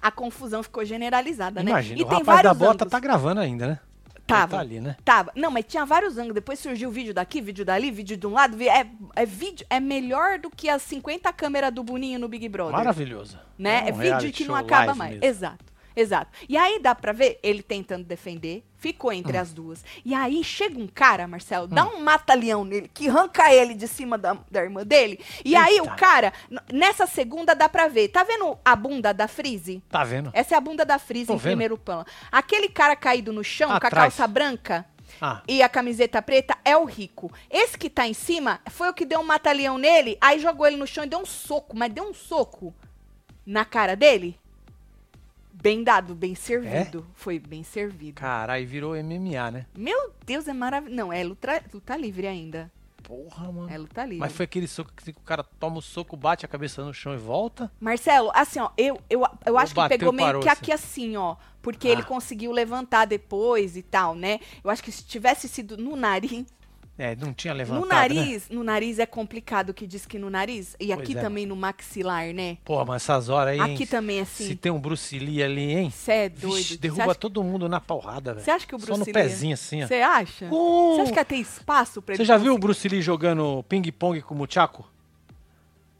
A 0.00 0.10
confusão 0.10 0.62
ficou 0.62 0.84
generalizada, 0.84 1.62
né? 1.62 1.70
Imagina, 1.70 2.00
E 2.00 2.02
o 2.02 2.06
tem 2.06 2.18
rapaz 2.18 2.42
da 2.42 2.54
bota 2.54 2.72
ângulos. 2.84 2.90
tá 2.90 3.00
gravando 3.00 3.40
ainda, 3.40 3.66
né? 3.66 3.80
Ele 4.14 4.22
Tava. 4.26 4.56
Tá 4.56 4.60
ali, 4.60 4.78
né? 4.78 4.94
Tava. 5.04 5.32
Não, 5.34 5.50
mas 5.50 5.64
tinha 5.66 5.86
vários 5.86 6.18
ângulos. 6.18 6.34
Depois 6.34 6.58
surgiu 6.58 6.90
vídeo 6.90 7.14
daqui, 7.14 7.40
vídeo 7.40 7.64
dali, 7.64 7.90
vídeo 7.90 8.14
de 8.14 8.26
um 8.26 8.32
lado. 8.34 8.60
É, 8.62 8.86
é 9.16 9.24
vídeo. 9.24 9.66
É 9.70 9.80
melhor 9.80 10.38
do 10.38 10.50
que 10.50 10.68
as 10.68 10.82
50 10.82 11.32
câmeras 11.32 11.72
do 11.72 11.82
Boninho 11.82 12.18
no 12.18 12.28
Big 12.28 12.46
Brother. 12.46 12.72
Maravilhoso. 12.72 13.38
Né? 13.58 13.88
É, 13.88 13.92
um 13.92 13.96
vídeo 13.96 14.00
reality 14.02 14.32
que 14.32 14.44
não 14.44 14.54
acaba 14.54 14.94
mais. 14.94 15.12
mesmo. 15.12 15.24
Exato. 15.24 15.64
Exato. 16.00 16.30
E 16.48 16.56
aí 16.56 16.78
dá 16.78 16.94
pra 16.94 17.12
ver 17.12 17.40
ele 17.42 17.62
tentando 17.62 18.04
defender, 18.04 18.64
ficou 18.76 19.12
entre 19.12 19.36
Hum. 19.36 19.40
as 19.40 19.52
duas. 19.52 19.84
E 20.04 20.14
aí 20.14 20.44
chega 20.44 20.78
um 20.78 20.86
cara, 20.86 21.26
Marcelo, 21.26 21.66
dá 21.66 21.84
um 21.86 22.00
mata-leão 22.00 22.64
nele, 22.64 22.88
que 22.92 23.08
arranca 23.08 23.52
ele 23.52 23.74
de 23.74 23.88
cima 23.88 24.16
da, 24.16 24.36
da 24.50 24.62
irmã 24.62 24.84
dele. 24.84 25.18
E 25.44 25.56
aí 25.56 25.80
o 25.80 25.84
Eita. 25.84 25.96
cara, 25.96 26.32
nessa 26.72 27.06
segunda 27.06 27.54
dá 27.54 27.68
pra 27.68 27.88
ver. 27.88 28.08
Tá 28.08 28.22
vendo 28.22 28.56
a 28.64 28.76
bunda 28.76 29.12
da 29.12 29.26
Frise? 29.26 29.82
Tá 29.88 30.04
vendo? 30.04 30.30
Essa 30.32 30.54
é 30.54 30.58
a 30.58 30.60
bunda 30.60 30.84
da 30.84 30.98
Frise 30.98 31.26
Tô 31.26 31.32
em 31.34 31.36
vendo. 31.36 31.42
primeiro 31.50 31.76
plano. 31.76 32.04
Aquele 32.30 32.68
cara 32.68 32.94
caído 32.94 33.32
no 33.32 33.42
chão 33.42 33.68
com 33.68 33.74
a 33.74 33.76
Atrás. 33.78 34.14
calça 34.14 34.26
branca, 34.28 34.86
Ah, 35.20 35.42
e 35.48 35.62
a 35.62 35.68
camiseta 35.68 36.22
preta 36.22 36.56
é 36.64 36.76
o 36.76 36.84
rico. 36.84 37.32
Esse 37.50 37.76
que 37.76 37.90
tá 37.90 38.06
em 38.06 38.14
cima 38.14 38.60
foi 38.70 38.88
o 38.90 38.94
que 38.94 39.04
deu 39.04 39.18
um 39.20 39.24
mata-leão 39.24 39.78
nele, 39.78 40.16
aí 40.20 40.38
jogou 40.38 40.66
ele 40.66 40.76
no 40.76 40.86
chão 40.86 41.02
e 41.02 41.08
deu 41.08 41.18
um 41.18 41.26
soco, 41.26 41.74
mas 41.76 41.92
deu 41.92 42.04
um 42.04 42.14
soco 42.14 42.72
na 43.44 43.64
cara 43.64 43.96
dele. 43.96 44.38
Bem 45.60 45.82
dado, 45.82 46.14
bem 46.14 46.34
servido. 46.34 47.06
Foi 47.14 47.38
bem 47.38 47.62
servido. 47.62 48.20
caralho, 48.20 48.66
virou 48.66 48.94
MMA, 48.94 49.50
né? 49.50 49.66
Meu 49.76 50.12
Deus, 50.24 50.46
é 50.46 50.52
maravilhoso. 50.52 50.96
Não, 50.96 51.12
é 51.12 51.22
luta, 51.24 51.62
luta 51.72 51.96
livre 51.96 52.26
ainda. 52.26 52.70
Porra, 53.02 53.50
mano. 53.50 53.70
É 53.70 53.78
luta 53.78 54.02
livre. 54.04 54.18
Mas 54.18 54.32
foi 54.32 54.44
aquele 54.44 54.68
soco 54.68 54.92
que 54.94 55.10
o 55.10 55.20
cara 55.20 55.42
toma 55.42 55.78
o 55.78 55.82
soco, 55.82 56.16
bate 56.16 56.44
a 56.44 56.48
cabeça 56.48 56.84
no 56.84 56.92
chão 56.92 57.14
e 57.14 57.16
volta? 57.16 57.72
Marcelo, 57.80 58.30
assim, 58.34 58.60
ó, 58.60 58.70
eu, 58.76 59.00
eu, 59.08 59.24
eu 59.46 59.56
acho 59.58 59.72
que 59.72 59.80
bateu, 59.80 59.98
pegou 59.98 60.12
meio 60.12 60.28
parou, 60.28 60.42
que 60.42 60.48
assim. 60.48 60.60
aqui 60.62 60.72
assim, 60.72 61.16
ó. 61.16 61.36
Porque 61.62 61.88
Ah. 61.88 61.92
ele 61.92 62.02
conseguiu 62.02 62.52
levantar 62.52 63.06
depois 63.06 63.76
e 63.76 63.82
tal, 63.82 64.14
né? 64.14 64.38
Eu 64.62 64.70
acho 64.70 64.82
que 64.82 64.92
se 64.92 65.04
tivesse 65.04 65.48
sido 65.48 65.76
no 65.76 65.96
nariz. 65.96 66.44
É, 67.00 67.14
não 67.14 67.32
tinha 67.32 67.54
levantado, 67.54 67.80
no 67.82 67.86
né? 67.88 67.94
nariz, 67.94 68.48
no 68.50 68.64
nariz 68.64 68.98
é 68.98 69.06
complicado 69.06 69.72
que 69.72 69.86
diz 69.86 70.04
que 70.04 70.18
no 70.18 70.28
nariz. 70.28 70.74
E 70.80 70.88
Pois 70.88 70.98
aqui 70.98 71.16
é. 71.16 71.20
também 71.20 71.46
no 71.46 71.54
maxilar, 71.54 72.32
né? 72.34 72.58
Porra, 72.64 72.84
mas 72.84 73.02
essas 73.04 73.28
horas 73.28 73.52
aí, 73.52 73.60
Aqui 73.60 73.82
hein? 73.84 73.86
também, 73.86 74.24
Se 74.24 74.42
assim. 74.44 74.56
tem 74.56 74.72
um 74.72 74.80
Bruce 74.80 75.16
Lee 75.16 75.40
ali, 75.40 75.70
hein? 75.76 75.90
Você 75.90 76.10
é 76.12 76.28
Vixe, 76.28 76.46
doido. 76.48 76.64
Você 76.66 76.76
derruba 76.76 77.04
acha, 77.04 77.14
todo 77.14 77.44
mundo 77.44 77.68
na 77.68 77.80
porrada, 77.80 78.32
velho. 78.34 78.44
você 78.44 78.50
acha 78.50 78.66
que 78.66 78.74
o 78.74 78.78
Bruce 78.78 78.92
Só 78.92 78.98
no 78.98 79.04
Lee- 79.04 79.12
pezinho 79.12 79.54
assim, 79.54 79.84
ó. 79.84 79.86
Você 79.86 79.94
acha? 80.02 80.48
Você 80.48 81.00
acha 81.02 81.12
que 81.12 81.18
ia 81.20 81.24
ter 81.24 81.36
espaço 81.36 82.02
pra 82.02 82.14
ele 82.14 82.22
Você 82.22 82.26
já 82.26 82.36
viu 82.36 82.46
o 82.46 82.56
conseguir? 82.56 82.66
Bruce 82.66 82.88
Lee 82.88 83.00
jogando 83.02 83.64
ping-pong 83.68 84.20
com 84.22 84.34
o 84.34 84.38
Muchaco? 84.38 84.84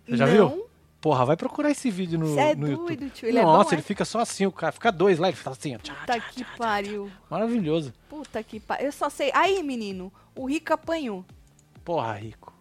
Você 0.04 0.16
já 0.16 0.26
Não. 0.26 0.32
viu? 0.32 0.67
Porra, 1.00 1.24
vai 1.24 1.36
procurar 1.36 1.70
esse 1.70 1.90
vídeo 1.90 2.18
no, 2.18 2.38
é 2.38 2.54
no 2.56 2.66
doido, 2.66 2.80
YouTube. 2.90 3.10
tio, 3.10 3.28
ele 3.28 3.38
é 3.38 3.42
Nossa, 3.42 3.64
bom, 3.70 3.74
ele 3.74 3.80
é? 3.80 3.84
fica 3.84 4.04
só 4.04 4.18
assim, 4.18 4.46
o 4.46 4.52
cara 4.52 4.72
fica 4.72 4.90
dois 4.90 5.18
lá, 5.18 5.28
ele 5.28 5.36
fala 5.36 5.54
assim, 5.56 5.76
ó. 5.76 5.78
tchá, 5.78 5.94
Puta 5.94 6.12
tchá, 6.14 6.20
que 6.30 6.44
tchá, 6.44 6.50
pariu. 6.58 7.10
Maravilhoso. 7.30 7.92
Puta 8.08 8.42
que 8.42 8.58
pariu. 8.58 8.86
Eu 8.86 8.92
só 8.92 9.08
sei. 9.08 9.30
Aí, 9.32 9.62
menino, 9.62 10.12
o 10.34 10.44
Rico 10.46 10.72
apanhou. 10.72 11.24
Porra, 11.84 12.14
rico. 12.14 12.52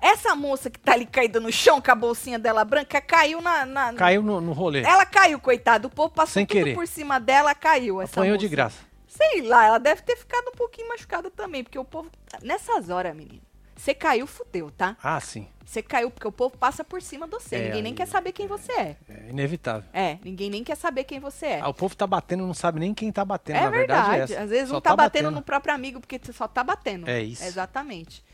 Essa 0.00 0.34
moça 0.34 0.68
que 0.70 0.78
tá 0.78 0.92
ali 0.92 1.06
caída 1.06 1.38
no 1.40 1.50
chão 1.52 1.80
com 1.80 1.90
a 1.90 1.94
bolsinha 1.94 2.38
dela 2.38 2.64
branca 2.64 3.00
caiu 3.00 3.40
na. 3.40 3.64
na- 3.66 3.92
Caiu 3.94 4.22
no, 4.22 4.40
no 4.40 4.52
rolê. 4.52 4.82
Ela 4.82 5.04
caiu, 5.06 5.38
coitada. 5.38 5.86
O 5.86 5.90
povo 5.90 6.10
passou 6.12 6.32
Sem 6.34 6.46
tudo 6.46 6.56
querer. 6.56 6.74
por 6.74 6.86
cima 6.86 7.18
dela, 7.20 7.54
caiu. 7.54 8.00
Essa 8.02 8.12
Apanhou 8.20 8.34
moça. 8.34 8.46
de 8.46 8.48
graça. 8.48 8.78
Sei 9.06 9.42
lá, 9.42 9.64
ela 9.66 9.78
deve 9.78 10.02
ter 10.02 10.16
ficado 10.16 10.48
um 10.48 10.52
pouquinho 10.52 10.88
machucada 10.88 11.30
também, 11.30 11.62
porque 11.62 11.78
o 11.78 11.84
povo. 11.84 12.10
Nessas 12.42 12.90
horas, 12.90 13.14
menino. 13.16 13.40
Você 13.76 13.94
caiu, 13.94 14.26
fudeu, 14.26 14.70
tá? 14.70 14.96
Ah, 15.02 15.20
sim. 15.20 15.46
Você 15.64 15.82
caiu 15.82 16.10
porque 16.10 16.26
o 16.26 16.32
povo 16.32 16.56
passa 16.56 16.84
por 16.84 17.02
cima 17.02 17.26
de 17.26 17.32
você. 17.32 17.56
É, 17.56 17.64
ninguém 17.66 17.82
nem 17.82 17.94
quer 17.94 18.06
saber 18.06 18.32
quem 18.32 18.46
você 18.46 18.72
é. 18.72 18.96
É 19.08 19.30
inevitável. 19.30 19.88
É, 19.92 20.16
ninguém 20.24 20.48
nem 20.48 20.62
quer 20.62 20.76
saber 20.76 21.04
quem 21.04 21.18
você 21.18 21.46
é. 21.46 21.60
Ah, 21.60 21.68
o 21.68 21.74
povo 21.74 21.94
tá 21.96 22.06
batendo, 22.06 22.46
não 22.46 22.54
sabe 22.54 22.78
nem 22.78 22.94
quem 22.94 23.10
tá 23.10 23.24
batendo. 23.24 23.56
É 23.56 23.60
Na 23.62 23.70
verdade, 23.70 24.10
verdade. 24.10 24.32
é 24.32 24.36
essa. 24.36 24.44
Às 24.44 24.50
vezes 24.50 24.68
Só 24.68 24.74
não 24.74 24.80
tá, 24.80 24.94
batendo, 24.94 25.30
no 25.30 25.42
próprio 25.42 25.74
amigo, 25.74 26.00
porque 26.00 26.20
você 26.22 26.32
só 26.32 26.46
tá 26.46 26.62
batendo. 26.62 27.08
É 27.10 27.20
isso. 27.20 27.44
Exatamente. 27.44 28.24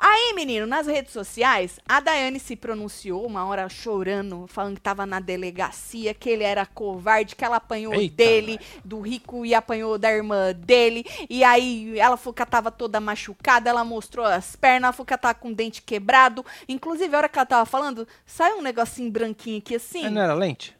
Aí, 0.00 0.32
menino, 0.32 0.64
nas 0.64 0.86
redes 0.86 1.12
sociais, 1.12 1.80
a 1.88 1.98
Daiane 1.98 2.38
se 2.38 2.54
pronunciou 2.54 3.26
uma 3.26 3.44
hora 3.46 3.68
chorando, 3.68 4.46
falando 4.46 4.76
que 4.76 4.80
tava 4.80 5.04
na 5.04 5.18
delegacia, 5.18 6.14
que 6.14 6.30
ele 6.30 6.44
era 6.44 6.64
covarde, 6.64 7.34
que 7.34 7.44
ela 7.44 7.56
apanhou 7.56 7.92
Eita, 7.92 8.14
dele, 8.14 8.60
do 8.84 9.00
rico, 9.00 9.44
e 9.44 9.52
apanhou 9.56 9.98
da 9.98 10.08
irmã 10.12 10.54
dele. 10.54 11.04
E 11.28 11.42
aí 11.42 11.98
ela 11.98 12.16
falou 12.16 12.32
que 12.32 12.40
ela 12.40 12.50
tava 12.50 12.70
toda 12.70 13.00
machucada, 13.00 13.68
ela 13.68 13.84
mostrou 13.84 14.24
as 14.24 14.54
pernas, 14.54 14.84
ela 14.84 14.92
falou 14.92 15.06
que 15.06 15.14
ela 15.14 15.18
tava 15.18 15.34
com 15.34 15.48
o 15.48 15.54
dente 15.54 15.82
quebrado. 15.82 16.46
Inclusive, 16.68 17.12
a 17.12 17.18
hora 17.18 17.28
que 17.28 17.36
ela 17.36 17.46
tava 17.46 17.66
falando, 17.66 18.06
saiu 18.24 18.58
um 18.58 18.62
negocinho 18.62 19.10
branquinho 19.10 19.58
aqui 19.58 19.74
assim. 19.74 20.08
Não 20.08 20.22
era 20.22 20.32
lente? 20.32 20.78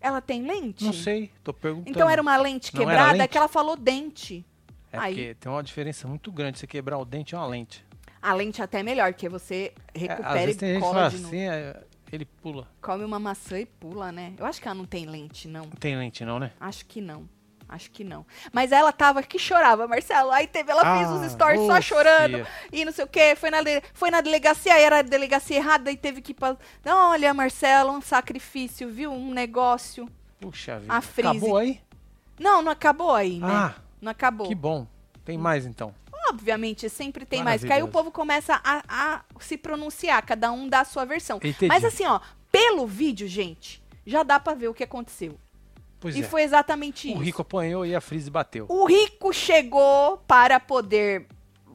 Ela 0.00 0.20
tem 0.20 0.42
lente? 0.42 0.84
Não 0.84 0.92
sei, 0.92 1.30
tô 1.44 1.52
perguntando. 1.52 1.90
Então 1.90 2.10
era 2.10 2.20
uma 2.20 2.36
lente 2.36 2.72
quebrada 2.72 3.12
lente? 3.12 3.28
que 3.28 3.38
ela 3.38 3.48
falou 3.48 3.76
dente. 3.76 4.44
É 4.92 4.98
Aí. 4.98 5.14
porque 5.14 5.34
tem 5.34 5.50
uma 5.52 5.62
diferença 5.62 6.06
muito 6.08 6.30
grande. 6.32 6.58
Você 6.58 6.66
quebrar 6.66 6.98
o 6.98 7.04
dente 7.04 7.34
é 7.34 7.38
uma 7.38 7.46
lente. 7.46 7.84
A 8.20 8.32
lente 8.34 8.60
até 8.62 8.80
é 8.80 8.82
melhor, 8.82 9.12
que 9.14 9.28
você 9.28 9.72
É, 9.94 9.94
às 9.94 10.00
recupera 10.02 10.34
vezes 10.34 10.56
tem 10.56 10.68
e 10.70 10.72
gente 10.74 10.82
que 10.82 10.88
cola 10.88 11.04
novo. 11.10 11.26
assim, 11.26 11.40
é, 11.40 11.82
ele 12.10 12.24
pula. 12.24 12.68
Come 12.80 13.04
uma 13.04 13.18
maçã 13.20 13.58
e 13.60 13.66
pula, 13.66 14.10
né? 14.10 14.32
Eu 14.38 14.44
acho 14.46 14.60
que 14.60 14.66
ela 14.66 14.74
não 14.74 14.86
tem 14.86 15.06
lente, 15.06 15.46
não. 15.46 15.64
Não 15.64 15.70
tem 15.72 15.96
lente 15.96 16.24
não, 16.24 16.38
né? 16.40 16.50
Acho 16.58 16.84
que 16.86 17.00
não. 17.00 17.28
Acho 17.68 17.90
que 17.90 18.02
não. 18.02 18.24
Mas 18.50 18.72
ela 18.72 18.90
tava 18.90 19.22
que 19.22 19.38
chorava, 19.38 19.86
Marcelo. 19.86 20.30
Aí 20.30 20.46
teve, 20.46 20.70
ela 20.70 20.96
fez 20.96 21.06
Ah, 21.06 21.12
uns 21.12 21.32
stories 21.32 21.60
só 21.66 21.80
chorando. 21.82 22.46
E 22.72 22.82
não 22.82 22.92
sei 22.92 23.04
o 23.04 23.08
quê. 23.08 23.36
Foi 23.36 23.50
na, 23.50 23.58
foi 23.92 24.10
na 24.10 24.22
delegacia, 24.22 24.72
aí 24.72 24.82
era 24.82 25.00
a 25.00 25.02
delegacia 25.02 25.58
errada 25.58 25.92
e 25.92 25.96
teve 25.96 26.22
que 26.22 26.32
pra... 26.32 26.56
Olha, 26.86 27.34
Marcelo, 27.34 27.92
um 27.92 28.00
sacrifício, 28.00 28.88
viu? 28.88 29.12
Um 29.12 29.30
negócio. 29.34 30.08
Puxa 30.40 30.78
vida. 30.78 30.94
A 30.94 31.02
Freeze. 31.02 31.36
Acabou 31.36 31.58
aí? 31.58 31.78
Não, 32.40 32.62
não 32.62 32.72
acabou 32.72 33.14
aí, 33.14 33.38
né? 33.38 33.46
Ah, 33.50 33.74
Não 34.00 34.10
acabou. 34.10 34.48
que 34.48 34.54
bom. 34.54 34.86
Tem 35.24 35.36
mais 35.36 35.66
então. 35.66 35.94
Obviamente, 36.30 36.88
sempre 36.88 37.24
tem 37.24 37.42
mais. 37.42 37.60
Porque 37.60 37.72
aí 37.72 37.82
o 37.82 37.88
povo 37.88 38.10
começa 38.10 38.60
a, 38.64 38.82
a 38.88 39.24
se 39.40 39.56
pronunciar, 39.56 40.24
cada 40.24 40.50
um 40.52 40.68
dá 40.68 40.80
a 40.80 40.84
sua 40.84 41.04
versão. 41.04 41.38
Entendi. 41.38 41.68
Mas 41.68 41.84
assim, 41.84 42.06
ó, 42.06 42.20
pelo 42.50 42.86
vídeo, 42.86 43.28
gente, 43.28 43.82
já 44.06 44.22
dá 44.22 44.38
pra 44.40 44.54
ver 44.54 44.68
o 44.68 44.74
que 44.74 44.84
aconteceu. 44.84 45.38
Pois 46.00 46.16
e 46.16 46.20
é. 46.20 46.22
foi 46.22 46.42
exatamente 46.42 47.08
O 47.08 47.10
isso. 47.12 47.20
Rico 47.20 47.42
apanhou 47.42 47.84
e 47.84 47.94
a 47.94 48.00
Freeze 48.00 48.30
bateu. 48.30 48.66
O 48.68 48.86
rico 48.86 49.32
chegou 49.32 50.18
para 50.26 50.60
poder 50.60 51.26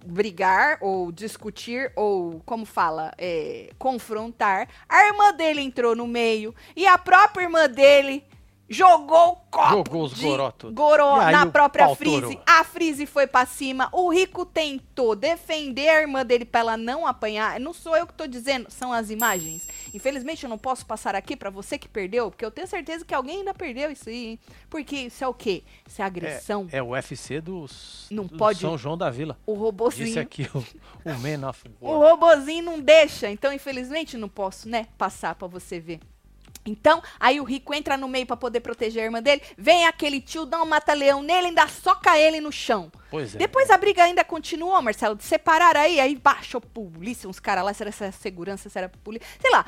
brigar 0.06 0.78
ou 0.82 1.12
discutir 1.12 1.92
ou 1.96 2.42
como 2.46 2.66
fala 2.66 3.14
é, 3.18 3.70
confrontar 3.80 4.68
a 4.88 5.08
irmã 5.08 5.34
dele 5.34 5.62
entrou 5.62 5.96
no 5.96 6.06
meio 6.06 6.54
e 6.76 6.86
a 6.86 6.98
própria 6.98 7.44
irmã 7.44 7.70
dele 7.70 8.22
jogou 8.69 9.32
o 9.34 9.36
copo 9.52 9.69
Jogou 9.73 10.04
os 10.04 10.13
goró 10.19 10.52
goró 10.71 11.17
na 11.32 11.43
o 11.43 11.52
própria 11.52 11.93
torou. 11.95 12.41
a 12.45 12.63
Freeze 12.63 13.06
foi 13.06 13.28
pra 13.28 13.45
cima 13.45 13.89
o 13.91 14.10
rico 14.10 14.45
tentou 14.45 15.15
defender 15.15 15.89
a 15.89 16.02
irmã 16.02 16.26
dele 16.26 16.45
pra 16.45 16.62
ela 16.62 16.78
não 16.78 17.06
apanhar 17.06 17.60
não 17.60 17.73
sou 17.73 17.95
eu 17.95 18.08
que 18.08 18.13
tô 18.13 18.26
dizendo 18.26 18.71
são 18.71 18.91
as 18.93 19.10
imagens 19.10 19.67
infelizmente 19.93 20.43
eu 20.45 20.49
não 20.49 20.58
posso 20.58 20.86
passar 20.86 21.13
aqui 21.13 21.36
pra 21.36 21.49
você 21.49 21.78
que 21.78 21.88
perdeu 21.89 22.32
porque 22.32 22.45
eu 22.45 22.52
tenho 22.52 22.65
certeza 22.67 23.04
que 23.06 23.13
alguém 23.13 23.39
ainda 23.39 23.54
perdeu 23.54 23.91
isso 23.91 24.10
aí 24.10 24.26
hein? 24.28 24.39
porque 24.69 24.95
isso 24.95 25.23
é 25.23 25.28
o 25.28 25.34
quê 25.34 25.63
isso 25.86 26.02
é 26.02 26.06
agressão 26.06 26.67
É 26.71 26.82
o 26.82 26.88
UFC 26.91 27.41
dos, 27.41 28.08
Não 28.10 28.23
do 28.26 28.38
pode- 28.38 28.60
São 28.62 28.78
João 28.78 28.97
da 28.97 29.10
Vila. 29.10 29.38
o 29.45 29.54
robozinho 29.54 30.06
Disse 30.08 30.19
aqui 30.19 30.49
o, 30.56 30.60
o 30.60 31.13
Man 31.19 31.47
of 31.49 31.63
O 31.82 31.88
War. 31.91 32.12
robozinho 32.12 32.63
não 32.63 32.80
deixa, 32.80 33.30
então 33.30 33.52
infelizmente 33.54 34.17
não 34.17 34.30
posso, 34.30 34.67
né, 34.69 34.88
passar 34.97 35.36
pra 35.36 35.47
você 35.47 35.80
ver. 35.80 35.99
Então, 36.65 37.02
aí 37.19 37.39
o 37.39 37.43
rico 37.43 37.73
entra 37.73 37.97
no 37.97 38.08
meio 38.08 38.26
pra 38.26 38.38
poder 38.38 38.60
proteger 38.62 39.02
a 39.02 39.06
irmã 39.06 39.21
dele, 39.21 39.41
vem 39.58 39.86
aquele 39.86 40.21
tio, 40.21 40.45
dá 40.45 40.62
um 40.62 40.65
mata-leão 40.65 41.21
nele, 41.21 41.47
ainda 41.47 41.67
soca 41.67 42.17
ele 42.17 42.39
no 42.39 42.52
chão. 42.52 42.91
Pois 43.12 43.36
é. 43.36 43.38
Depois 43.38 43.69
a 43.69 43.78
briga 43.78 44.04
ainda 44.04 44.23
continuou, 44.23 44.82
Marcelo, 44.82 45.15
de 45.15 45.23
separar 45.23 45.76
aí, 45.76 45.99
aí 45.99 46.15
baixou 46.15 46.62
polícia, 46.62 47.30
uns 47.30 47.39
caras 47.39 47.63
lá, 47.65 47.73
se 47.73 47.84
era 47.84 47.89
essa 47.89 48.12
segurança, 48.12 48.69
se 48.69 48.78
era 48.78 48.89
polícia, 48.89 49.28
sei 49.41 49.52
lá, 49.52 49.65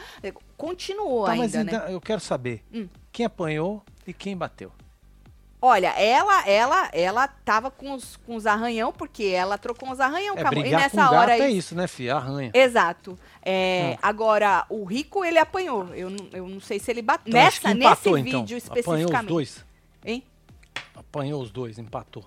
continuou 0.58 1.26
Tá, 1.26 1.36
mas 1.36 1.56
ainda, 1.56 1.72
né? 1.72 1.78
então, 1.78 1.94
eu 1.94 2.02
quero 2.02 2.20
saber 2.22 2.64
Hum. 2.74 2.88
quem 3.12 3.26
apanhou 3.26 3.84
e 4.08 4.14
quem 4.14 4.36
bateu. 4.36 4.72
Olha, 5.62 5.88
ela, 6.00 6.48
ela, 6.48 6.90
ela 6.94 7.28
tava 7.28 7.72
com 7.72 7.94
os, 7.94 8.18
com 8.18 8.36
os 8.36 8.46
arranhão, 8.46 8.92
porque 8.94 9.24
ela 9.26 9.58
trocou 9.58 9.90
uns 9.90 10.00
arranhão, 10.00 10.36
É, 10.38 10.44
Camô, 10.44 10.58
e 10.60 10.62
brigar 10.62 10.82
nessa 10.82 10.98
com 10.98 11.04
gato 11.04 11.14
hora 11.16 11.38
é 11.38 11.42
aí 11.42 11.58
isso, 11.58 11.74
né, 11.74 11.88
filha? 11.88 12.16
Arranha. 12.16 12.52
Exato. 12.54 13.18
É, 13.42 13.94
Hum. 13.96 14.00
Agora, 14.02 14.66
o 14.70 14.84
rico, 14.84 15.26
ele 15.26 15.40
apanhou. 15.40 15.88
Eu, 15.96 16.10
não- 16.12 16.28
eu 16.34 16.48
não 16.48 16.60
sei 16.60 16.78
se 16.78 16.92
ele 16.92 17.02
bateu. 17.02 17.30
Então, 17.32 17.42
Nessa, 17.42 17.72
empatou, 17.72 18.14
nesse 18.16 18.28
então. 18.30 18.42
vídeo 18.46 18.58
Apanhou 18.58 18.58
os 18.58 18.64
especificamente. 18.80 19.28
dois. 19.30 19.66
Hein? 20.06 20.24
Apanhou 20.96 21.42
os 21.42 21.50
dois, 21.52 21.80
empatou. 21.80 22.26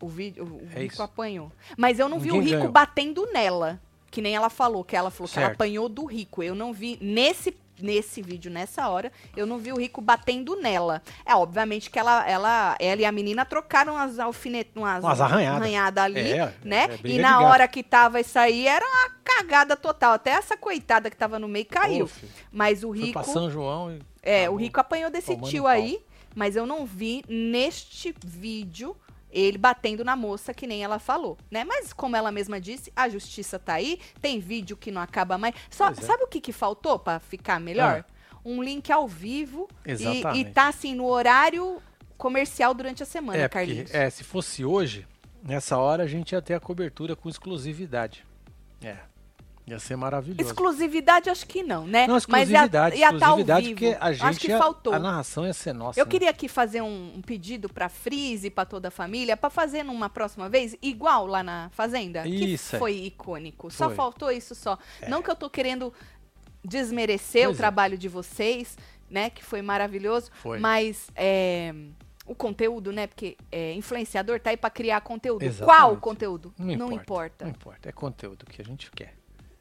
O, 0.00 0.08
vídeo, 0.08 0.44
o 0.44 0.66
É 0.74 0.80
rico 0.82 0.94
isso. 0.94 1.02
apanhou. 1.02 1.52
Mas 1.76 1.98
eu 1.98 2.08
não 2.08 2.18
vi 2.18 2.30
o 2.30 2.34
Ninguém 2.34 2.46
rico 2.48 2.56
ganhou. 2.58 2.72
batendo 2.72 3.26
nela. 3.32 3.78
Que 4.10 4.22
nem 4.22 4.34
ela 4.34 4.48
falou, 4.48 4.82
que 4.82 4.96
ela 4.96 5.10
falou 5.10 5.28
que 5.28 5.38
ela 5.38 5.46
Certo. 5.48 5.56
apanhou 5.56 5.88
do 5.88 6.04
rico. 6.06 6.42
Eu 6.42 6.54
não 6.54 6.72
vi 6.72 6.98
nesse, 7.02 7.54
nesse 7.82 8.22
vídeo, 8.22 8.50
nessa 8.50 8.88
hora, 8.88 9.10
eu 9.36 9.46
não 9.46 9.58
vi 9.58 9.72
o 9.72 9.78
rico 9.78 10.00
batendo 10.00 10.56
nela. 10.56 11.02
É, 11.24 11.34
obviamente 11.34 11.90
que 11.90 11.98
ela, 11.98 12.28
ela, 12.28 12.76
ela 12.78 13.00
e 13.00 13.04
a 13.04 13.12
menina 13.12 13.44
trocaram 13.44 13.96
as 13.96 14.18
alfinetas, 14.18 14.72
umas, 14.76 15.02
Umas 15.04 15.20
arranhadas. 15.20 15.60
arranhadas 15.62 16.04
ali, 16.04 16.32
É, 16.32 16.54
né? 16.64 16.88
é 17.04 17.08
e 17.08 17.18
na 17.18 17.40
hora 17.40 17.66
que 17.68 17.82
tava 17.82 18.20
isso 18.20 18.38
aí, 18.38 18.66
era 18.66 18.84
uma 18.84 19.10
cagada 19.24 19.76
total. 19.76 20.12
Até 20.14 20.30
essa 20.30 20.56
coitada 20.56 21.10
que 21.10 21.16
tava 21.16 21.38
no 21.38 21.48
meio 21.48 21.66
caiu. 21.66 22.06
Filho, 22.06 22.32
Mas 22.52 22.82
o 22.84 22.88
Foi 22.88 22.98
rico. 22.98 23.12
pra 23.12 23.22
São 23.22 23.50
João 23.50 23.92
e... 23.92 24.00
É, 24.22 24.50
o 24.50 24.56
Rico 24.56 24.78
apanhou 24.78 25.10
desse 25.10 25.34
tio 25.38 25.66
aí, 25.66 25.98
mas 26.34 26.54
eu 26.54 26.66
não 26.66 26.84
vi 26.84 27.24
neste 27.26 28.14
vídeo 28.22 28.94
ele 29.32 29.58
batendo 29.58 30.04
na 30.04 30.16
moça, 30.16 30.52
que 30.52 30.66
nem 30.66 30.82
ela 30.82 30.98
falou, 30.98 31.38
né? 31.50 31.64
Mas 31.64 31.92
como 31.92 32.16
ela 32.16 32.30
mesma 32.32 32.60
disse, 32.60 32.92
a 32.94 33.08
justiça 33.08 33.58
tá 33.58 33.74
aí, 33.74 33.98
tem 34.20 34.38
vídeo 34.40 34.76
que 34.76 34.90
não 34.90 35.00
acaba 35.00 35.38
mais. 35.38 35.54
Só, 35.70 35.88
é. 35.88 35.94
Sabe 35.94 36.24
o 36.24 36.26
que, 36.26 36.40
que 36.40 36.52
faltou 36.52 36.98
pra 36.98 37.18
ficar 37.20 37.60
melhor? 37.60 38.04
Um 38.44 38.62
link 38.62 38.90
ao 38.90 39.06
vivo 39.06 39.68
e, 39.84 39.90
e 39.90 39.92
Exatamente. 39.92 40.50
tá 40.52 40.68
assim 40.68 40.94
no 40.94 41.06
horário 41.06 41.80
comercial 42.16 42.72
durante 42.74 43.02
a 43.02 43.06
semana, 43.06 43.38
É, 43.38 43.48
porque, 43.48 43.66
Carlinhos. 43.66 43.94
é, 43.94 44.08
se 44.10 44.24
fosse 44.24 44.64
hoje, 44.64 45.06
nessa 45.42 45.78
hora 45.78 46.02
a 46.04 46.06
gente 46.06 46.32
ia 46.32 46.42
ter 46.42 46.54
a 46.54 46.60
cobertura 46.60 47.14
com 47.16 47.28
exclusividade. 47.28 48.24
É. 48.82 48.96
Ia 49.70 49.78
ser 49.78 49.96
maravilhoso. 49.96 50.40
Exclusividade, 50.42 51.30
acho 51.30 51.46
que 51.46 51.62
não, 51.62 51.86
né? 51.86 52.06
Não, 52.06 52.14
Mas 52.14 52.22
exclusividade, 52.24 52.96
ia, 52.96 53.00
ia 53.02 53.08
ao 53.08 53.14
exclusividade, 53.16 53.68
porque 53.68 53.96
a 54.00 54.12
gente, 54.12 54.24
acho 54.24 54.40
que 54.40 54.48
ia- 54.48 54.58
faltou. 54.58 54.92
a 54.92 54.98
narração 54.98 55.46
ia 55.46 55.52
ser 55.52 55.72
nossa. 55.72 56.00
Eu 56.00 56.04
né? 56.06 56.10
queria 56.10 56.30
aqui 56.30 56.48
fazer 56.48 56.80
um, 56.82 57.12
um 57.16 57.22
pedido 57.22 57.68
pra 57.68 57.88
Freeze, 57.88 58.50
pra 58.50 58.64
toda 58.64 58.88
a 58.88 58.90
família, 58.90 59.36
pra 59.36 59.48
fazer 59.48 59.84
numa 59.84 60.10
próxima 60.10 60.48
vez, 60.48 60.76
igual 60.82 61.26
lá 61.26 61.42
na 61.42 61.70
Fazenda. 61.70 62.26
Isso, 62.26 62.70
Que 62.70 62.76
é. 62.76 62.78
foi 62.78 62.92
icônico. 62.96 63.70
Só 63.70 63.86
Foi. 63.86 63.94
faltou 63.94 64.32
isso 64.32 64.54
só. 64.54 64.76
Não 65.08 65.22
que 65.22 65.30
eu 65.30 65.36
tô 65.36 65.48
querendo 65.48 65.92
desmerecer 66.64 67.44
Pois 67.44 67.56
o 67.56 67.56
é. 67.56 67.56
trabalho 67.56 67.96
de 67.96 68.08
vocês, 68.08 68.76
né? 69.08 69.30
Que 69.30 69.44
foi 69.44 69.62
maravilhoso. 69.62 70.30
Foi. 70.34 70.58
Mas 70.58 71.08
é, 71.14 71.72
o 72.26 72.34
conteúdo, 72.34 72.92
né? 72.92 73.06
Porque 73.06 73.36
é, 73.50 73.72
influenciador 73.74 74.40
tá 74.40 74.50
aí 74.50 74.56
pra 74.56 74.70
criar 74.70 75.00
conteúdo. 75.00 75.42
Exatamente. 75.42 75.78
Qual 75.78 75.96
conteúdo? 75.96 76.52
Não 76.58 76.72
importa. 76.72 76.94
importa. 76.94 77.44
Não 77.44 77.50
importa. 77.52 77.88
É 77.88 77.92
conteúdo 77.92 78.46
que 78.46 78.60
a 78.60 78.64
gente 78.64 78.90
quer. 78.90 79.14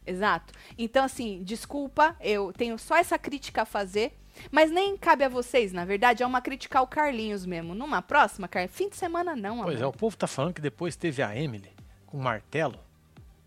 Exato. 0.10 0.54
Então, 0.78 1.06
assim, 1.06 1.44
desculpa, 1.44 2.16
eu 2.20 2.52
tenho 2.52 2.78
só 2.78 2.98
essa 2.98 3.18
crítica 3.18 3.62
a 3.62 3.66
fazer, 3.66 4.14
mas 4.52 4.72
nem 4.72 4.98
cabe 4.98 5.24
a 5.24 5.30
vocês, 5.30 5.72
na 5.72 5.86
verdade, 5.86 6.24
é 6.24 6.26
uma 6.26 6.42
crítica 6.42 6.80
ao 6.80 6.88
Carlinhos 6.88 7.46
mesmo. 7.46 7.76
Numa 7.76 8.02
próxima, 8.02 8.48
Car... 8.48 8.68
fim 8.68 8.90
de 8.90 8.96
semana 8.96 9.36
não, 9.36 9.62
Pois 9.64 9.80
é, 9.82 9.86
o 9.86 9.92
povo 9.94 10.18
tá 10.18 10.28
falando 10.28 10.54
que 10.54 10.62
depois 10.62 10.96
teve 10.96 11.22
a 11.22 11.36
Emily 11.36 11.70
com 12.08 12.18
martelo. 12.18 12.80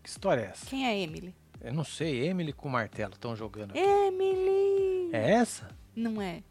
Que 0.02 0.08
história 0.08 0.42
é 0.42 0.44
essa? 0.46 0.66
Quem 0.66 0.86
é 0.86 0.98
Emily? 0.98 1.34
Eu 1.60 1.72
não 1.72 1.84
sei, 1.84 2.26
Emily 2.26 2.52
com 2.52 2.68
martelo 2.68 3.12
estão 3.14 3.36
jogando. 3.36 3.70
aqui. 3.70 3.80
Emily! 3.80 5.10
É 5.12 5.32
essa? 5.32 5.68
Não 5.94 6.20
é, 6.22 6.42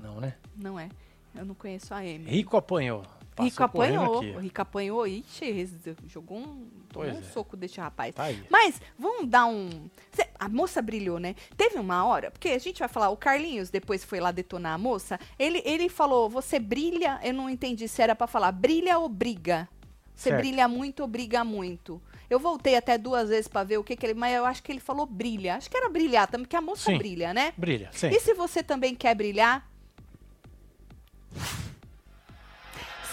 Não, 0.00 0.20
né? 0.20 0.34
não 0.56 0.78
é. 0.78 0.88
Eu 1.34 1.44
não 1.44 1.54
conheço 1.54 1.94
a 1.94 2.04
Emily. 2.04 2.30
Rico 2.30 2.56
apanhou. 2.56 3.04
Passou 3.34 3.50
Rico 3.50 3.62
apanhou. 3.62 4.06
correndo 4.06 4.26
O 4.28 4.30
Aqui. 4.36 4.44
Rico 4.44 4.62
apanhou. 4.62 5.06
Ixi, 5.06 5.68
jogou 6.06 6.38
um, 6.38 6.42
tomou 6.42 6.68
Pois 6.92 7.14
um 7.16 7.20
é. 7.20 7.22
soco 7.22 7.56
desse 7.56 7.80
rapaz. 7.80 8.14
Tá. 8.14 8.24
Mas 8.50 8.80
vamos 8.98 9.26
dar 9.28 9.46
um. 9.46 9.68
A 10.38 10.48
moça 10.48 10.82
brilhou, 10.82 11.18
né? 11.18 11.34
Teve 11.56 11.78
uma 11.78 12.04
hora, 12.04 12.30
porque 12.30 12.50
a 12.50 12.58
gente 12.58 12.80
vai 12.80 12.88
falar, 12.88 13.08
o 13.08 13.16
Carlinhos 13.16 13.70
depois 13.70 14.04
foi 14.04 14.20
lá 14.20 14.30
detonar 14.32 14.74
a 14.74 14.78
moça. 14.78 15.18
Ele, 15.38 15.62
ele 15.64 15.88
falou: 15.88 16.28
você 16.28 16.58
brilha. 16.58 17.18
Eu 17.22 17.32
não 17.32 17.48
entendi 17.48 17.88
se 17.88 18.02
era 18.02 18.14
pra 18.14 18.26
falar 18.26 18.52
brilha 18.52 18.98
ou 18.98 19.08
briga. 19.08 19.68
Você 20.14 20.28
Certo. 20.28 20.40
brilha 20.42 20.68
muito 20.68 21.00
ou 21.00 21.08
briga 21.08 21.42
muito. 21.42 22.00
Eu 22.28 22.38
voltei 22.38 22.76
até 22.76 22.98
duas 22.98 23.30
vezes 23.30 23.48
pra 23.48 23.64
ver 23.64 23.78
o 23.78 23.84
que, 23.84 23.96
que 23.96 24.04
ele. 24.04 24.14
Mas 24.14 24.34
eu 24.34 24.44
acho 24.44 24.62
que 24.62 24.70
ele 24.70 24.78
falou 24.80 25.06
brilha. 25.06 25.56
Acho 25.56 25.70
que 25.70 25.76
era 25.76 25.88
brilhar 25.88 26.26
também, 26.26 26.44
porque 26.44 26.56
a 26.56 26.60
moça 26.60 26.90
Sim. 26.90 26.98
brilha, 26.98 27.32
né? 27.32 27.54
Brilha, 27.56 27.88
sim. 27.92 28.08
E 28.08 28.20
se 28.20 28.34
você 28.34 28.62
também 28.62 28.94
quer 28.94 29.14
brilhar? 29.14 29.66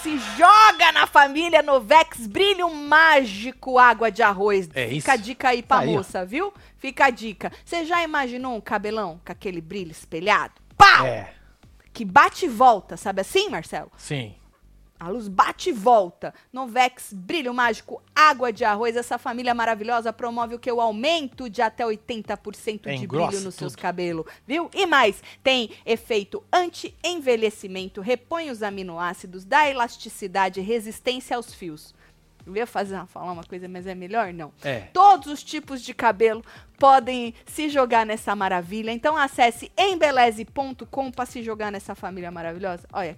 Se 0.02 0.18
joga 0.36 0.92
na 0.92 1.06
família 1.06 1.62
Novex 1.62 2.26
Brilho 2.26 2.70
Mágico 2.74 3.78
Água 3.78 4.10
de 4.10 4.22
Arroz. 4.22 4.68
É 4.74 4.84
Fica 4.88 4.94
isso. 4.96 5.10
a 5.10 5.16
dica 5.16 5.48
aí 5.50 5.62
pra 5.62 5.76
Tá 5.78 5.82
aí, 5.82 5.92
moça, 5.92 6.24
viu? 6.24 6.52
Fica 6.78 7.04
a 7.06 7.10
dica. 7.10 7.52
Você 7.64 7.84
já 7.84 8.02
imaginou 8.02 8.56
um 8.56 8.60
cabelão 8.60 9.20
com 9.24 9.30
aquele 9.30 9.60
brilho 9.60 9.90
espelhado? 9.92 10.54
Pau! 10.76 11.04
É, 11.06 11.34
Que 11.92 12.04
bate 12.04 12.46
e 12.46 12.48
volta, 12.48 12.96
sabe 12.96 13.20
assim, 13.20 13.48
Marcelo? 13.50 13.90
sim. 13.96 14.34
A 15.00 15.08
luz 15.08 15.28
bate 15.28 15.70
e 15.70 15.72
volta. 15.72 16.34
Novex, 16.52 17.14
brilho 17.14 17.54
mágico, 17.54 18.02
água 18.14 18.52
de 18.52 18.66
arroz. 18.66 18.94
Essa 18.94 19.16
família 19.16 19.54
maravilhosa 19.54 20.12
promove 20.12 20.54
o 20.54 20.58
que? 20.58 20.70
O 20.70 20.78
aumento 20.78 21.48
de 21.48 21.62
até 21.62 21.84
80% 21.84 22.82
de 22.82 23.04
Engrossa 23.04 23.28
brilho 23.28 23.44
nos 23.44 23.54
seus 23.54 23.72
tudo. 23.72 23.80
cabelos. 23.80 24.26
Viu? 24.46 24.68
E 24.74 24.84
mais, 24.84 25.22
tem 25.42 25.70
efeito 25.86 26.44
anti-envelhecimento, 26.52 28.02
repõe 28.02 28.50
os 28.50 28.62
aminoácidos, 28.62 29.42
dá 29.46 29.70
elasticidade 29.70 30.60
e 30.60 30.62
resistência 30.62 31.34
aos 31.34 31.54
fios. 31.54 31.94
Eu 32.46 32.54
ia 32.54 32.66
fazer, 32.66 33.02
falar 33.06 33.32
uma 33.32 33.44
coisa, 33.44 33.68
mas 33.68 33.86
é 33.86 33.94
melhor 33.94 34.34
não. 34.34 34.52
É. 34.62 34.80
Todos 34.92 35.28
os 35.28 35.42
tipos 35.42 35.82
de 35.82 35.94
cabelo 35.94 36.44
podem 36.78 37.34
se 37.46 37.70
jogar 37.70 38.04
nessa 38.04 38.36
maravilha. 38.36 38.90
Então 38.90 39.16
acesse 39.16 39.72
embeleze.com 39.78 41.10
para 41.10 41.24
se 41.24 41.42
jogar 41.42 41.72
nessa 41.72 41.94
família 41.94 42.30
maravilhosa. 42.30 42.86
Olha. 42.92 43.16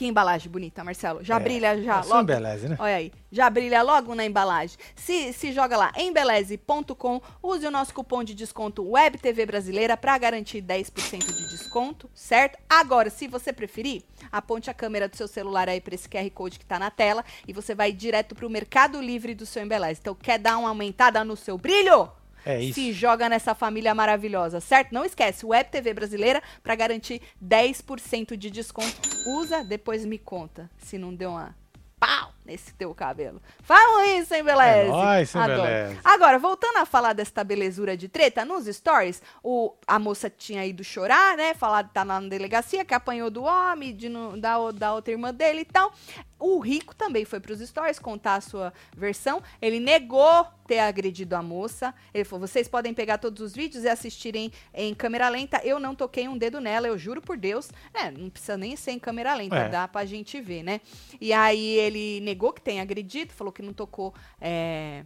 Que 0.00 0.06
embalagem 0.06 0.50
bonita, 0.50 0.82
Marcelo. 0.82 1.22
Já 1.22 1.36
É, 1.36 1.40
brilha 1.40 1.82
já 1.82 2.00
é 2.00 2.04
logo. 2.04 2.22
embeleze, 2.22 2.70
né? 2.70 2.76
Olha 2.78 2.94
aí, 2.96 3.12
já 3.30 3.50
brilha 3.50 3.82
logo 3.82 4.14
na 4.14 4.24
embalagem. 4.24 4.78
Se, 4.96 5.30
se 5.34 5.52
joga 5.52 5.76
lá, 5.76 5.92
embeleze.com, 5.94 7.20
use 7.42 7.66
o 7.66 7.70
nosso 7.70 7.92
cupom 7.92 8.24
de 8.24 8.34
desconto 8.34 8.82
WebTV 8.92 9.44
Brasileira 9.44 9.98
para 9.98 10.16
garantir 10.16 10.62
10% 10.62 11.18
de 11.34 11.48
desconto, 11.50 12.08
certo? 12.14 12.58
Agora, 12.66 13.10
se 13.10 13.28
você 13.28 13.52
preferir, 13.52 14.02
aponte 14.32 14.70
a 14.70 14.74
câmera 14.74 15.06
do 15.06 15.18
seu 15.18 15.28
celular 15.28 15.68
aí 15.68 15.82
para 15.82 15.94
esse 15.94 16.08
QR 16.08 16.30
Code 16.30 16.58
que 16.58 16.64
tá 16.64 16.78
na 16.78 16.90
tela 16.90 17.22
e 17.46 17.52
você 17.52 17.74
vai 17.74 17.92
direto 17.92 18.34
para 18.34 18.46
o 18.46 18.50
Mercado 18.50 19.02
Livre 19.02 19.34
do 19.34 19.44
seu 19.44 19.62
Embeleze. 19.62 20.00
Então, 20.00 20.14
quer 20.14 20.38
dar 20.38 20.56
uma 20.56 20.70
aumentada 20.70 21.22
no 21.22 21.36
seu 21.36 21.58
brilho? 21.58 22.10
É 22.44 22.60
isso. 22.60 22.74
Se 22.74 22.92
joga 22.92 23.28
nessa 23.28 23.54
família 23.54 23.94
maravilhosa, 23.94 24.60
certo? 24.60 24.92
Não 24.92 25.04
esquece, 25.04 25.44
Web 25.46 25.70
TV 25.70 25.92
Brasileira 25.94 26.42
para 26.62 26.74
garantir 26.74 27.20
10% 27.44 28.36
de 28.36 28.50
desconto. 28.50 28.96
Usa, 29.26 29.62
depois 29.64 30.04
me 30.04 30.18
conta 30.18 30.70
se 30.78 30.96
não 30.98 31.14
deu 31.14 31.30
uma 31.30 31.54
pau 31.98 32.32
nesse 32.46 32.72
teu 32.72 32.94
cabelo. 32.94 33.42
Falam 33.62 34.02
isso, 34.18 34.34
hein, 34.34 34.42
beleza? 34.42 34.64
É 34.70 34.88
nóis, 34.88 35.34
hein, 35.34 35.42
Adoro. 35.42 35.62
beleza. 35.62 36.00
Agora, 36.02 36.38
voltando 36.38 36.78
a 36.78 36.86
falar 36.86 37.12
desta 37.12 37.44
belezura 37.44 37.94
de 37.94 38.08
treta, 38.08 38.42
nos 38.42 38.64
stories, 38.64 39.22
o, 39.42 39.74
a 39.86 39.98
moça 39.98 40.30
tinha 40.30 40.64
ido 40.64 40.82
chorar, 40.82 41.36
né? 41.36 41.52
Falar 41.52 41.84
que 41.84 41.92
tá 41.92 42.02
na 42.02 42.18
delegacia, 42.20 42.86
que 42.86 42.94
apanhou 42.94 43.28
do 43.30 43.42
homem, 43.42 43.94
de, 43.94 44.08
no- 44.08 44.40
da, 44.40 44.56
da 44.70 44.94
outra 44.94 45.12
irmã 45.12 45.32
dele 45.34 45.60
e 45.60 45.64
tal. 45.66 45.92
O 46.40 46.58
Rico 46.58 46.94
também 46.96 47.24
foi 47.24 47.38
pros 47.38 47.60
stories 47.60 47.98
contar 47.98 48.36
a 48.36 48.40
sua 48.40 48.72
versão. 48.96 49.42
Ele 49.60 49.78
negou 49.78 50.46
ter 50.66 50.78
agredido 50.78 51.36
a 51.36 51.42
moça. 51.42 51.94
Ele 52.14 52.24
falou: 52.24 52.46
vocês 52.48 52.66
podem 52.66 52.94
pegar 52.94 53.18
todos 53.18 53.40
os 53.42 53.52
vídeos 53.54 53.84
e 53.84 53.88
assistirem 53.88 54.50
em 54.74 54.94
câmera 54.94 55.28
lenta. 55.28 55.60
Eu 55.62 55.78
não 55.78 55.94
toquei 55.94 56.26
um 56.26 56.38
dedo 56.38 56.60
nela, 56.60 56.86
eu 56.88 56.96
juro 56.98 57.20
por 57.20 57.36
Deus. 57.36 57.68
É, 57.92 58.10
não 58.10 58.30
precisa 58.30 58.56
nem 58.56 58.74
ser 58.74 58.92
em 58.92 58.98
câmera 58.98 59.34
lenta, 59.34 59.54
É. 59.56 59.68
dá 59.68 59.86
pra 59.86 60.04
gente 60.06 60.40
ver, 60.40 60.62
né? 60.62 60.80
E 61.20 61.32
aí 61.32 61.76
ele 61.76 62.20
negou 62.20 62.52
que 62.52 62.60
tem 62.62 62.80
agredido, 62.80 63.32
falou 63.34 63.52
que 63.52 63.60
não 63.62 63.72
tocou. 63.74 64.14
é, 64.40 65.04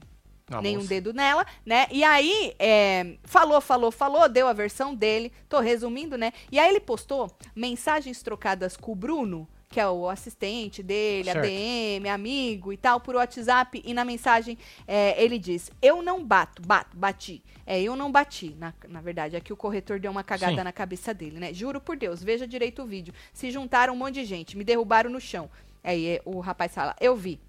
A 0.50 0.60
nenhum 0.60 0.76
moça. 0.80 0.88
dedo 0.90 1.12
nela, 1.14 1.44
né? 1.64 1.86
E 1.90 2.04
aí, 2.04 2.54
é, 2.58 3.16
falou, 3.24 3.60
falou, 3.62 3.90
falou, 3.90 4.28
deu 4.28 4.46
a 4.46 4.52
versão 4.52 4.94
dele, 4.94 5.32
tô 5.48 5.58
resumindo, 5.58 6.16
né? 6.18 6.32
E 6.52 6.58
aí 6.58 6.68
ele 6.68 6.80
postou 6.80 7.34
mensagens 7.56 8.22
trocadas 8.22 8.76
com 8.76 8.92
o 8.92 8.94
Bruno, 8.94 9.48
que 9.74 9.80
é 9.80 9.88
o 9.88 10.08
assistente 10.08 10.84
dele, 10.84 11.24
Certo. 11.32 11.44
ADM, 11.44 12.06
amigo 12.08 12.72
e 12.72 12.76
tal, 12.76 13.00
por 13.00 13.16
WhatsApp, 13.16 13.82
e 13.84 13.92
na 13.92 14.04
mensagem 14.04 14.56
é, 14.86 15.20
ele 15.20 15.36
diz, 15.36 15.68
eu 15.82 16.00
não 16.00 16.24
bato, 16.24 16.62
bato, 16.62 16.96
bati. 16.96 17.42
É, 17.66 17.82
eu 17.82 17.96
não 17.96 18.12
bati, 18.12 18.54
na, 18.56 18.72
na 18.88 19.00
verdade, 19.00 19.34
é 19.34 19.40
que 19.40 19.52
o 19.52 19.56
corretor 19.56 19.98
deu 19.98 20.12
uma 20.12 20.22
cagada 20.22 20.54
Sim. 20.58 20.62
na 20.62 20.70
cabeça 20.70 21.12
dele, 21.12 21.40
né? 21.40 21.52
Juro 21.52 21.80
por 21.80 21.96
Deus, 21.96 22.22
veja 22.22 22.46
direito 22.46 22.82
o 22.82 22.86
vídeo. 22.86 23.12
Se 23.32 23.50
juntaram 23.50 23.94
um 23.94 23.96
monte 23.96 24.14
de 24.14 24.24
gente, 24.24 24.56
me 24.56 24.62
derrubaram 24.62 25.10
no 25.10 25.20
chão. 25.20 25.50
Aí 25.82 26.06
é, 26.06 26.22
o 26.24 26.38
rapaz 26.38 26.72
fala, 26.72 26.94
eu 27.00 27.16
vi. 27.16 27.40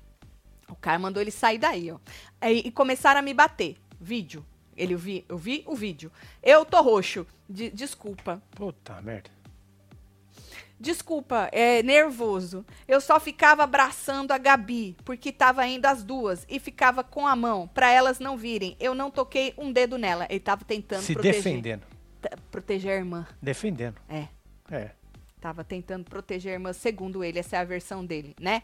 O 0.68 0.76
cara 0.76 0.98
mandou 0.98 1.22
ele 1.22 1.30
sair 1.30 1.60
daí, 1.60 1.92
ó. 1.92 2.00
Aí, 2.42 2.64
e 2.66 2.72
começaram 2.72 3.20
a 3.20 3.22
me 3.22 3.36
bater. 3.36 3.76
Vídeo. 4.02 4.44
Ele 4.76 4.96
vi, 4.96 5.24
eu 5.30 5.38
vi 5.38 5.64
o 5.68 5.76
vídeo. 5.76 6.12
Eu 6.42 6.66
tô 6.66 6.82
roxo. 6.82 7.28
De- 7.48 7.70
desculpa. 7.70 8.42
Puta 8.56 9.00
merda. 9.04 9.30
Desculpa, 10.86 11.50
é 11.52 11.82
nervoso. 11.82 12.64
Eu 12.88 13.02
só 13.02 13.20
ficava 13.20 13.64
abraçando 13.64 14.32
a 14.32 14.38
Gabi, 14.38 14.96
porque 15.04 15.32
tava 15.32 15.66
indo 15.66 15.88
as 15.88 16.04
duas 16.04 16.46
e 16.48 16.60
ficava 16.60 17.04
com 17.04 17.26
a 17.26 17.36
mão 17.36 17.68
pra 17.68 17.90
elas 17.90 18.20
não 18.20 18.38
virem. 18.38 18.78
Eu 18.80 18.94
não 18.94 19.10
toquei 19.10 19.52
um 19.58 19.72
dedo 19.72 19.98
nela. 19.98 20.28
Ele 20.30 20.40
tava 20.40 20.64
tentando 20.64 21.02
Se 21.02 21.14
proteger, 21.14 21.42
defendendo. 21.42 21.82
proteger 22.52 22.92
a 22.92 22.96
irmã. 22.98 23.28
Defendendo. 23.42 23.96
É. 24.08 24.28
É. 24.70 24.92
Tava 25.42 25.64
tentando 25.64 26.06
proteger 26.06 26.52
a 26.52 26.54
irmã, 26.54 26.72
segundo 26.72 27.24
ele, 27.24 27.40
essa 27.40 27.56
é 27.56 27.60
a 27.60 27.64
versão 27.64 28.06
dele, 28.06 28.36
né? 28.40 28.62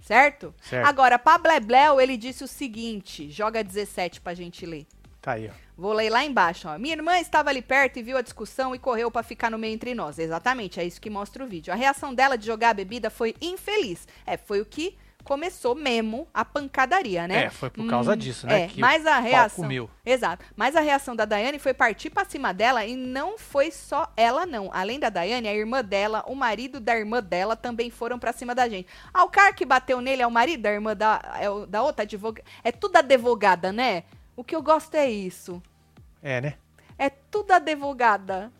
Certo? 0.00 0.54
Certo. 0.62 0.86
Agora, 0.86 1.18
pra 1.18 1.36
Blebleu, 1.36 2.00
ele 2.00 2.16
disse 2.16 2.42
o 2.42 2.48
seguinte: 2.48 3.30
joga 3.30 3.62
17 3.62 4.22
pra 4.22 4.32
gente 4.32 4.64
ler. 4.64 4.86
Tá 5.22 5.32
aí, 5.32 5.48
ó. 5.48 5.52
Vou 5.78 5.92
ler 5.92 6.10
lá 6.10 6.24
embaixo, 6.24 6.68
ó. 6.68 6.76
Minha 6.78 6.94
irmã 6.96 7.16
estava 7.18 7.48
ali 7.48 7.62
perto 7.62 7.98
e 7.98 8.02
viu 8.02 8.16
a 8.18 8.22
discussão 8.22 8.74
e 8.74 8.78
correu 8.78 9.10
pra 9.10 9.22
ficar 9.22 9.50
no 9.50 9.56
meio 9.58 9.72
entre 9.72 9.94
nós. 9.94 10.18
Exatamente, 10.18 10.78
é 10.80 10.84
isso 10.84 11.00
que 11.00 11.08
mostra 11.08 11.42
o 11.44 11.46
vídeo. 11.46 11.72
A 11.72 11.76
reação 11.76 12.12
dela 12.12 12.36
de 12.36 12.44
jogar 12.44 12.70
a 12.70 12.74
bebida 12.74 13.08
foi 13.08 13.34
infeliz. 13.40 14.06
É, 14.26 14.36
foi 14.36 14.60
o 14.60 14.66
que 14.66 14.98
começou 15.24 15.76
mesmo 15.76 16.26
a 16.34 16.44
pancadaria, 16.44 17.28
né? 17.28 17.44
É, 17.44 17.50
foi 17.50 17.70
por 17.70 17.86
causa 17.86 18.12
Hum, 18.12 18.16
disso, 18.16 18.44
né? 18.44 18.62
É, 18.62 18.66
que 18.66 18.80
mas 18.80 19.06
a 19.06 19.20
reação. 19.20 19.62
comeu. 19.62 19.88
Exato. 20.04 20.44
Mas 20.56 20.74
a 20.74 20.80
reação 20.80 21.14
da 21.14 21.24
Daiane 21.24 21.60
foi 21.60 21.72
partir 21.72 22.10
pra 22.10 22.24
cima 22.24 22.52
dela 22.52 22.84
e 22.84 22.96
não 22.96 23.38
foi 23.38 23.70
só 23.70 24.12
ela, 24.16 24.44
não. 24.44 24.68
Além 24.72 24.98
da 24.98 25.08
Daiane, 25.08 25.46
a 25.46 25.54
irmã 25.54 25.82
dela, 25.84 26.24
o 26.26 26.34
marido 26.34 26.80
da 26.80 26.98
irmã 26.98 27.22
dela 27.22 27.54
também 27.54 27.88
foram 27.88 28.18
pra 28.18 28.32
cima 28.32 28.52
da 28.56 28.68
gente. 28.68 28.88
Ah, 29.14 29.22
o 29.22 29.28
cara 29.30 29.52
que 29.52 29.64
bateu 29.64 30.00
nele 30.00 30.22
é 30.22 30.26
o 30.26 30.30
marido 30.30 30.62
da 30.62 30.72
irmã 30.72 30.96
da, 30.96 31.20
é 31.40 31.48
o- 31.48 31.66
da 31.66 31.80
outra 31.84 32.02
advogada. 32.02 32.44
É 32.64 32.72
tudo 32.72 32.96
advogada, 32.96 33.72
né? 33.72 34.02
O 34.42 34.44
que 34.44 34.56
eu 34.56 34.62
gosto 34.62 34.96
é 34.96 35.08
isso. 35.08 35.62
É, 36.20 36.40
né? 36.40 36.54
É 36.98 37.08
tudo 37.08 37.52
advogada. 37.52 38.50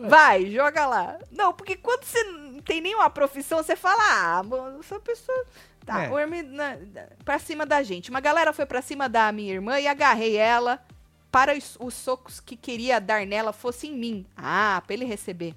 Vai, 0.00 0.50
joga 0.50 0.86
lá. 0.86 1.18
Não, 1.30 1.52
porque 1.52 1.76
quando 1.76 2.04
você. 2.04 2.24
tem 2.64 2.80
nenhuma 2.80 3.10
profissão, 3.10 3.58
você 3.62 3.76
fala, 3.76 4.02
ah, 4.02 4.42
essa 4.80 4.98
pessoa. 4.98 5.46
Tá, 5.84 6.04
É. 6.04 6.10
o 6.10 6.18
Hermi, 6.18 6.40
na, 6.42 6.76
da- 6.76 7.08
pra 7.22 7.38
cima 7.38 7.66
da 7.66 7.82
gente. 7.82 8.08
Uma 8.08 8.18
galera 8.20 8.50
foi 8.54 8.64
pra 8.64 8.80
cima 8.80 9.06
da 9.10 9.30
minha 9.30 9.52
irmã 9.52 9.78
e 9.78 9.86
agarrei 9.86 10.36
ela 10.38 10.82
para 11.30 11.54
os, 11.54 11.76
os 11.78 11.92
socos 11.92 12.40
que 12.40 12.56
queria 12.56 12.98
dar 12.98 13.26
nela 13.26 13.52
fossem 13.52 13.92
em 13.92 13.98
mim. 13.98 14.26
Ah, 14.34 14.82
pra 14.86 14.94
ele 14.94 15.04
receber 15.04 15.54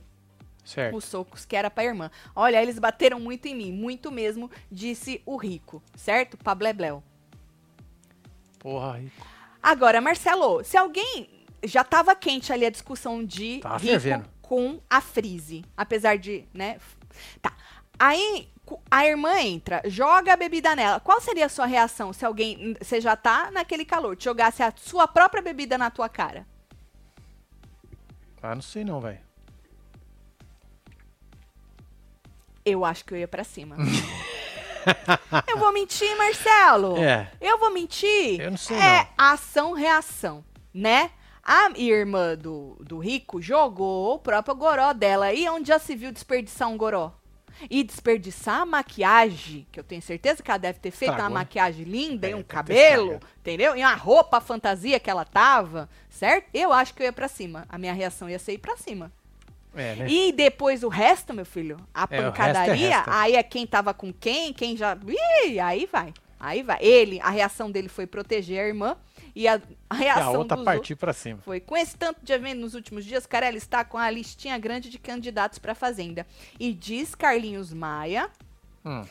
Certo. 0.66 0.98
os 0.98 1.06
socos 1.06 1.46
que 1.46 1.56
era 1.56 1.70
pra 1.72 1.86
irmã. 1.86 2.12
Olha, 2.36 2.62
eles 2.62 2.78
bateram 2.80 3.18
muito 3.22 3.46
em 3.48 3.56
mim, 3.56 3.72
muito 3.72 4.12
mesmo, 4.12 4.52
disse 4.70 5.22
o 5.26 5.38
rico, 5.38 5.82
certo? 5.96 6.36
Pablebleu. 6.38 7.02
Porra, 8.60 8.96
aí. 8.96 9.12
Agora, 9.68 10.00
Marcelo, 10.00 10.64
se 10.64 10.78
alguém. 10.78 11.30
Já 11.62 11.84
tava 11.84 12.16
quente 12.16 12.54
ali 12.54 12.66
a 12.66 12.70
discussão 12.70 13.22
de 13.26 13.60
fervendo. 13.82 14.30
com 14.42 14.80
a 14.90 15.02
Frise. 15.02 15.66
Apesar 15.76 16.18
de, 16.18 16.46
né? 16.54 16.80
Tá. 17.42 17.52
Aí 18.00 18.48
a 18.90 19.06
irmã 19.06 19.38
entra, 19.42 19.82
joga 19.86 20.32
a 20.32 20.38
bebida 20.38 20.74
nela. 20.74 21.02
Qual 21.02 21.20
seria 21.20 21.48
a 21.48 21.50
sua 21.50 21.66
reação 21.66 22.14
se 22.14 22.26
alguém. 22.26 22.76
Você 22.80 23.02
já 23.02 23.18
tá 23.18 23.52
naquele 23.52 23.84
calor, 23.84 24.16
te 24.16 24.24
jogasse 24.24 24.64
a 24.64 24.72
sua 24.74 25.06
própria 25.06 25.42
bebida 25.42 25.78
na 25.78 25.92
tua 25.92 26.08
cara? 26.08 26.48
Ah, 28.42 28.56
não 28.56 28.62
sei 28.62 28.86
não, 28.86 29.02
velho. 29.02 29.20
Eu 32.64 32.86
acho 32.86 33.04
que 33.04 33.14
eu 33.14 33.18
ia 33.18 33.28
pra 33.28 33.44
cima. 33.44 33.76
eu 35.48 35.58
vou 35.58 35.74
mentir, 35.74 36.16
Marcelo? 36.18 36.98
É. 36.98 37.32
Eu 37.42 37.58
vou 37.58 37.72
mentir? 37.72 38.40
Eu 38.40 38.52
não 38.52 38.58
sei, 38.58 38.78
É 38.78 39.08
ação-reação, 39.18 40.44
né? 40.74 41.12
A 41.44 41.72
irmã 41.78 42.36
do, 42.36 42.76
do 42.82 42.98
rico 42.98 43.42
jogou 43.42 44.16
o 44.16 44.20
próprio 44.20 44.54
goró 44.54 44.92
dela. 44.92 45.34
E 45.34 45.48
onde 45.48 45.70
já 45.70 45.80
se 45.80 45.96
viu 45.96 46.12
desperdiçar 46.12 46.68
um 46.68 46.78
goró? 46.78 47.14
E 47.70 47.84
desperdiçar 47.84 48.62
a 48.62 48.66
maquiagem, 48.66 49.66
que 49.72 49.80
eu 49.80 49.84
tenho 49.84 50.02
certeza 50.02 50.44
que 50.44 50.52
ela 50.52 50.60
deve 50.60 50.80
ter 50.80 50.92
feito 50.92 51.14
uma 51.14 51.30
maquiagem 51.30 51.86
linda 51.86 52.28
É, 52.28 52.32
e 52.32 52.36
um 52.36 52.44
cabelo, 52.44 53.20
entendeu? 53.40 53.76
E 53.76 53.80
uma 53.80 53.96
roupa 53.96 54.40
fantasia 54.40 55.00
que 55.00 55.10
ela 55.10 55.26
tava, 55.26 55.90
certo? 56.10 56.50
Eu 56.54 56.72
acho 56.72 56.94
que 56.94 57.02
eu 57.02 57.06
ia 57.06 57.14
pra 57.14 57.28
cima. 57.28 57.66
A 57.70 57.78
minha 57.78 57.94
reação 57.94 58.30
ia 58.30 58.38
ser 58.38 58.54
ir 58.54 58.58
pra 58.60 58.78
cima. 58.78 59.12
É, 59.76 59.96
né? 59.96 60.08
E 60.10 60.32
depois 60.32 60.84
o 60.84 60.88
resto, 60.88 61.34
meu 61.34 61.46
filho, 61.46 61.78
a 61.94 62.02
É, 62.10 62.16
resto 62.16 62.16
é 62.16 62.32
pancadaria, 62.32 62.96
resto. 62.98 63.10
aí 63.12 63.36
é 63.36 63.44
quem 63.44 63.68
tava 63.68 63.94
com 63.94 64.12
quem, 64.12 64.52
quem 64.54 64.76
já. 64.76 64.98
Ih, 65.46 65.60
aí 65.60 65.86
vai. 65.92 66.14
Aí 66.40 66.62
vai. 66.64 66.78
Ele, 66.82 67.20
a 67.22 67.30
reação 67.30 67.70
dele 67.72 67.88
foi 67.90 68.06
proteger 68.08 68.60
a 68.64 68.68
irmã 68.68 68.96
e 69.36 69.48
a, 69.48 69.60
a 69.90 69.96
E 69.96 70.00
reação 70.00 70.36
a 70.36 70.38
outra 70.38 70.56
dos 70.58 70.66
partir 70.66 70.96
pra 70.96 71.12
cima. 71.14 71.40
foi. 71.42 71.60
Com 71.60 71.76
esse 71.76 71.96
tanto 71.98 72.20
de 72.24 72.32
evento 72.34 72.60
nos 72.60 72.74
últimos 72.76 73.06
dias, 73.06 73.26
Carelli 73.26 73.58
está 73.58 73.84
com 73.84 73.98
a 73.98 74.10
listinha 74.10 74.58
grande 74.58 74.90
de 74.90 74.98
candidatos 75.00 75.58
pra 75.60 75.74
Fazenda. 75.76 76.26
E 76.60 76.74
diz 76.74 77.14
Carlinhos 77.16 77.74
Maia 77.74 78.30
Hum, 78.86 79.04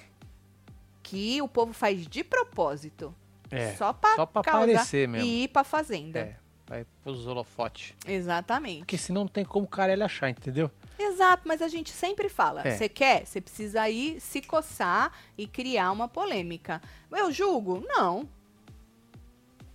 que 1.03 1.41
o 1.43 1.49
povo 1.49 1.73
faz 1.73 2.07
de 2.07 2.25
propósito. 2.25 3.15
é. 3.51 3.75
Só 3.75 3.93
causar 3.93 4.41
aparecer 4.41 5.07
mesmo. 5.09 5.27
e 5.27 5.45
ir 5.45 5.49
pra 5.49 5.63
Fazenda. 5.65 6.19
É. 6.21 6.37
Vai 6.67 6.85
pros 7.03 7.27
holofotes. 7.27 7.95
Exatamente. 8.07 8.79
Porque 8.81 8.99
senão 8.99 9.23
não 9.23 9.29
tem 9.29 9.45
como 9.45 9.67
o 9.67 9.69
cara 9.69 9.93
ele 9.93 10.03
achar, 10.03 10.29
entendeu? 10.29 10.71
Exato, 10.99 11.43
mas 11.47 11.63
a 11.63 11.69
gente 11.69 11.91
sempre 11.91 12.29
fala. 12.29 12.67
É. 12.67 12.73
Você 12.73 12.89
quer? 12.89 13.25
Você 13.25 13.41
precisa 13.41 13.89
ir 13.89 14.21
se 14.21 14.43
coçar 14.43 15.13
e 15.39 15.47
criar 15.47 15.93
uma 15.93 16.09
polêmica. 16.09 16.83
Eu 17.13 17.31
julgo? 17.31 17.85
Não. 17.87 18.29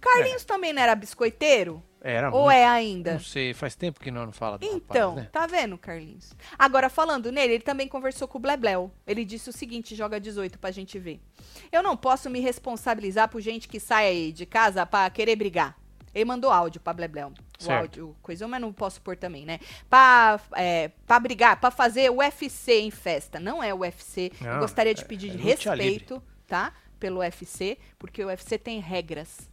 Carlinhos 0.02 0.44
também 0.44 0.74
não 0.74 0.82
era 0.82 0.96
biscoiteiro? 0.96 1.82
Era 2.04 2.32
Ou 2.32 2.46
muito. 2.46 2.56
é 2.56 2.66
ainda? 2.66 3.14
Não 3.14 3.20
sei, 3.20 3.54
faz 3.54 3.76
tempo 3.76 4.00
que 4.00 4.10
nós 4.10 4.26
não 4.26 4.34
fala 4.34 4.58
do 4.58 4.66
Então, 4.66 5.12
rapaz, 5.12 5.24
né? 5.24 5.30
tá 5.32 5.46
vendo, 5.46 5.78
Carlinhos? 5.78 6.34
Agora, 6.58 6.90
falando 6.90 7.32
nele, 7.32 7.54
ele 7.54 7.64
também 7.64 7.88
conversou 7.88 8.28
com 8.28 8.40
o 8.40 8.42
Blebleu. 8.42 8.92
Ele 9.06 9.24
disse 9.24 9.50
o 9.52 9.54
seguinte, 9.54 9.96
joga 9.96 10.20
18 10.20 10.58
pra 10.58 10.72
gente 10.72 10.98
ver. 10.98 11.22
Eu 11.72 11.84
não 11.84 11.96
posso 11.96 12.28
me 12.28 12.40
responsabilizar 12.40 13.30
por 13.30 13.40
gente 13.40 13.68
que 13.68 13.80
sai 13.80 14.08
aí 14.08 14.32
de 14.32 14.48
casa 14.48 14.84
pra 14.84 15.08
querer 15.12 15.36
brigar. 15.36 15.78
Ele 16.14 16.26
mandou 16.26 16.52
áudio 16.52 16.82
pra 16.82 16.94
Blebleu. 16.94 17.30
O 17.60 17.64
Certo. 17.64 17.80
áudio, 17.82 18.16
coisa, 18.22 18.48
mas 18.48 18.60
não 18.62 18.74
posso 18.74 19.02
pôr 19.02 19.16
também, 19.16 19.46
né? 19.46 19.60
Pra, 19.90 20.40
é, 20.56 20.90
pra 21.06 21.20
brigar, 21.20 21.60
pra 21.60 21.72
fazer 21.72 22.10
UFC 22.12 22.82
em 22.82 22.92
festa. 22.92 23.40
Não 23.40 23.64
é 23.64 23.74
UFC. 23.74 24.32
Eu 24.42 24.54
Não, 24.54 24.60
gostaria 24.60 24.94
de 24.94 25.02
é- 25.04 25.06
pedir 25.06 25.30
é 25.30 25.34
luta 25.34 25.46
respeito, 25.46 26.24
tá? 26.48 26.74
Pelo 27.00 27.20
UFC, 27.20 27.78
porque 27.98 28.24
o 28.24 28.28
UFC 28.28 28.58
tem 28.58 28.80
regras. 28.80 29.50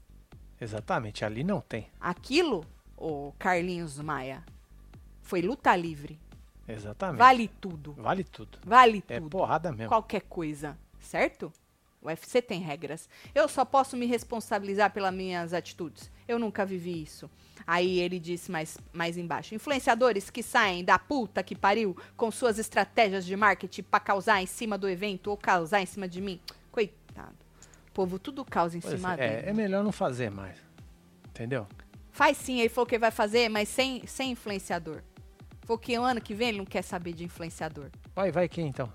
Exatamente, 0.61 1.25
ali 1.25 1.45
não 1.45 1.61
tem. 1.61 1.89
Aquilo, 2.01 2.65
o 2.97 3.33
Carlinhos 3.39 3.99
Maia, 4.01 4.43
foi 5.23 5.41
luta 5.41 5.75
livre. 5.77 6.19
Exatamente. 6.67 7.19
Vale 7.19 7.49
tudo. 7.49 7.93
Vale 7.95 8.25
tudo. 8.25 8.59
Vale 8.67 9.03
É 9.09 9.19
tudo. 9.21 9.31
porrada 9.31 9.71
mesmo. 9.73 9.89
Qualquer 9.89 10.23
coisa, 10.23 10.77
certo? 11.01 11.53
O 12.01 12.07
UFC 12.09 12.41
tem 12.41 12.61
regras. 12.61 13.09
Eu 13.35 13.49
só 13.49 13.65
posso 13.65 13.97
me 13.97 14.07
responsabilizar 14.07 14.93
pelas 14.93 15.13
minhas 15.13 15.53
atitudes. 15.53 16.11
Eu 16.29 16.39
nunca 16.39 16.65
vivi 16.65 17.03
isso. 17.03 17.29
Aí 17.67 17.99
ele 17.99 18.21
disse 18.21 18.51
mais, 18.51 18.79
mais 18.93 19.17
embaixo: 19.17 19.55
influenciadores 19.55 20.31
que 20.31 20.43
saem 20.43 20.85
da 20.85 20.99
puta 20.99 21.43
que 21.43 21.57
pariu 21.57 21.97
com 22.17 22.31
suas 22.31 22.59
estratégias 22.59 23.27
de 23.27 23.35
marketing 23.37 23.83
pra 23.83 23.99
causar 23.99 24.41
em 24.41 24.47
cima 24.47 24.79
do 24.79 24.89
evento 24.89 25.29
ou 25.31 25.37
causar 25.37 25.81
em 25.81 25.87
cima 25.87 26.07
de 26.07 26.21
mim. 26.21 26.41
Coitado. 26.71 27.35
O 27.89 27.93
povo 27.93 28.19
tudo 28.19 28.45
causa 28.45 28.77
em 28.77 28.81
Pois 28.81 28.95
cima 28.95 29.15
é, 29.15 29.17
dele. 29.17 29.51
é 29.51 29.53
melhor 29.53 29.83
não 29.83 29.91
fazer 29.93 30.31
mais. 30.31 30.57
Entendeu? 31.29 31.67
Faz 32.13 32.37
sim, 32.37 32.61
ele 32.61 32.69
falou 32.69 32.87
que 32.87 32.99
vai 32.99 33.11
fazer, 33.11 33.49
mas 33.49 33.69
sem, 33.69 34.07
sem 34.07 34.33
influenciador. 34.33 35.03
Falou 35.63 35.79
que 35.79 35.99
o 35.99 36.03
ano 36.03 36.21
que 36.21 36.35
vem 36.35 36.49
ele 36.49 36.59
não 36.59 36.65
quer 36.65 36.83
saber 36.83 37.13
de 37.13 37.25
influenciador. 37.25 37.91
Vai, 38.15 38.31
vai 38.31 38.49
quem 38.49 38.67
então? 38.69 38.93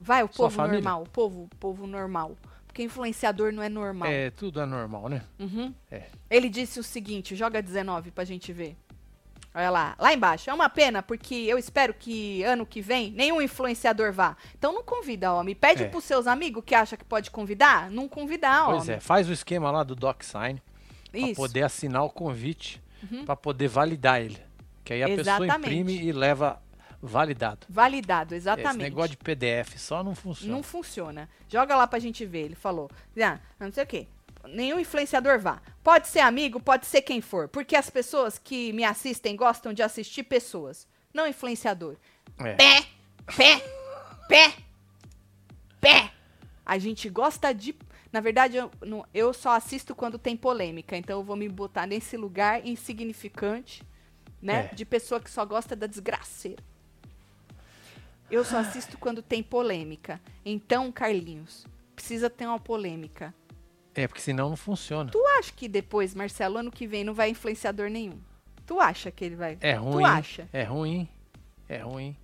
Vai 0.00 0.22
o 0.22 0.28
povo 0.28 0.56
normal, 0.66 1.02
o 1.02 1.08
povo, 1.08 1.48
povo 1.58 1.86
normal. 1.86 2.36
Porque 2.66 2.82
influenciador 2.82 3.52
não 3.52 3.62
é 3.62 3.68
normal. 3.68 4.08
É, 4.08 4.30
tudo 4.30 4.60
é 4.60 4.66
normal, 4.66 5.08
né? 5.08 5.22
Uhum. 5.38 5.72
É. 5.90 6.02
Ele 6.28 6.48
disse 6.50 6.78
o 6.78 6.82
seguinte, 6.82 7.34
joga 7.34 7.62
19 7.62 8.10
pra 8.10 8.24
gente 8.24 8.52
ver. 8.52 8.76
Olha 9.54 9.70
lá, 9.70 9.96
lá 9.98 10.12
embaixo. 10.12 10.50
É 10.50 10.52
uma 10.52 10.68
pena, 10.68 11.02
porque 11.02 11.34
eu 11.34 11.56
espero 11.56 11.94
que 11.94 12.42
ano 12.42 12.66
que 12.66 12.82
vem 12.82 13.10
nenhum 13.12 13.40
influenciador 13.40 14.12
vá. 14.12 14.36
Então 14.58 14.70
não 14.74 14.82
convida, 14.84 15.32
homem. 15.32 15.54
Pede 15.54 15.84
É. 15.84 15.88
pros 15.88 16.04
seus 16.04 16.26
amigos 16.26 16.62
que 16.66 16.74
acha 16.74 16.94
que 16.94 17.04
pode 17.04 17.30
convidar, 17.30 17.90
não 17.90 18.06
convidar, 18.06 18.66
Pois 18.66 18.82
homem. 18.82 18.96
é, 18.96 19.00
faz 19.00 19.26
o 19.30 19.32
esquema 19.32 19.70
lá 19.70 19.82
do 19.82 19.94
DocSign. 19.96 20.60
Uhum. 21.14 21.32
poder 21.34 21.62
assinar 21.62 22.04
o 22.04 22.10
convite, 22.10 22.82
pra 23.24 23.34
poder 23.34 23.68
validar 23.68 24.20
ele. 24.20 24.36
Que 24.84 24.92
aí 24.92 25.02
a 25.02 25.06
pessoa 25.06 25.22
Exatamente. 25.46 25.56
imprime 25.74 25.98
e 26.06 26.12
leva 26.12 26.60
validado. 27.02 27.66
Validado, 27.68 28.34
Esse 28.34 28.42
exatamente. 28.42 28.82
negócio 28.82 29.10
de 29.10 29.16
PDF 29.18 29.76
só 29.78 30.02
não 30.02 30.14
funciona. 30.14 30.52
Não 30.52 30.62
funciona. 30.62 31.28
Joga 31.48 31.76
lá 31.76 31.86
pra 31.86 31.98
gente 31.98 32.24
ver. 32.26 32.44
Ele 32.46 32.54
falou. 32.54 32.90
Ah, 33.22 33.38
não 33.58 33.72
sei 33.72 33.84
o 33.84 33.86
quê. 33.86 34.08
Nenhum 34.48 34.78
influenciador 34.78 35.40
vá. 35.40 35.60
Pode 35.82 36.06
ser 36.08 36.20
amigo, 36.20 36.60
pode 36.60 36.86
ser 36.86 37.02
quem 37.02 37.20
for. 37.20 37.48
Porque 37.48 37.74
as 37.74 37.90
pessoas 37.90 38.38
que 38.38 38.72
me 38.72 38.84
assistem 38.84 39.34
gostam 39.36 39.72
de 39.72 39.82
assistir 39.82 40.22
pessoas. 40.22 40.86
Não 41.12 41.26
influenciador. 41.26 41.96
É. 42.38 42.54
Pé, 42.54 42.86
pé, 43.36 43.62
pé, 44.28 44.54
pé. 45.80 46.10
A 46.64 46.78
gente 46.78 47.08
gosta 47.08 47.52
de. 47.52 47.74
Na 48.12 48.20
verdade, 48.20 48.56
eu, 48.56 48.70
não- 48.84 49.04
eu 49.12 49.32
só 49.32 49.50
assisto 49.50 49.94
quando 49.94 50.18
tem 50.18 50.36
polêmica. 50.36 50.96
Então 50.96 51.18
eu 51.20 51.24
vou 51.24 51.36
me 51.36 51.48
botar 51.48 51.86
nesse 51.86 52.16
lugar 52.16 52.64
insignificante, 52.66 53.82
né? 54.40 54.68
É. 54.70 54.74
De 54.74 54.84
pessoa 54.84 55.20
que 55.20 55.30
só 55.30 55.44
gosta 55.44 55.74
da 55.76 55.86
desgraceira. 55.86 56.62
Eu 58.30 58.44
só 58.44 58.58
assisto 58.58 58.98
quando 58.98 59.22
tem 59.22 59.42
polêmica. 59.42 60.20
Então, 60.44 60.90
Carlinhos, 60.90 61.66
precisa 61.94 62.28
ter 62.28 62.46
uma 62.46 62.58
polêmica. 62.58 63.34
É, 63.94 64.06
porque 64.06 64.20
senão 64.20 64.50
não 64.50 64.56
funciona. 64.56 65.10
Tu 65.10 65.26
acha 65.38 65.52
que 65.52 65.68
depois, 65.68 66.14
Marcelo, 66.14 66.58
ano 66.58 66.70
que 66.70 66.86
vem 66.86 67.04
não 67.04 67.14
vai 67.14 67.30
influenciador 67.30 67.88
nenhum? 67.88 68.18
Tu 68.66 68.80
acha 68.80 69.10
que 69.10 69.24
ele 69.24 69.36
vai? 69.36 69.56
É 69.60 69.74
Tu 69.76 69.80
ruim. 69.82 70.04
acha? 70.04 70.48
É 70.52 70.64
ruim. 70.64 71.08
É 71.68 71.78
ruim. 71.78 72.16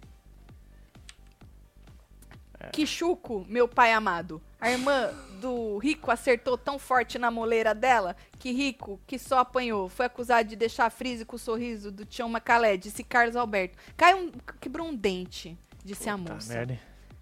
Que 2.72 2.86
chuco, 2.86 3.44
meu 3.48 3.66
pai 3.66 3.92
amado. 3.92 4.40
A 4.60 4.70
irmã 4.70 5.10
do 5.40 5.78
Rico 5.78 6.10
acertou 6.12 6.56
tão 6.56 6.78
forte 6.78 7.18
na 7.18 7.28
moleira 7.30 7.74
dela 7.74 8.14
que 8.38 8.52
Rico, 8.52 9.00
que 9.06 9.18
só 9.18 9.38
apanhou, 9.40 9.88
foi 9.88 10.06
acusado 10.06 10.48
de 10.48 10.54
deixar 10.54 10.86
a 10.86 10.90
frise 10.90 11.24
com 11.24 11.34
o 11.34 11.38
sorriso 11.38 11.90
do 11.90 12.04
Tião 12.04 12.28
Macalé, 12.28 12.76
disse 12.76 13.02
Carlos 13.02 13.34
Alberto. 13.34 13.76
Caiu 13.96 14.18
um, 14.18 14.30
quebrou 14.60 14.86
um 14.86 14.94
dente, 14.94 15.58
disse 15.84 16.08
a 16.08 16.12
Tá 16.18 16.32
moça. 16.34 16.52
merda. 16.52 16.78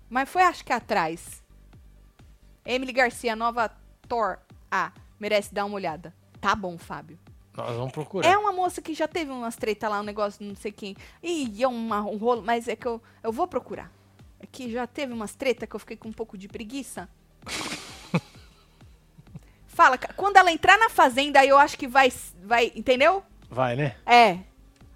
Mas 0.08 0.28
foi, 0.28 0.42
acho 0.42 0.64
que 0.64 0.72
atrás. 0.72 1.42
Emily 2.64 2.92
Garcia, 2.92 3.34
nova 3.36 3.70
Thor. 4.08 4.38
Ah, 4.70 4.92
merece 5.18 5.52
dar 5.54 5.64
uma 5.64 5.74
olhada. 5.76 6.14
Tá 6.40 6.54
bom, 6.54 6.76
Fábio. 6.78 7.18
Nós 7.56 7.76
vamos 7.76 7.92
procurar. 7.92 8.28
É 8.28 8.36
uma 8.38 8.52
moça 8.52 8.80
que 8.80 8.94
já 8.94 9.06
teve 9.08 9.30
umas 9.30 9.56
treta 9.56 9.88
lá, 9.88 10.00
um 10.00 10.04
negócio, 10.04 10.44
não 10.44 10.54
sei 10.56 10.72
quem. 10.72 10.96
Ih, 11.22 11.62
é 11.62 11.68
uma- 11.68 12.00
um 12.02 12.16
rolo, 12.16 12.42
mas 12.42 12.68
é 12.68 12.76
que 12.76 12.86
eu, 12.86 13.02
eu 13.22 13.32
vou 13.32 13.46
procurar. 13.46 13.90
É 14.38 14.46
que 14.46 14.70
já 14.70 14.86
teve 14.86 15.12
umas 15.12 15.34
treta 15.34 15.66
que 15.66 15.74
eu 15.74 15.80
fiquei 15.80 15.96
com 15.96 16.08
um 16.08 16.12
pouco 16.12 16.38
de 16.38 16.48
preguiça. 16.48 17.08
Fala, 19.66 19.96
quando 19.98 20.36
ela 20.36 20.50
entrar 20.52 20.78
na 20.78 20.88
fazenda, 20.90 21.44
eu 21.44 21.56
acho 21.58 21.78
que 21.78 21.86
vai, 21.88 22.12
vai, 22.42 22.72
entendeu? 22.74 23.22
Vai, 23.48 23.76
né? 23.76 23.96
É. 24.04 24.38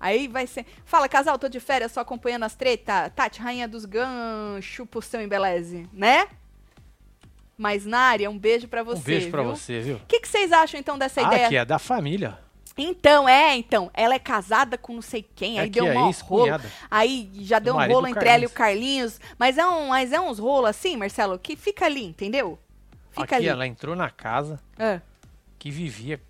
Aí 0.04 0.28
vai 0.28 0.46
ser. 0.46 0.66
Fala, 0.84 1.08
casal, 1.08 1.38
tô 1.38 1.48
de 1.48 1.58
férias, 1.58 1.90
só 1.92 2.00
acompanhando 2.00 2.42
as 2.42 2.54
treta. 2.54 3.08
Tati, 3.08 3.40
rainha 3.40 3.66
dos 3.66 3.86
ganchos 3.86 4.86
pro 4.86 5.00
seu 5.00 5.22
embeleze, 5.22 5.88
né? 5.94 6.28
Mas, 7.56 7.86
Nária, 7.86 8.28
um 8.28 8.38
beijo 8.38 8.68
pra 8.68 8.82
você. 8.82 8.98
um 9.00 9.02
beijo 9.02 9.30
pra 9.30 9.40
viu? 9.42 9.50
você, 9.56 9.80
viu? 9.80 9.96
O 9.96 10.00
que, 10.06 10.20
que 10.20 10.28
vocês 10.28 10.52
acham, 10.52 10.78
então, 10.78 10.98
dessa 10.98 11.22
Ah, 11.22 11.24
ideia? 11.24 11.48
que 11.48 11.56
é 11.56 11.64
da 11.64 11.78
família. 11.78 12.38
Então, 12.76 13.26
é, 13.26 13.56
então. 13.56 13.90
Ela 13.94 14.14
é 14.14 14.18
casada 14.18 14.76
com 14.76 14.92
não 14.94 15.00
sei 15.00 15.22
quem, 15.34 15.58
aí 15.58 15.68
Aqui 15.68 15.80
deu 15.80 15.86
é 15.86 15.92
um 15.92 15.94
rolo. 15.94 16.08
ex-cunhada. 16.10 16.70
Aí 16.90 17.30
já 17.36 17.58
deu 17.58 17.74
um 17.76 17.86
rolo 17.86 18.06
entre 18.06 18.28
ela 18.28 18.42
e 18.42 18.46
o 18.46 18.50
Carlinhos. 18.50 19.18
Mas 19.38 19.56
é, 19.56 19.66
um, 19.66 19.88
mas 19.88 20.12
é 20.12 20.20
uns 20.20 20.38
rolos 20.38 20.68
assim, 20.68 20.96
Marcelo, 20.98 21.38
que 21.38 21.56
fica 21.56 21.86
ali, 21.86 22.04
entendeu? 22.04 22.58
Fica 23.10 23.22
Aqui 23.22 23.34
ali. 23.36 23.48
ela 23.48 23.66
entrou 23.66 23.96
na 23.96 24.10
casa 24.10 24.60
Ah. 24.78 25.00
que 25.58 25.70
vivia 25.70 26.20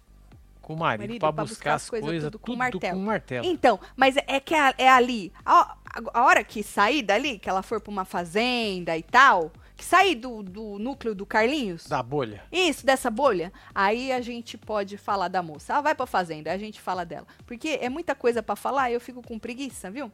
com 0.65 0.75
o 0.75 0.79
marido, 0.79 1.19
pra 1.19 1.33
pra 1.33 1.45
buscar 1.45 1.75
as 1.75 1.89
coisas 1.91 2.11
tudo 2.11 2.23
tudo, 2.33 2.39
com 2.39 2.53
com 2.53 2.59
martelo. 2.59 3.01
martelo. 3.01 3.47
Então, 3.47 3.79
mas 3.97 4.17
é, 4.17 4.41
que 4.41 4.55
é, 4.55 4.75
é 4.79 4.89
ali. 4.89 5.33
A, 5.45 5.77
a- 6.13 6.23
hora 6.25 6.43
que 6.43 6.63
sair 6.63 7.03
dali, 7.03 7.39
que 7.39 7.49
ela 7.49 7.63
for 7.63 7.81
pra 7.81 7.91
uma 7.93 8.05
fazenda 8.05 8.97
e 8.97 9.03
tal, 9.03 9.53
que 9.77 9.85
sair 9.85 10.15
do, 10.15 10.43
do 10.43 10.79
núcleo 10.79 11.15
do 11.15 11.27
Carlinhos. 11.27 11.87
Da 11.87 12.03
bolha. 12.03 12.43
Isso, 12.51 12.87
dessa 12.87 13.11
bolha, 13.11 13.53
aí 13.75 14.11
a 14.13 14.21
gente 14.21 14.57
pode 14.57 14.97
falar 14.97 15.29
da 15.29 15.43
moça. 15.43 15.73
Ela 15.73 15.83
vai 15.83 15.95
pra 15.95 16.07
fazenda, 16.07 16.51
aí 16.51 16.57
a 16.57 16.59
gente 16.59 16.81
fala 16.81 17.05
dela. 17.05 17.27
Porque 17.47 17.79
é 17.81 17.89
muita 17.89 18.15
coisa 18.15 18.43
pra 18.43 18.57
falar 18.57 18.91
e 18.91 18.95
eu 18.95 19.01
fico 19.01 19.21
com 19.23 19.39
preguiça, 19.39 19.91
viu? 19.91 20.11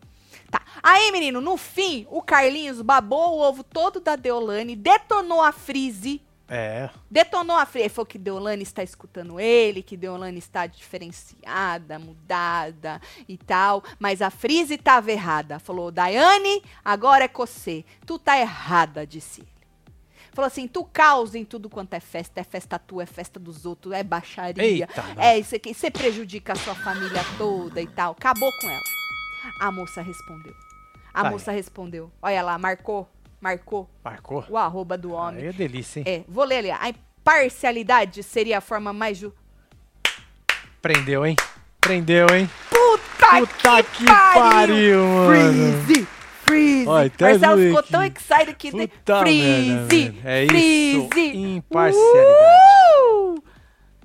Tá. 0.51 0.63
Aí, 0.83 1.11
menino, 1.13 1.41
no 1.41 1.57
fim, 1.57 2.07
o 2.11 2.23
Carlinhos 2.23 2.81
babou 2.83 3.37
o 3.37 3.41
ovo 3.41 3.63
todo 3.65 4.01
da 4.01 4.17
Deolane, 4.17 4.75
detonou 4.77 5.43
a 5.43 5.53
Frise. 5.53 6.23
É. 6.53 6.91
Detonou 7.09 7.57
a 7.57 7.65
Frise. 7.65 7.85
Ele 7.85 7.95
falou 7.95 8.07
que 8.07 8.19
Deolane 8.19 8.65
está 8.65 8.83
escutando 8.83 9.39
ele, 9.39 9.85
que 9.85 9.97
Deolane 9.97 10.39
está 10.39 10.67
diferenciada, 10.67 11.97
mudada 11.97 13.01
e 13.29 13.39
tal. 13.39 13.85
Mas 14.01 14.21
a 14.21 14.31
Frise 14.31 14.75
estava 14.75 15.13
errada. 15.13 15.61
Falou, 15.61 15.93
Daiane, 15.93 16.61
agora 16.85 17.25
é 17.25 17.31
você. 17.33 17.85
Tu 18.05 18.19
tá 18.19 18.37
errada, 18.37 19.07
disse 19.07 19.43
ele. 19.43 19.51
Falou 20.33 20.47
assim, 20.47 20.67
tu 20.67 20.85
causa 20.85 21.39
em 21.39 21.45
tudo 21.45 21.71
quanto 21.71 21.95
é 21.95 22.01
festa. 22.01 22.41
É 22.41 22.45
festa 22.45 22.79
tua, 22.79 23.05
é 23.05 23.07
festa 23.07 23.39
dos 23.39 23.65
outros, 23.65 23.95
é 23.95 24.03
baixaria. 24.03 24.65
Eita, 24.65 25.05
é 25.17 25.39
isso 25.39 25.55
aqui. 25.55 25.73
Você 25.73 25.91
prejudica 25.91 26.53
a 26.53 26.57
sua 26.57 26.75
família 26.75 27.23
toda 27.39 27.81
e 27.81 27.87
tal. 27.87 28.13
Acabou 28.13 28.51
com 28.61 28.69
ela. 28.69 28.83
A 29.61 29.71
moça 29.71 30.03
respondeu. 30.03 30.55
A 31.15 31.27
Aí. 31.27 31.31
moça 31.31 31.53
respondeu. 31.53 32.11
Olha 32.21 32.43
lá, 32.43 32.59
marcou, 32.59 33.09
marcou 33.41 33.89
Marcou? 34.05 34.45
o 34.49 34.57
arroba 34.57 34.97
do 34.99 35.13
homem. 35.13 35.43
Aí 35.43 35.49
é 35.49 35.53
delícia, 35.53 36.01
hein? 36.01 36.05
É, 36.07 36.23
vou 36.29 36.45
ler 36.45 36.59
ali. 36.59 36.71
A 36.71 36.89
imparcialidade 36.91 38.23
seria 38.23 38.59
a 38.59 38.61
forma 38.61 38.93
mais 38.93 39.17
ju... 39.19 39.33
Prendeu, 40.83 41.27
hein? 41.27 41.37
Prendeu, 41.81 42.27
hein? 42.35 42.49
Puta, 42.69 43.41
Puta 43.41 43.83
que, 43.83 43.99
que 43.99 44.05
pariu! 44.07 44.41
pariu, 44.41 45.05
mano. 45.07 45.85
Freeze! 45.87 46.09
Freeze! 46.45 46.89
Olha, 46.89 47.13
Marcelo 47.21 47.59
ficou 47.63 47.79
aqui. 47.81 47.91
tão 47.93 48.03
excited 48.05 48.55
que... 48.55 48.71
Puta 48.71 49.21
freeze! 49.21 49.69
merda, 49.69 49.87
velho. 49.87 50.21
É 50.25 50.45
isso, 50.45 51.09
freeze! 51.11 51.37
imparcialidade. 51.39 52.35
Uh! 53.01 53.43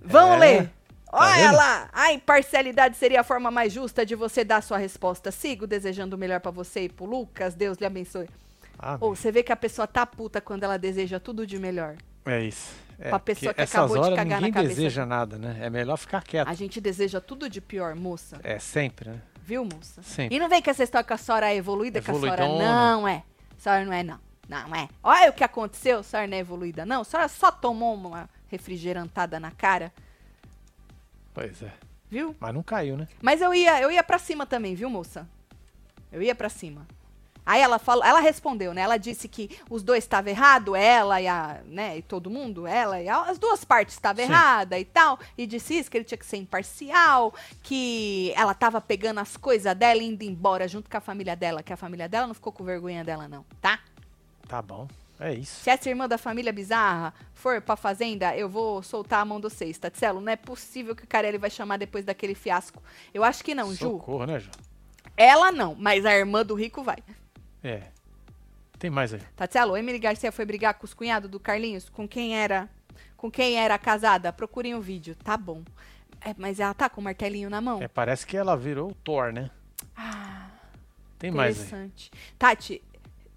Vamos 0.01 0.35
É, 0.35 0.39
ler. 0.39 0.63
tá 0.65 0.71
Olha 1.13 1.35
vendo? 1.47 1.55
lá, 1.55 1.89
a 1.93 2.11
imparcialidade 2.11 2.97
seria 2.97 3.21
a 3.21 3.23
forma 3.23 3.49
mais 3.49 3.71
justa 3.73 4.05
de 4.05 4.15
você 4.15 4.43
dar 4.43 4.61
sua 4.61 4.77
resposta. 4.77 5.31
Sigo 5.31 5.65
desejando 5.65 6.15
o 6.15 6.19
melhor 6.19 6.39
pra 6.41 6.51
você 6.51 6.81
e 6.81 6.89
pro 6.89 7.05
Lucas. 7.05 7.55
Deus 7.55 7.77
lhe 7.77 7.85
abençoe. 7.85 8.29
Ah, 8.77 8.97
Ou 8.99 9.15
você 9.15 9.31
vê 9.31 9.41
que 9.43 9.51
a 9.51 9.55
pessoa 9.55 9.87
tá 9.87 10.05
puta 10.05 10.39
quando 10.41 10.63
ela 10.63 10.77
deseja 10.77 11.19
tudo 11.19 11.45
de 11.47 11.57
melhor. 11.59 11.95
é 12.25 12.41
isso. 12.43 12.73
É, 12.97 13.09
Pra 13.09 13.19
pessoa 13.19 13.53
que 13.53 13.59
essas 13.61 13.75
acabou 13.75 13.97
de 13.97 14.03
horas 14.03 14.15
cagar 14.15 14.39
na 14.39 14.47
ninguém 14.47 14.53
cabeça 14.53 14.75
deseja 14.75 15.05
nada, 15.05 15.37
né? 15.37 15.57
É 15.59 15.69
melhor 15.69 15.97
ficar 15.97 16.23
quieto. 16.23 16.47
A 16.47 16.53
gente 16.53 16.79
deseja 16.79 17.19
tudo 17.19 17.49
de 17.49 17.59
pior, 17.59 17.93
moça. 17.93 18.39
É 18.41 18.57
sempre, 18.57 19.09
né? 19.09 19.21
Viu, 19.43 19.65
moça? 19.65 20.01
Sempre. 20.01 20.33
E 20.35 20.39
não 20.39 20.47
vem 20.47 20.61
com 20.61 20.69
essa 20.69 20.81
história 20.83 21.05
que 21.05 21.11
a 21.11 21.17
senhora 21.17 21.51
é 21.51 21.55
evoluída, 21.57 21.99
que 22.01 22.09
a 22.09 22.13
senhora 22.13 22.47
não 22.47 23.05
é. 23.05 23.21
A 23.57 23.59
senhora 23.61 23.83
não 23.85 23.91
é, 23.93 24.01
não. 24.01 24.19
Não 24.47 24.73
é. 24.75 24.87
Olha 25.03 25.29
o 25.29 25.33
que 25.33 25.43
aconteceu, 25.43 25.99
a 25.99 26.03
senhora 26.03 26.25
não 26.27 26.37
é 26.37 26.39
evoluída, 26.39 26.85
não. 26.85 27.01
A 27.01 27.03
senhora 27.03 27.27
só 27.27 27.51
tomou 27.51 27.93
uma 27.95 28.29
refrigerantada 28.47 29.39
na 29.41 29.51
cara, 29.51 29.91
Pois 31.33 31.61
é. 31.61 31.71
viu? 32.09 32.33
Mas 32.39 32.53
não 32.53 32.63
caiu, 32.63 32.95
né? 32.95 33.07
Mas 33.21 33.41
eu 33.41 33.53
ia, 33.53 33.81
eu 33.81 33.91
ia 33.91 34.03
pra 34.03 34.17
cima 34.17 34.45
também, 34.45 34.73
viu, 34.73 34.89
moça? 34.89 35.27
Eu 36.11 36.21
ia 36.21 36.33
pra 36.33 36.47
cima. 36.47 36.87
Aí 37.45 37.61
ela 37.61 37.77
falou, 37.77 38.03
ela 38.03 38.19
respondeu, 38.19 38.73
né? 38.73 38.81
Ela 38.81 38.97
disse 38.97 39.27
que 39.27 39.59
os 39.69 39.83
dois 39.83 40.03
estavam 40.03 40.31
errado, 40.31 40.75
ela 40.75 41.21
e 41.21 41.27
a, 41.27 41.61
né, 41.65 41.97
e 41.97 42.01
todo 42.01 42.29
mundo, 42.29 42.65
ela 42.65 42.99
e 43.01 43.07
a, 43.07 43.21
as 43.21 43.37
duas 43.37 43.63
partes 43.63 43.93
estavam 43.95 44.23
errada 44.23 44.79
e 44.79 44.85
tal, 44.85 45.19
e 45.37 45.45
disse 45.45 45.77
isso 45.77 45.91
que 45.91 45.97
ele 45.97 46.05
tinha 46.05 46.17
que 46.17 46.25
ser 46.25 46.37
imparcial, 46.37 47.33
que 47.61 48.33
ela 48.35 48.53
tava 48.53 48.81
pegando 48.81 49.19
as 49.19 49.37
coisas 49.37 49.75
dela 49.75 50.01
e 50.01 50.07
indo 50.07 50.23
embora 50.23 50.67
junto 50.67 50.89
com 50.89 50.97
a 50.97 51.01
família 51.01 51.35
dela, 51.35 51.61
que 51.61 51.71
a 51.71 51.77
família 51.77 52.09
dela 52.09 52.27
não 52.27 52.33
ficou 52.33 52.51
com 52.51 52.63
vergonha 52.63 53.03
dela 53.03 53.27
não, 53.27 53.45
tá? 53.61 53.79
Tá 54.47 54.61
bom. 54.61 54.87
É 55.19 55.33
isso. 55.33 55.63
Se 55.63 55.69
essa 55.69 55.89
irmã 55.89 56.07
da 56.09 56.17
família 56.17 56.51
bizarra 56.51 57.13
for 57.33 57.61
pra 57.61 57.75
fazenda, 57.75 58.35
eu 58.35 58.49
vou 58.49 58.83
soltar 58.83 59.21
a 59.21 59.25
mão 59.25 59.39
de 59.39 59.43
vocês, 59.43 59.77
Tatselo. 59.77 60.19
Não 60.19 60.31
é 60.31 60.35
possível 60.35 60.93
que 60.93 61.05
o 61.05 61.07
Carelli 61.07 61.37
vai 61.37 61.49
chamar 61.49 61.77
depois 61.77 62.03
daquele 62.03 62.35
fiasco. 62.35 62.83
Eu 63.13 63.23
acho 63.23 63.43
que 63.43 63.55
não, 63.55 63.69
Ju. 63.71 63.91
Socorro, 63.91 64.25
né, 64.25 64.39
Ju? 64.39 64.51
Ela 65.15 65.51
não, 65.51 65.73
mas 65.73 66.05
a 66.05 66.13
irmã 66.13 66.45
do 66.45 66.53
rico 66.53 66.83
vai. 66.83 66.97
É. 67.67 67.83
Tem 68.77 68.89
mais 68.89 69.13
aí. 69.13 69.21
Tatielo, 69.35 69.75
Emily 69.75 69.97
Garcia 69.99 70.31
foi 70.31 70.45
brigar 70.45 70.73
com 70.75 70.85
os 70.85 70.93
cunhados 70.93 71.29
do 71.29 71.39
Carlinhos? 71.39 71.89
Com 71.89 72.07
quem 72.07 72.37
era? 72.37 72.69
Com 73.17 73.31
quem 73.31 73.55
era 73.57 73.77
casada? 73.77 74.31
Procurem 74.31 74.75
o 74.75 74.81
vídeo. 74.81 75.15
Tá 75.15 75.35
bom. 75.37 75.63
É, 76.21 76.35
mas 76.37 76.59
ela 76.59 76.73
tá 76.73 76.89
com 76.89 77.01
o 77.01 77.03
martelinho 77.03 77.49
na 77.49 77.61
mão? 77.61 77.81
É, 77.81 77.87
parece 77.87 78.25
que 78.25 78.35
ela 78.35 78.55
virou 78.55 78.91
o 78.91 78.95
Thor, 78.95 79.31
né? 79.31 79.49
Ah, 79.95 80.49
Tem 81.17 81.31
mais 81.31 81.57
aí. 81.59 81.65
interessante. 81.65 82.11
Tati, 82.37 82.81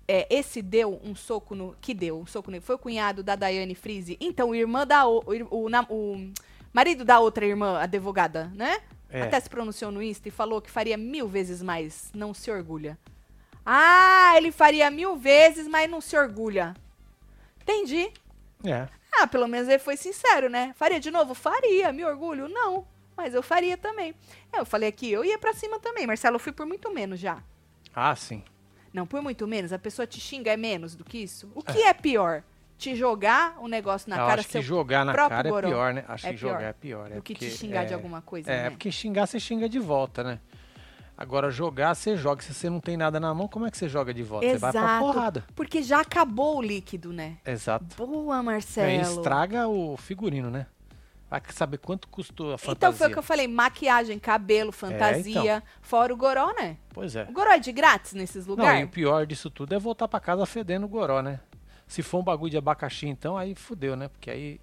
é, 0.06 0.26
esse 0.34 0.60
deu 0.60 1.00
um 1.04 1.14
soco 1.14 1.54
no. 1.54 1.76
Que 1.80 1.94
deu 1.94 2.18
um 2.20 2.26
soco 2.26 2.50
nele? 2.50 2.62
Foi 2.64 2.74
o 2.74 2.78
cunhado 2.78 3.22
da 3.22 3.36
Daiane 3.36 3.74
Freeze? 3.74 4.16
Então, 4.20 4.50
o 4.50 4.54
irmã 4.54 4.86
da. 4.86 5.06
O, 5.06 5.22
o, 5.50 5.68
nam- 5.68 5.86
o 5.88 6.30
marido 6.72 7.04
da 7.04 7.20
outra 7.20 7.46
irmã, 7.46 7.78
advogada, 7.78 8.50
né? 8.54 8.80
É. 9.10 9.22
Até 9.22 9.38
se 9.40 9.48
pronunciou 9.48 9.90
no 9.90 10.02
Insta 10.02 10.28
e 10.28 10.30
falou 10.30 10.60
que 10.60 10.70
faria 10.70 10.96
mil 10.96 11.28
vezes 11.28 11.62
mais. 11.62 12.10
Não 12.14 12.34
se 12.34 12.50
orgulha. 12.50 12.98
Ah, 13.70 14.32
ele 14.38 14.50
faria 14.50 14.90
mil 14.90 15.14
vezes, 15.16 15.68
mas 15.68 15.90
não 15.90 16.00
se 16.00 16.16
orgulha. 16.16 16.74
Entendi. 17.60 18.10
É. 18.64 18.88
Ah, 19.12 19.26
pelo 19.26 19.46
menos 19.46 19.68
ele 19.68 19.78
foi 19.78 19.94
sincero, 19.94 20.48
né? 20.48 20.72
Faria 20.74 20.98
de 20.98 21.10
novo? 21.10 21.34
Faria. 21.34 21.92
Me 21.92 22.02
orgulho? 22.02 22.48
Não. 22.48 22.86
Mas 23.14 23.34
eu 23.34 23.42
faria 23.42 23.76
também. 23.76 24.14
É, 24.50 24.58
Eu 24.60 24.64
falei 24.64 24.88
aqui, 24.88 25.12
eu 25.12 25.22
ia 25.22 25.38
pra 25.38 25.52
cima 25.52 25.78
também. 25.78 26.06
Marcelo, 26.06 26.36
eu 26.36 26.40
fui 26.40 26.50
por 26.50 26.64
muito 26.64 26.90
menos 26.90 27.20
já. 27.20 27.42
Ah, 27.94 28.16
sim. 28.16 28.42
Não, 28.90 29.06
por 29.06 29.20
muito 29.20 29.46
menos. 29.46 29.70
A 29.70 29.78
pessoa 29.78 30.06
te 30.06 30.18
xinga 30.18 30.50
é 30.50 30.56
menos 30.56 30.94
do 30.94 31.04
que 31.04 31.18
isso? 31.18 31.52
O 31.54 31.62
que 31.62 31.82
é, 31.82 31.92
pior? 31.92 32.42
Te 32.78 32.96
jogar 32.96 33.58
o 33.60 33.68
negócio 33.68 34.08
na 34.08 34.16
Eu 34.16 34.26
cara 34.26 34.40
acho 34.40 34.48
que 34.48 34.62
jogar 34.62 35.04
na 35.04 35.12
cara 35.12 35.50
goró 35.50 35.66
é 35.68 35.70
pior, 35.70 35.92
né? 35.92 36.04
Acho 36.08 36.26
é 36.26 36.30
que 36.30 36.36
jogar 36.38 36.56
pior 36.56 36.68
é 36.68 36.72
pior. 36.72 37.12
É 37.12 37.14
do 37.16 37.22
que 37.22 37.34
te 37.34 37.50
xingar 37.50 37.84
de 37.84 37.92
é, 37.92 37.94
alguma 37.94 38.22
coisa, 38.22 38.50
É, 38.50 38.62
né? 38.62 38.70
porque 38.70 38.90
xingar 38.90 39.26
você 39.26 39.38
xinga 39.38 39.68
de 39.68 39.78
volta, 39.78 40.24
né? 40.24 40.40
Agora, 41.20 41.50
jogar, 41.50 41.96
você 41.96 42.16
joga. 42.16 42.40
Se 42.42 42.54
você 42.54 42.70
não 42.70 42.78
tem 42.78 42.96
nada 42.96 43.18
na 43.18 43.34
mão, 43.34 43.48
como 43.48 43.66
é 43.66 43.72
que 43.72 43.76
você 43.76 43.88
joga 43.88 44.14
de 44.14 44.22
volta? 44.22 44.46
Você 44.46 44.56
vai 44.56 44.70
pra 44.70 44.80
Exato. 44.80 45.04
porrada. 45.04 45.44
Porque 45.56 45.82
já 45.82 46.00
acabou 46.00 46.58
o 46.58 46.62
líquido, 46.62 47.12
né? 47.12 47.38
Exato. 47.44 47.96
Boa, 47.96 48.38
Aí 48.38 48.44
Marcelo. 48.44 49.02
estraga 49.02 49.66
o 49.66 49.96
figurino, 49.96 50.48
né? 50.48 50.66
Vai 51.28 51.42
saber 51.50 51.78
quanto 51.78 52.06
custou 52.06 52.54
a 52.54 52.56
fantasia. 52.56 52.72
Então 52.76 52.92
foi 52.92 53.08
o 53.08 53.10
que 53.10 53.18
eu 53.18 53.22
falei, 53.22 53.48
maquiagem, 53.48 54.16
cabelo, 54.18 54.70
fantasia, 54.70 55.60
fora 55.82 56.14
o 56.14 56.16
goró, 56.16 56.54
né? 56.54 56.76
Pois 56.94 57.16
é. 57.16 57.24
O 57.24 57.32
goró 57.32 57.50
é 57.50 57.58
de 57.58 57.72
grátis 57.72 58.12
nesses 58.12 58.46
Não, 58.46 58.54
e 58.54 58.56
lugares? 58.56 58.84
o 58.84 58.88
pior 58.88 59.26
disso 59.26 59.50
tudo 59.50 59.74
é 59.74 59.78
voltar 59.78 60.06
pra 60.06 60.20
casa 60.20 60.46
fedendo 60.46 60.84
o 60.86 60.88
goró, 60.88 61.20
né? 61.20 61.40
Se 61.88 62.00
for 62.02 62.20
um 62.20 62.22
bagulho 62.22 62.50
de 62.50 62.56
abacaxi, 62.56 63.08
então, 63.08 63.36
aí 63.36 63.54
fudeu, 63.56 63.96
né? 63.96 64.08
Porque 64.08 64.30
aí. 64.30 64.60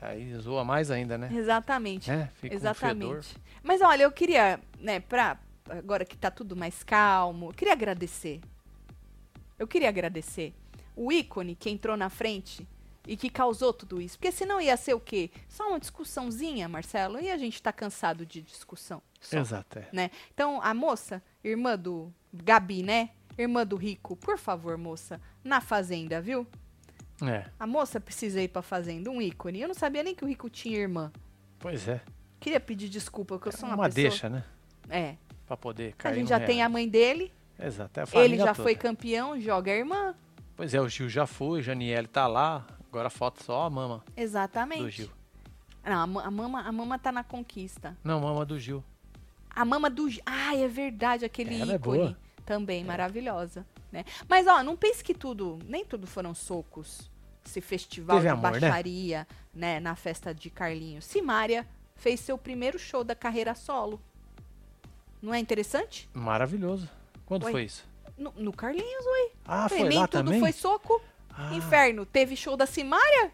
Aí 0.00 0.34
zoa 0.38 0.64
mais 0.64 0.90
ainda, 0.90 1.18
né? 1.18 1.28
Exatamente. 1.32 2.10
É, 2.10 2.28
fica 2.34 2.54
um. 2.54 2.56
Exatamente. 2.56 3.36
Mas 3.62 3.82
olha, 3.82 4.04
eu 4.04 4.12
queria, 4.12 4.58
né, 4.78 5.00
pra. 5.00 5.38
Agora 5.68 6.04
que 6.04 6.16
tá 6.16 6.30
tudo 6.30 6.56
mais 6.56 6.82
calmo, 6.82 7.50
eu 7.50 7.52
queria 7.52 7.74
agradecer. 7.74 8.40
Eu 9.58 9.68
queria 9.68 9.88
agradecer 9.88 10.54
o 10.96 11.12
ícone 11.12 11.54
que 11.54 11.70
entrou 11.70 11.96
na 11.96 12.08
frente 12.08 12.66
e 13.06 13.16
que 13.16 13.30
causou 13.30 13.72
tudo 13.72 14.00
isso. 14.00 14.18
Porque 14.18 14.32
senão 14.32 14.60
ia 14.60 14.76
ser 14.76 14.94
o 14.94 15.00
quê? 15.00 15.30
Só 15.48 15.68
uma 15.68 15.78
discussãozinha, 15.78 16.68
Marcelo, 16.68 17.20
e 17.20 17.30
a 17.30 17.36
gente 17.36 17.62
tá 17.62 17.72
cansado 17.72 18.26
de 18.26 18.42
discussão. 18.42 19.02
só, 19.20 19.38
Exato, 19.38 19.78
é. 19.78 19.88
né? 19.92 20.10
Então, 20.32 20.60
a 20.62 20.74
moça, 20.74 21.22
irmã 21.42 21.78
do 21.78 22.12
Gabi, 22.32 22.82
né? 22.82 23.10
Irmã 23.38 23.66
do 23.66 23.76
Rico, 23.76 24.16
por 24.16 24.38
favor, 24.38 24.76
moça, 24.76 25.20
na 25.42 25.60
fazenda, 25.60 26.20
viu? 26.20 26.46
É, 27.22 27.44
A 27.58 27.66
moça 27.66 28.00
precisa 28.00 28.40
ir 28.40 28.48
pra 28.48 28.62
fazenda, 28.62 29.10
um 29.10 29.20
ícone. 29.20 29.60
Eu 29.60 29.68
não 29.68 29.74
sabia 29.74 30.02
nem 30.02 30.14
que 30.14 30.24
o 30.24 30.28
Rico 30.28 30.48
tinha 30.48 30.78
irmã. 30.78 31.12
pois 31.58 31.86
é. 31.88 32.00
Queria 32.38 32.58
pedir 32.60 32.88
desculpa, 32.88 33.34
porque 33.36 33.48
eu 33.48 33.52
sou 33.52 33.68
uma, 33.68 33.76
Uma 33.76 33.84
pessoa... 33.86 34.02
deixa, 34.02 34.28
né? 34.30 34.44
É. 34.88 35.16
Pra 35.46 35.56
poder 35.56 35.92
A 35.98 36.02
cair 36.02 36.14
gente 36.14 36.22
no 36.24 36.28
já 36.30 36.36
real. 36.38 36.46
tem 36.46 36.62
a 36.62 36.68
mãe 36.68 36.88
dele, 36.88 37.30
Exato, 37.58 38.00
é 38.00 38.04
a 38.04 38.24
ele 38.24 38.38
já 38.38 38.54
toda. 38.54 38.62
foi 38.62 38.74
campeão, 38.74 39.38
joga 39.38 39.70
a 39.70 39.76
irmã. 39.76 40.14
Pois 40.56 40.72
é, 40.72 40.80
o 40.80 40.88
Gil 40.88 41.08
já 41.08 41.26
foi, 41.26 41.60
Janiele 41.60 42.06
tá 42.06 42.26
lá, 42.26 42.66
agora 42.88 43.10
falta 43.10 43.42
só 43.44 43.64
a 43.66 43.70
mama 43.70 44.02
Exatamente. 44.16 44.82
do 44.82 44.90
Gil. 44.90 45.10
Não, 45.84 45.92
a, 46.02 46.06
ma- 46.06 46.22
a 46.24 46.30
mama, 46.30 46.60
a 46.62 46.72
mama 46.72 46.98
tá 46.98 47.10
na 47.12 47.22
conquista. 47.24 47.96
Não, 48.02 48.20
mama 48.20 48.44
do 48.46 48.58
Gil. 48.58 48.82
A 49.50 49.64
mama 49.64 49.90
do. 49.90 50.08
Gi- 50.08 50.22
Ai, 50.24 50.62
é 50.62 50.68
verdade, 50.68 51.24
aquele 51.24 51.60
Ela 51.60 51.72
é 51.72 51.76
ícone. 51.76 51.98
boa. 51.98 52.16
Também, 52.46 52.84
maravilhosa. 52.84 53.66
Né? 53.92 54.04
Mas, 54.28 54.46
ó, 54.46 54.62
não 54.62 54.76
pense 54.76 55.02
que 55.02 55.14
tudo. 55.14 55.58
Nem 55.64 55.84
tudo 55.84 56.06
foram 56.06 56.34
socos. 56.34 57.10
Esse 57.44 57.60
festival 57.60 58.16
Teve 58.18 58.28
de 58.28 58.32
amor, 58.32 58.52
né? 58.52 58.60
baixaria, 58.60 59.26
né? 59.52 59.80
Na 59.80 59.96
festa 59.96 60.34
de 60.34 60.50
Carlinhos. 60.50 61.04
Simária 61.04 61.66
fez 61.96 62.20
seu 62.20 62.38
primeiro 62.38 62.78
show 62.78 63.02
da 63.02 63.14
carreira 63.14 63.54
solo. 63.54 64.00
Não 65.20 65.34
é 65.34 65.38
interessante? 65.38 66.08
Maravilhoso. 66.14 66.88
Quando 67.26 67.44
Oi. 67.44 67.52
foi 67.52 67.64
isso? 67.64 67.84
No, 68.16 68.32
no 68.36 68.52
Carlinhos, 68.52 69.06
oi. 69.06 69.32
Ah, 69.44 69.68
Falei, 69.68 69.78
foi 69.84 69.88
nem 69.88 69.98
lá 69.98 70.06
tudo 70.08 70.24
também? 70.24 70.40
foi 70.40 70.52
soco. 70.52 71.00
Ah, 71.30 71.54
Inferno. 71.54 72.04
Teve 72.04 72.36
show 72.36 72.56
da 72.56 72.66
Simária? 72.66 73.32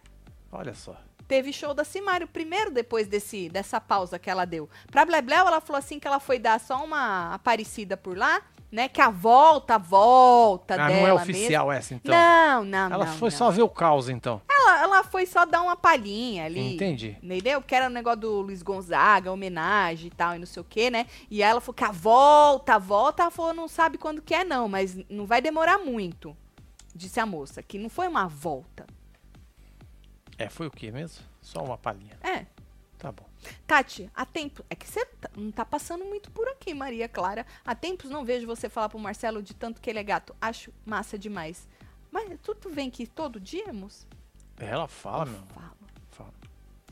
Olha 0.50 0.74
só. 0.74 0.96
Teve 1.26 1.52
show 1.52 1.74
da 1.74 1.82
Simária, 1.82 2.24
o 2.24 2.28
primeiro 2.28 2.70
depois 2.70 3.08
desse, 3.08 3.48
dessa 3.48 3.80
pausa 3.80 4.16
que 4.18 4.30
ela 4.30 4.44
deu. 4.44 4.70
Pra 4.90 5.04
Blebleu, 5.04 5.46
ela 5.46 5.60
falou 5.60 5.78
assim 5.78 5.98
que 5.98 6.06
ela 6.06 6.20
foi 6.20 6.38
dar 6.38 6.60
só 6.60 6.84
uma 6.84 7.34
aparecida 7.34 7.96
por 7.96 8.16
lá, 8.16 8.40
né? 8.76 8.88
Que 8.90 9.00
a 9.00 9.08
volta, 9.10 9.76
a 9.76 9.78
volta 9.78 10.74
Ah, 10.74 10.76
dela 10.76 10.90
não 10.90 10.96
é 10.98 11.02
mesmo- 11.10 11.16
oficial 11.22 11.72
essa, 11.72 11.94
então. 11.94 12.14
Não, 12.14 12.62
não, 12.64 12.92
Ela 12.92 13.06
não, 13.06 13.12
foi 13.14 13.30
não. 13.30 13.36
só 13.38 13.50
ver 13.50 13.62
o 13.62 13.68
caos, 13.70 14.10
então. 14.10 14.40
Ela, 14.48 14.82
ela 14.82 15.02
foi 15.04 15.24
só 15.24 15.46
dar 15.46 15.62
uma 15.62 15.74
palhinha 15.76 16.44
ali. 16.44 16.74
Entendi. 16.74 17.16
Entendeu? 17.22 17.60
Porque 17.62 17.74
era 17.74 17.86
o 17.86 17.90
negócio 17.90 18.20
do 18.20 18.40
Luiz 18.42 18.62
Gonzaga, 18.62 19.32
homenagem 19.32 20.08
e 20.08 20.10
tal, 20.10 20.34
e 20.36 20.38
não 20.38 20.46
sei 20.46 20.60
o 20.60 20.64
quê, 20.68 20.90
né? 20.90 21.06
E 21.30 21.42
ela 21.42 21.60
falou 21.60 21.74
que 21.74 21.84
a 21.84 21.90
volta, 21.90 22.74
a 22.74 22.78
volta, 22.78 23.22
ela 23.22 23.30
falou, 23.30 23.54
não 23.54 23.66
sabe 23.66 23.96
quando 23.96 24.20
que 24.20 24.34
é, 24.34 24.44
não, 24.44 24.68
mas 24.68 24.94
não 25.08 25.24
vai 25.24 25.40
demorar 25.40 25.78
muito. 25.78 26.36
Disse 26.94 27.18
a 27.18 27.24
moça, 27.26 27.62
que 27.62 27.78
não 27.78 27.88
foi 27.88 28.06
uma 28.06 28.26
volta. 28.28 28.86
É, 30.38 30.48
foi 30.50 30.66
o 30.66 30.70
quê 30.70 30.90
mesmo? 30.90 31.24
Só 31.40 31.62
uma 31.64 31.78
palhinha. 31.78 32.18
É, 32.22 32.44
Tá 32.98 33.12
bom. 33.12 33.24
Tati, 33.66 34.10
há 34.14 34.24
tempo. 34.26 34.64
É 34.70 34.74
que 34.74 34.86
você 34.88 35.04
tá- 35.06 35.30
não 35.36 35.50
tá 35.50 35.64
passando 35.64 36.04
muito 36.04 36.30
por 36.30 36.46
aqui, 36.48 36.72
Maria 36.74 37.08
Clara. 37.08 37.44
Há 37.64 37.74
tempos 37.74 38.10
não 38.10 38.24
vejo 38.24 38.46
você 38.46 38.68
falar 38.68 38.88
pro 38.88 38.98
Marcelo 38.98 39.42
de 39.42 39.54
tanto 39.54 39.80
que 39.80 39.88
ele 39.90 39.98
é 39.98 40.02
gato. 40.04 40.34
Acho 40.40 40.72
massa 40.84 41.18
demais. 41.18 41.68
Mas 42.10 42.38
tu, 42.42 42.54
tu 42.54 42.70
vem 42.70 42.88
aqui 42.88 43.06
todo 43.06 43.38
dia, 43.40 43.72
moça? 43.72 44.06
Ela 44.58 44.88
fala, 44.88 45.24
eu 45.26 45.32
meu. 45.32 45.42
falo. 45.48 45.76
Fala. 46.10 46.34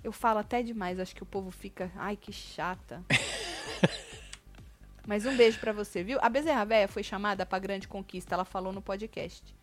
Eu 0.03 0.13
falo 0.13 0.39
até 0.41 0.63
demais, 0.63 1.01
acho 1.01 1.15
que 1.15 1.23
o 1.23 1.27
povo 1.27 1.51
fica. 1.51 1.91
Ai, 1.97 2.17
que 2.17 2.31
chata. 2.33 3.03
Mas 5.07 5.27
um 5.27 5.37
beijo 5.37 5.59
pra 5.61 5.73
você, 5.73 6.03
viu? 6.03 6.19
A 6.23 6.29
Bezerra 6.29 6.65
Véia 6.65 6.89
foi 6.89 7.03
chamada 7.03 7.45
pra 7.45 7.59
grande 7.59 7.87
conquista, 7.87 8.35
ela 8.35 8.45
falou 8.45 8.73
no 8.73 8.81
podcast. 8.81 9.55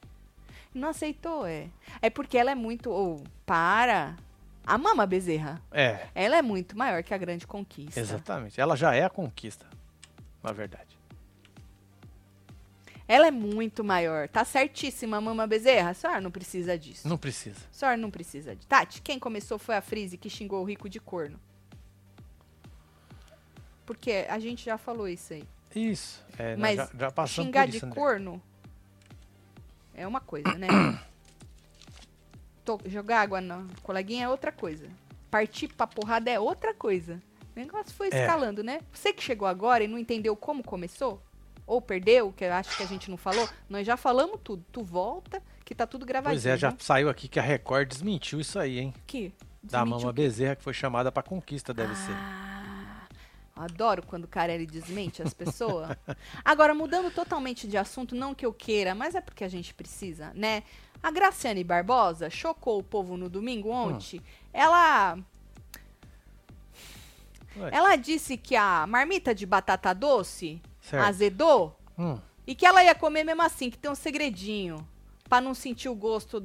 Não 0.73 0.89
aceitou, 0.89 1.45
é. 1.45 1.67
É 2.01 2.09
porque 2.09 2.37
ela 2.37 2.51
é 2.51 2.55
muito. 2.55 2.89
Ou, 2.91 3.23
para. 3.45 4.15
A 4.65 4.77
mama 4.77 5.05
Bezerra. 5.05 5.61
É, 5.71 6.07
Ela 6.13 6.37
é 6.37 6.41
muito 6.41 6.77
maior 6.77 7.03
que 7.03 7.13
a 7.13 7.17
grande 7.17 7.45
conquista. 7.47 7.99
exatamente. 7.99 8.59
Ela 8.61 8.75
já 8.75 8.93
é 8.93 9.03
a 9.03 9.09
conquista, 9.09 9.65
na 10.43 10.51
verdade. 10.51 10.97
Ela 13.07 13.27
é 13.27 13.31
muito 13.31 13.83
maior. 13.83 14.29
Tá 14.29 14.45
certíssima, 14.45 15.19
Mama 15.19 15.45
Bezerra. 15.45 15.89
A 15.89 15.93
senhora 15.93 16.21
não 16.21 16.31
precisa 16.31 16.77
disso. 16.77 17.05
Não 17.09 17.17
precisa. 17.17 17.59
A 17.69 17.73
senhora 17.73 17.97
não 17.97 18.09
precisa 18.09 18.55
disso. 18.55 18.67
Tati, 18.69 19.01
quem 19.01 19.19
começou 19.19 19.59
foi 19.59 19.75
a 19.75 19.81
Frise 19.81 20.17
que 20.17 20.29
xingou 20.29 20.61
o 20.61 20.63
rico 20.63 20.87
de 20.87 20.97
corno. 20.99 21.37
Porque 23.85 24.25
a 24.29 24.39
gente 24.39 24.63
já 24.63 24.77
falou 24.77 25.09
isso 25.09 25.33
aí. 25.33 25.43
Isso. 25.75 26.25
É, 26.37 26.55
Mas 26.55 26.77
já, 26.77 26.89
já 26.97 27.27
Xingar 27.27 27.67
de 27.67 27.77
André. 27.83 27.89
corno 27.93 28.41
é 29.93 30.07
uma 30.07 30.21
coisa, 30.21 30.53
né? 30.53 30.67
Jogar 32.85 33.21
água 33.21 33.41
na 33.41 33.65
coleguinha 33.83 34.25
é 34.25 34.29
outra 34.29 34.51
coisa. 34.51 34.85
Partir 35.29 35.67
pra 35.69 35.87
porrada 35.87 36.29
é 36.29 36.39
outra 36.39 36.73
coisa. 36.73 37.21
O 37.55 37.59
negócio 37.59 37.93
foi 37.93 38.09
É. 38.11 38.21
escalando, 38.21 38.63
né? 38.63 38.79
Você 38.93 39.11
que 39.13 39.23
chegou 39.23 39.47
agora 39.47 39.83
e 39.83 39.87
não 39.87 39.97
entendeu 39.97 40.35
como 40.35 40.63
começou, 40.63 41.21
ou 41.67 41.81
perdeu, 41.81 42.31
que 42.31 42.43
eu 42.45 42.53
acho 42.53 42.75
que 42.77 42.83
a 42.83 42.85
gente 42.85 43.09
não 43.09 43.17
falou, 43.17 43.47
nós 43.69 43.85
já 43.85 43.95
falamos 43.97 44.39
tudo. 44.43 44.63
Tu 44.71 44.83
volta, 44.83 45.41
que 45.65 45.73
tá 45.75 45.85
tudo 45.87 46.05
gravadinho. 46.05 46.41
Pois 46.41 46.45
é, 46.45 46.57
já 46.57 46.69
viu? 46.69 46.77
saiu 46.79 47.09
aqui 47.09 47.27
que 47.27 47.39
a 47.39 47.43
Record 47.43 47.87
desmentiu 47.87 48.39
isso 48.39 48.57
aí, 48.59 48.79
hein? 48.79 48.93
Que? 49.07 49.33
Da 49.63 49.79
Desmentiu 49.79 49.85
Mama 49.99 50.09
o 50.11 50.13
quê? 50.13 50.21
Bezerra, 50.23 50.55
que 50.55 50.63
foi 50.63 50.73
chamada 50.73 51.11
pra 51.11 51.21
conquista, 51.23 51.73
deve 51.73 51.95
ser. 51.95 52.15
Adoro 53.63 54.03
quando 54.05 54.25
o 54.25 54.27
cara 54.27 54.53
ele 54.53 54.65
desmente 54.65 55.21
as 55.21 55.33
pessoas. 55.33 55.95
Agora, 56.43 56.73
mudando 56.73 57.11
totalmente 57.11 57.67
de 57.67 57.77
assunto, 57.77 58.15
não 58.15 58.33
que 58.35 58.45
eu 58.45 58.53
queira, 58.53 58.93
mas 58.95 59.15
é 59.15 59.21
porque 59.21 59.43
a 59.43 59.47
gente 59.49 59.73
precisa, 59.73 60.31
né? 60.35 60.63
A 61.01 61.09
Graciane 61.11 61.63
Barbosa 61.63 62.29
chocou 62.29 62.79
o 62.79 62.83
povo 62.83 63.17
no 63.17 63.29
domingo 63.29 63.69
ontem. 63.69 64.21
Ela, 64.53 65.17
Ué, 67.57 67.69
ela 67.71 67.95
disse 67.95 68.37
que 68.37 68.55
a 68.55 68.85
marmita 68.87 69.33
de 69.33 69.45
batata 69.45 69.93
doce 69.93 70.61
certo. 70.79 71.05
azedou 71.05 71.75
Hum, 71.97 72.17
e 72.47 72.55
que 72.55 72.65
ela 72.65 72.83
ia 72.83 72.95
comer 72.95 73.23
mesmo 73.23 73.41
assim, 73.41 73.69
que 73.69 73.77
tem 73.77 73.91
um 73.91 73.95
segredinho 73.95 74.87
pra 75.27 75.41
não 75.41 75.53
sentir 75.53 75.89
o 75.89 75.95
gosto 75.95 76.39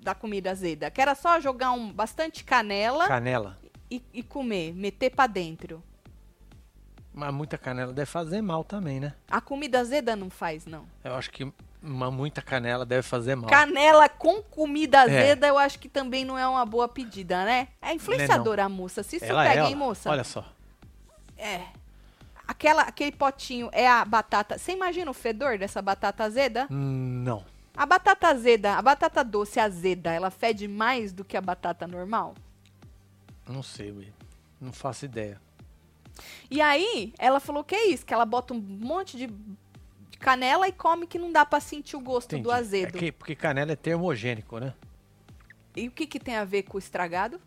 da 0.00 0.14
comida 0.14 0.50
azeda. 0.50 0.90
Que 0.90 1.00
era 1.00 1.14
só 1.14 1.40
jogar 1.40 1.72
um 1.72 1.92
bastante 1.92 2.44
canela 2.44 3.06
canela. 3.08 3.58
e, 3.90 4.02
e 4.12 4.22
comer, 4.22 4.72
meter 4.74 5.10
pra 5.10 5.26
dentro. 5.26 5.82
Mas 7.16 7.32
muita 7.32 7.56
canela 7.56 7.94
deve 7.94 8.04
fazer 8.10 8.42
mal 8.42 8.62
também, 8.62 9.00
né? 9.00 9.14
A 9.30 9.40
comida 9.40 9.80
azeda 9.80 10.14
não 10.14 10.28
faz, 10.28 10.66
não. 10.66 10.84
Eu 11.02 11.14
acho 11.14 11.30
que 11.30 11.50
uma, 11.82 12.10
muita 12.10 12.42
canela 12.42 12.84
deve 12.84 13.00
fazer 13.02 13.34
mal. 13.34 13.48
Canela 13.48 14.06
com 14.06 14.42
comida 14.42 14.98
É. 14.98 15.00
azeda, 15.00 15.46
eu 15.46 15.56
acho 15.56 15.78
que 15.78 15.88
também 15.88 16.26
não 16.26 16.38
é 16.38 16.46
uma 16.46 16.66
boa 16.66 16.86
pedida, 16.86 17.42
né? 17.46 17.68
É 17.80 17.94
influenciadora 17.94 18.64
a 18.64 18.68
moça. 18.68 19.02
Se 19.02 19.16
isso 19.16 19.24
Ela 19.24 19.44
pega, 19.44 19.54
é 19.54 19.58
ela. 19.60 19.68
hein, 19.70 19.74
moça? 19.74 20.10
Olha 20.10 20.24
só. 20.24 20.44
É. 21.38 21.62
Aquela, 22.46 22.82
aquele 22.82 23.12
potinho 23.12 23.70
é 23.72 23.88
a 23.88 24.04
batata. 24.04 24.58
Você 24.58 24.72
imagina 24.72 25.10
o 25.10 25.14
fedor 25.14 25.56
dessa 25.56 25.80
batata 25.80 26.22
azeda? 26.22 26.66
Não. 26.68 27.42
A 27.74 27.86
batata 27.86 28.28
azeda, 28.28 28.74
a 28.74 28.82
batata 28.82 29.24
doce 29.24 29.58
azeda, 29.58 30.12
ela 30.12 30.30
fede 30.30 30.68
mais 30.68 31.14
do 31.14 31.24
que 31.24 31.34
a 31.36 31.40
batata 31.40 31.86
normal? 31.86 32.34
Não 33.48 33.62
sei, 33.62 33.90
Will. 33.90 34.12
Não 34.60 34.72
faço 34.72 35.06
ideia. 35.06 35.40
E 36.50 36.60
aí, 36.60 37.12
ela 37.18 37.40
falou 37.40 37.64
que 37.64 37.74
é 37.74 37.88
isso, 37.88 38.04
que 38.04 38.14
ela 38.14 38.24
bota 38.24 38.54
um 38.54 38.60
monte 38.60 39.16
de 39.16 39.28
canela 40.18 40.66
e 40.66 40.72
come 40.72 41.06
que 41.06 41.18
não 41.18 41.30
dá 41.30 41.44
pra 41.44 41.60
sentir 41.60 41.96
o 41.96 42.00
gosto 42.00 42.32
Entendi. 42.32 42.42
do 42.44 42.50
azedo. 42.50 42.96
É 42.96 43.00
que, 43.00 43.12
porque 43.12 43.34
canela 43.34 43.72
é 43.72 43.76
termogênico, 43.76 44.58
né? 44.58 44.74
E 45.74 45.88
o 45.88 45.90
que, 45.90 46.06
que 46.06 46.18
tem 46.18 46.36
a 46.36 46.44
ver 46.44 46.62
com 46.62 46.76
o 46.76 46.78
estragado? 46.78 47.40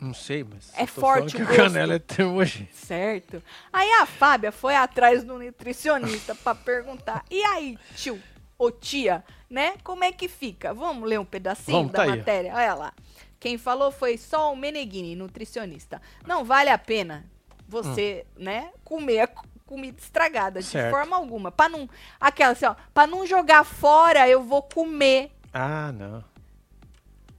Não 0.00 0.12
sei, 0.12 0.44
mas. 0.44 0.72
É 0.76 0.86
forte 0.86 1.36
o 1.36 1.40
gosto. 1.40 1.56
canela 1.56 1.94
é 1.94 1.98
termogênica. 1.98 2.72
Certo. 2.74 3.42
Aí 3.72 3.90
a 3.92 4.06
Fábia 4.06 4.52
foi 4.52 4.74
atrás 4.74 5.24
do 5.24 5.38
nutricionista 5.38 6.34
pra 6.34 6.54
perguntar. 6.54 7.24
E 7.30 7.42
aí, 7.42 7.78
tio 7.94 8.20
ou 8.58 8.70
tia, 8.70 9.24
né? 9.48 9.74
Como 9.82 10.04
é 10.04 10.12
que 10.12 10.28
fica? 10.28 10.72
Vamos 10.72 11.08
ler 11.08 11.20
um 11.20 11.24
pedacinho 11.24 11.78
Vamos, 11.78 11.92
da 11.92 11.98
tá 11.98 12.04
aí, 12.04 12.18
matéria? 12.18 12.54
Olha 12.54 12.74
lá. 12.74 12.92
Quem 13.38 13.58
falou 13.58 13.90
foi 13.90 14.16
só 14.16 14.52
o 14.52 14.56
Meneghini, 14.56 15.14
nutricionista. 15.14 16.00
Não 16.26 16.44
vale 16.44 16.70
a 16.70 16.78
pena 16.78 17.30
você, 17.68 18.26
né, 18.36 18.70
comer 18.84 19.20
a 19.20 19.26
co- 19.26 19.44
comida 19.64 19.98
estragada 20.00 20.60
de 20.60 20.66
Hum. 20.68 20.70
Certo. 20.70 20.90
forma 20.90 21.16
alguma. 21.16 21.50
Para 21.50 21.68
não 21.70 21.88
aquela 22.20 22.52
assim, 22.52 22.66
ó, 22.66 22.74
para 22.94 23.06
não 23.06 23.26
jogar 23.26 23.64
fora, 23.64 24.28
eu 24.28 24.42
vou 24.42 24.62
comer. 24.62 25.32
Ah, 25.52 25.90
não. 25.92 26.22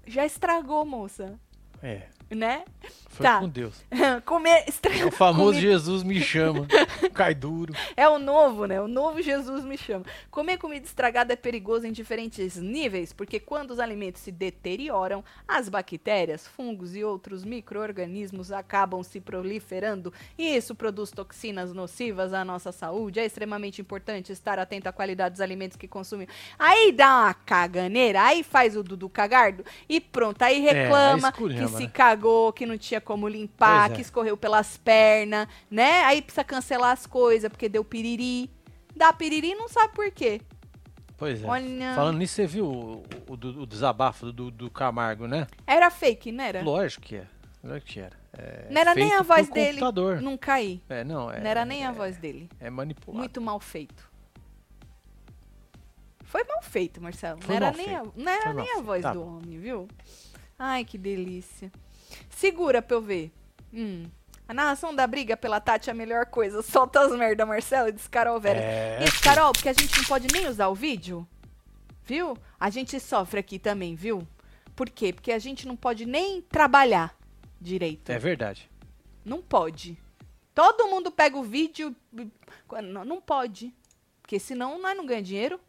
Já 0.05 0.25
estragou, 0.25 0.85
moça, 0.85 1.37
É. 1.83 2.07
né? 2.29 2.63
Foi 3.09 3.25
Tá. 3.25 3.39
com 3.39 3.49
Deus. 3.49 3.83
comer 4.25 4.63
É 4.65 4.69
estragou. 4.69 5.07
o 5.07 5.11
famoso 5.11 5.59
Jesus 5.59 6.03
me 6.03 6.21
chama. 6.21 6.67
Cai 7.13 7.33
duro. 7.33 7.73
É 7.95 8.07
o 8.07 8.19
novo, 8.19 8.65
né? 8.65 8.79
O 8.79 8.87
novo 8.87 9.21
Jesus 9.21 9.65
me 9.65 9.77
chama. 9.77 10.05
Comer 10.29 10.57
comida 10.57 10.85
estragada 10.85 11.33
é 11.33 11.35
perigoso 11.35 11.87
em 11.87 11.91
diferentes 11.91 12.57
níveis, 12.57 13.11
porque 13.13 13.39
quando 13.39 13.71
os 13.71 13.79
alimentos 13.79 14.21
se 14.21 14.31
deterioram, 14.31 15.23
as 15.47 15.67
bactérias, 15.67 16.47
fungos 16.47 16.95
e 16.95 17.03
outros 17.03 17.43
micro-organismos 17.43 18.51
acabam 18.51 19.01
se 19.01 19.19
proliferando 19.19 20.13
e 20.37 20.55
isso 20.55 20.75
produz 20.75 21.09
toxinas 21.11 21.73
nocivas 21.73 22.33
à 22.33 22.45
nossa 22.45 22.71
saúde. 22.71 23.19
É 23.19 23.25
extremamente 23.25 23.81
importante 23.81 24.31
estar 24.31 24.59
atento 24.59 24.87
à 24.89 24.91
qualidade 24.91 25.33
dos 25.33 25.41
alimentos 25.41 25.77
que 25.77 25.87
consumimos. 25.87 26.33
Aí 26.59 26.91
dá 26.91 27.07
uma 27.07 27.33
caganeira, 27.33 28.21
aí 28.21 28.43
faz 28.43 28.77
o 28.77 28.83
Dudu 28.83 29.09
cagardo 29.09 29.65
e 29.89 29.99
pronto. 29.99 30.41
Aí 30.43 30.59
reclama 30.59 31.31
que 31.31 31.37
esculhamba, 31.39 31.77
se 31.77 31.83
né? 31.83 31.89
Que 32.53 32.65
não 32.65 32.77
tinha 32.77 32.99
como 33.01 33.27
limpar, 33.27 33.91
é. 33.91 33.95
que 33.95 34.01
escorreu 34.01 34.35
pelas 34.37 34.77
pernas, 34.77 35.47
né? 35.69 36.03
Aí 36.05 36.21
precisa 36.21 36.43
cancelar 36.43 36.91
as 36.91 37.05
coisas 37.05 37.49
porque 37.49 37.69
deu 37.69 37.83
piriri. 37.83 38.49
Dá 38.95 39.13
piriri 39.13 39.51
e 39.51 39.55
não 39.55 39.67
sabe 39.69 39.93
por 39.93 40.09
quê. 40.11 40.41
Pois 41.17 41.41
é. 41.43 41.47
Olha. 41.47 41.93
Falando 41.95 42.17
nisso, 42.17 42.35
você 42.35 42.45
viu 42.47 42.65
o, 42.65 43.03
o- 43.27 43.33
o 43.61 43.65
desabafo 43.65 44.31
do, 44.31 44.51
do 44.51 44.69
Camargo, 44.69 45.27
né? 45.27 45.47
Era 45.65 45.89
fake, 45.89 46.31
não 46.31 46.43
era? 46.43 46.61
Lógico 46.61 47.03
que 47.05 47.15
é. 47.17 47.27
Lógico 47.63 47.87
que 47.91 47.99
era. 47.99 48.15
É 48.37 48.67
não 48.69 48.79
era 48.81 48.93
nem 48.93 49.13
a 49.13 49.21
voz 49.23 49.49
dele. 49.49 49.73
computador. 49.79 50.21
Não 50.21 50.37
caí. 50.37 50.81
É, 50.87 51.03
não. 51.03 51.31
É, 51.31 51.39
não 51.39 51.47
era 51.49 51.65
nem 51.65 51.85
a 51.85 51.89
é- 51.89 51.91
voz 51.93 52.17
dele. 52.17 52.49
É 52.59 52.69
manipulado. 52.69 53.17
Muito 53.19 53.41
mal 53.41 53.59
feito. 53.59 54.07
Foi 56.23 56.43
mal 56.43 56.61
feito, 56.61 57.01
Marcelo. 57.01 57.41
Foi 57.41 57.57
não 57.57 57.67
era 57.67 57.75
nem, 57.77 57.95
a, 57.95 58.03
não 58.15 58.31
era 58.31 58.53
nem 58.53 58.77
a 58.77 58.81
voz 58.81 59.01
Tá 59.01 59.13
do 59.13 59.19
bom. 59.21 59.37
homem, 59.37 59.59
viu? 59.59 59.87
Ai, 60.59 60.83
que 60.83 60.97
delícia. 60.97 61.71
Segura 62.29 62.81
pra 62.81 62.95
eu 62.97 63.01
ver. 63.01 63.31
Hum. 63.73 64.05
A 64.47 64.53
narração 64.53 64.95
da 64.95 65.05
briga 65.05 65.35
pela 65.35 65.59
Tati 65.59 65.89
é 65.89 65.91
a 65.91 65.95
melhor 65.95 66.25
coisa. 66.27 66.61
Solta 66.63 67.01
as 67.01 67.11
merda, 67.11 67.45
Marcelo, 67.45 67.91
diz 67.91 68.07
Carol 68.07 68.39
Vera. 68.39 68.59
É, 68.59 69.03
Isso, 69.03 69.21
Carol, 69.21 69.51
porque 69.51 69.69
a 69.69 69.73
gente 69.73 69.97
não 69.97 70.05
pode 70.05 70.27
nem 70.33 70.47
usar 70.47 70.67
o 70.69 70.75
vídeo. 70.75 71.27
Viu? 72.05 72.37
A 72.59 72.69
gente 72.69 72.97
sofre 72.99 73.39
aqui 73.39 73.59
também, 73.59 73.93
viu? 73.95 74.25
Por 74.75 74.89
quê? 74.89 75.11
Porque 75.11 75.31
a 75.31 75.39
gente 75.39 75.67
não 75.67 75.75
pode 75.75 76.05
nem 76.05 76.41
trabalhar 76.41 77.13
direito. 77.59 78.09
é 78.11 78.17
verdade. 78.19 78.69
Não 79.25 79.41
pode. 79.41 79.97
Todo 80.55 80.87
mundo 80.87 81.11
pega 81.11 81.37
o 81.37 81.43
vídeo. 81.43 81.93
Não, 82.81 83.03
não 83.03 83.19
pode. 83.21 83.73
Porque 84.21 84.39
senão 84.39 84.79
nós 84.81 84.95
não 84.95 85.05
ganhamos 85.05 85.27
dinheiro. 85.27 85.59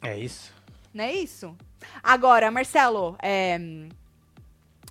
É 0.00 0.16
isso. 0.16 0.52
Não 0.94 1.04
é 1.04 1.12
isso? 1.12 1.56
Agora, 2.02 2.50
Marcelo, 2.50 3.16
é, 3.20 3.58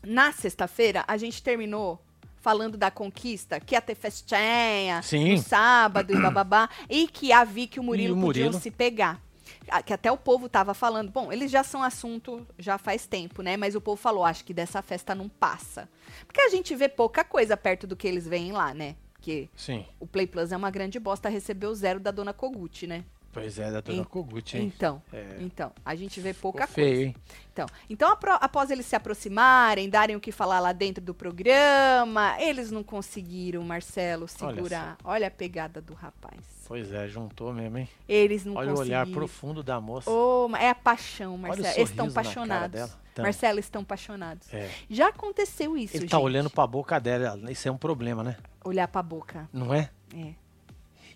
na 0.08 0.32
sexta-feira 0.32 1.04
a 1.08 1.18
gente 1.18 1.42
terminou 1.44 2.02
falando 2.38 2.78
da 2.78 2.90
conquista, 2.90 3.60
que 3.60 3.76
ia 3.76 3.82
ter 3.82 3.96
festinha 3.96 5.02
Sim. 5.02 5.34
no 5.34 5.38
sábado 5.40 6.14
e 6.14 6.22
bababá, 6.22 6.70
e 6.90 7.08
que 7.08 7.32
a 7.34 7.44
Vicky 7.44 7.78
e 7.78 7.80
o 7.80 7.84
Murilo, 7.84 8.18
o 8.18 8.22
podiam 8.22 8.46
Murilo. 8.46 8.62
se 8.62 8.72
pegar. 8.72 9.22
Ah, 9.70 9.82
Que 9.84 9.92
até 9.92 10.10
o 10.10 10.18
povo 10.18 10.48
tava 10.48 10.74
falando, 10.74 11.12
bom, 11.12 11.32
eles 11.32 11.52
já 11.52 11.62
são 11.64 11.84
assunto 11.84 12.48
já 12.58 12.78
faz 12.78 13.06
tempo, 13.06 13.42
né? 13.42 13.58
Mas 13.58 13.76
o 13.76 13.82
povo 13.82 14.02
falou, 14.02 14.24
acho 14.24 14.46
que 14.46 14.54
dessa 14.54 14.82
festa 14.82 15.14
não 15.14 15.28
passa. 15.28 15.90
Porque 16.26 16.40
a 16.40 16.50
gente 16.50 16.74
vê 16.74 16.88
pouca 16.88 17.24
coisa 17.24 17.58
perto 17.58 17.86
do 17.86 17.96
que 17.96 18.08
eles 18.08 18.26
veem 18.26 18.54
lá, 18.54 18.74
né? 18.74 18.96
Porque 19.14 19.50
Sim. 19.56 19.86
o 20.00 20.08
Play 20.08 20.28
Plus 20.28 20.52
é 20.54 20.58
uma 20.58 20.72
grande 20.72 21.00
bosta 21.00 21.28
receber 21.28 21.68
o 21.68 21.76
zero 21.76 22.00
da 22.00 22.12
dona 22.12 22.32
Kogut, 22.32 22.88
né? 22.88 23.04
Pois 23.32 23.60
é, 23.60 23.72
da 23.72 23.82
dona 23.82 24.04
Kogut, 24.04 24.58
hein? 24.58 24.72
Então, 24.76 25.02
É. 25.14 25.38
então, 25.42 25.72
a 25.86 25.94
gente 25.96 26.20
vê 26.20 26.34
pouca 26.34 26.66
Ficou 26.66 26.84
coisa. 26.84 26.90
feio, 26.96 27.08
hein? 27.10 27.16
Então, 27.54 27.66
então 27.90 28.18
após 28.42 28.72
eles 28.72 28.86
se 28.86 28.96
aproximarem, 28.96 29.90
darem 29.90 30.16
o 30.16 30.20
que 30.20 30.32
falar 30.32 30.60
lá 30.60 30.72
dentro 30.74 31.04
do 31.04 31.14
programa, 31.14 32.36
eles 32.40 32.72
não 32.72 32.84
conseguiram, 32.84 33.64
Marcelo, 33.64 34.28
segurar. 34.28 34.98
Olha, 35.04 35.28
a 35.28 35.32
pegada 35.32 35.80
do 35.82 35.94
rapaz. 35.94 36.40
Pois 36.68 36.92
é, 36.92 37.08
juntou 37.08 37.54
mesmo, 37.54 37.78
hein? 37.78 37.88
Eles 38.10 38.44
não 38.44 38.56
Olha 38.56 38.72
o 38.72 38.76
conseguiram. 38.76 39.02
olhar 39.04 39.14
profundo 39.14 39.62
da 39.64 39.80
moça. 39.80 40.10
Oh, 40.10 40.50
é 40.58 40.70
a 40.70 40.76
paixão, 40.76 41.34
Olha 41.34 41.38
o 41.38 41.42
Marcelo. 41.42 41.68
Eles 41.78 41.90
estão 41.90 42.08
apaixonados. 42.08 42.72
dela. 42.72 43.00
Então, 43.14 43.24
Marcelo, 43.24 43.60
estão 43.60 43.82
apaixonados. 43.84 44.54
é. 44.54 44.70
Já 44.90 45.08
aconteceu 45.10 45.78
isso, 45.78 45.96
Ele 45.96 46.02
gente. 46.02 46.12
tá 46.12 46.20
olhando 46.20 46.50
pra 46.50 46.68
boca 46.68 47.00
dela. 47.00 47.40
Isso 47.52 47.68
é 47.68 47.72
um 47.72 47.78
problema, 47.78 48.24
né? 48.24 48.36
Olhar 48.66 48.88
pra 48.88 49.02
boca. 49.02 49.48
Não 49.54 49.74
é? 49.74 49.90
É. 50.16 50.34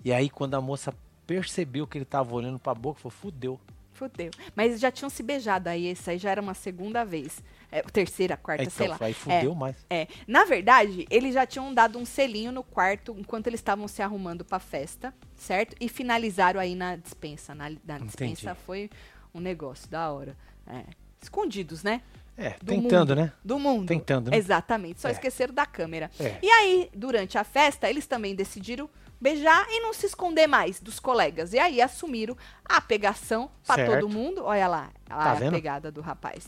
E 0.03 0.12
aí, 0.14 0.30
quando 0.30 0.55
a 0.55 0.62
moça 0.62 0.93
percebeu 1.36 1.88
que 1.88 1.97
ele 1.97 2.05
tava 2.05 2.34
olhando 2.36 2.59
pra 2.59 2.73
boca, 2.73 2.99
falou, 2.99 3.11
fudeu. 3.11 3.59
Fudeu. 3.93 4.32
Mas 4.55 4.67
eles 4.69 4.79
já 4.82 4.91
tinham 4.91 5.09
se 5.09 5.21
beijado 5.21 5.69
aí, 5.69 5.86
esse 5.88 6.09
aí 6.09 6.17
já 6.17 6.32
era 6.32 6.41
uma 6.41 6.53
segunda 6.53 7.03
vez. 7.05 7.41
É, 7.71 7.82
terceira, 7.84 8.36
quarta, 8.36 8.69
sei 8.69 8.88
lá. 8.88 8.95
então, 8.95 9.07
aí 9.07 9.13
fudeu 9.13 9.55
mais. 9.55 9.75
É, 9.89 10.07
na 10.27 10.43
verdade, 10.43 11.05
eles 11.09 11.34
já 11.34 11.45
tinham 11.45 11.73
dado 11.73 11.97
um 11.99 12.05
selinho 12.05 12.51
no 12.51 12.63
quarto 12.63 13.15
enquanto 13.17 13.47
eles 13.47 13.59
estavam 13.59 13.88
se 13.88 14.01
arrumando 14.01 14.43
pra 14.43 14.59
festa, 14.59 15.13
certo? 15.36 15.75
E 15.79 15.88
finalizaram 15.88 16.59
aí 16.59 16.75
na 16.75 16.95
dispensa. 16.97 17.53
Na, 17.55 17.69
na 17.69 17.99
dispensa 17.99 18.41
Entendi. 18.51 18.59
foi 18.65 18.89
um 19.34 19.39
negócio 19.39 19.89
da 19.89 20.11
hora. 20.11 20.36
É. 20.67 20.84
Escondidos, 21.21 21.84
né? 21.84 22.01
É, 22.38 22.51
Do 22.61 22.65
tentando, 22.65 23.09
mundo. 23.09 23.15
né? 23.15 23.32
Do 23.45 23.59
mundo. 23.59 23.88
Tentando, 23.88 24.32
né? 24.32 24.38
Exatamente. 24.38 24.99
Só 24.99 25.09
É. 25.09 25.11
esqueceram 25.11 25.53
da 25.53 25.65
câmera. 25.65 26.09
É. 26.19 26.39
E 26.41 26.49
aí, 26.49 26.89
durante 26.95 27.38
a 27.38 27.43
festa, 27.43 27.89
eles 27.89 28.07
também 28.07 28.34
decidiram 28.34 28.89
beijar 29.22 29.65
e 29.69 29.80
não 29.82 29.93
se 29.93 30.05
esconder 30.07 30.47
mais 30.47 30.80
dos 30.82 30.99
colegas. 30.99 31.53
E 31.53 31.59
aí 31.59 31.80
assumiram 31.82 32.36
a 32.65 32.82
pegação 32.82 33.49
pra 33.65 33.76
Certo. 33.76 33.91
todo 33.99 34.09
mundo. 34.09 34.43
Olha 34.43 34.67
lá, 34.67 34.89
olha 35.09 35.19
Tá 35.24 35.32
a 35.32 35.36
vendo? 35.36 35.53
pegada 35.53 35.91
do 35.91 36.01
rapaz. 36.01 36.45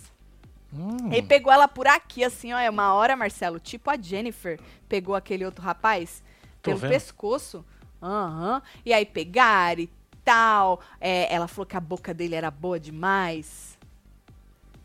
Hum, 0.74 1.12
Ele 1.14 1.22
pegou 1.28 1.54
ela 1.54 1.68
por 1.68 1.86
aqui, 1.86 2.24
assim, 2.24 2.52
ó. 2.52 2.58
É 2.58 2.70
uma 2.70 2.94
hora, 2.96 3.16
Marcelo, 3.16 3.60
tipo 3.60 3.92
a 3.92 3.96
Jennifer 3.98 4.60
pegou 4.90 5.14
aquele 5.14 5.46
outro 5.46 5.64
rapaz 5.64 6.24
Tô 6.62 6.72
pelo 6.72 6.80
vendo. 6.80 6.90
pescoço. 6.90 7.64
Aham. 8.02 8.62
E 8.84 8.92
aí 8.92 9.06
pegaram 9.06 9.82
e 9.82 9.90
tal. 10.26 10.82
É, 11.00 11.32
ela 11.34 11.48
falou 11.48 11.68
que 11.68 11.78
a 11.78 11.80
boca 11.80 12.12
dele 12.14 12.34
era 12.34 12.50
boa 12.50 12.80
demais. 12.80 13.78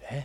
É, 0.03 0.25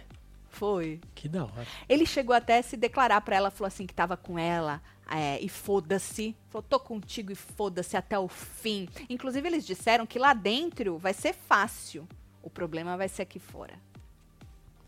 Foi. 0.50 1.00
que 1.16 1.28
da 1.30 1.44
hora. 1.46 1.66
Ele 1.88 2.06
chegou 2.06 2.36
até 2.36 2.60
a 2.60 2.64
se 2.64 2.76
declarar 2.78 3.22
pra 3.22 3.36
ela, 3.38 3.50
falou 3.50 3.68
assim 3.68 3.88
que 3.88 3.94
tava 3.94 4.16
com 4.18 4.38
ela. 4.38 4.82
É, 5.10 5.40
e 5.40 5.50
foda-se. 5.50 6.36
Falou, 6.50 6.64
tô 6.68 6.80
contigo 6.80 7.32
e 7.32 7.36
foda-se 7.36 7.96
até 7.98 8.18
o 8.18 8.28
fim. 8.28 8.88
Inclusive, 9.10 9.48
eles 9.48 9.66
disseram 9.66 10.06
que 10.06 10.18
lá 10.20 10.34
dentro 10.34 10.98
vai 10.98 11.14
ser 11.14 11.34
fácil. 11.34 12.08
O 12.42 12.50
problema 12.50 12.98
vai 12.98 13.08
ser 13.10 13.22
aqui 13.24 13.40
fora. 13.40 13.74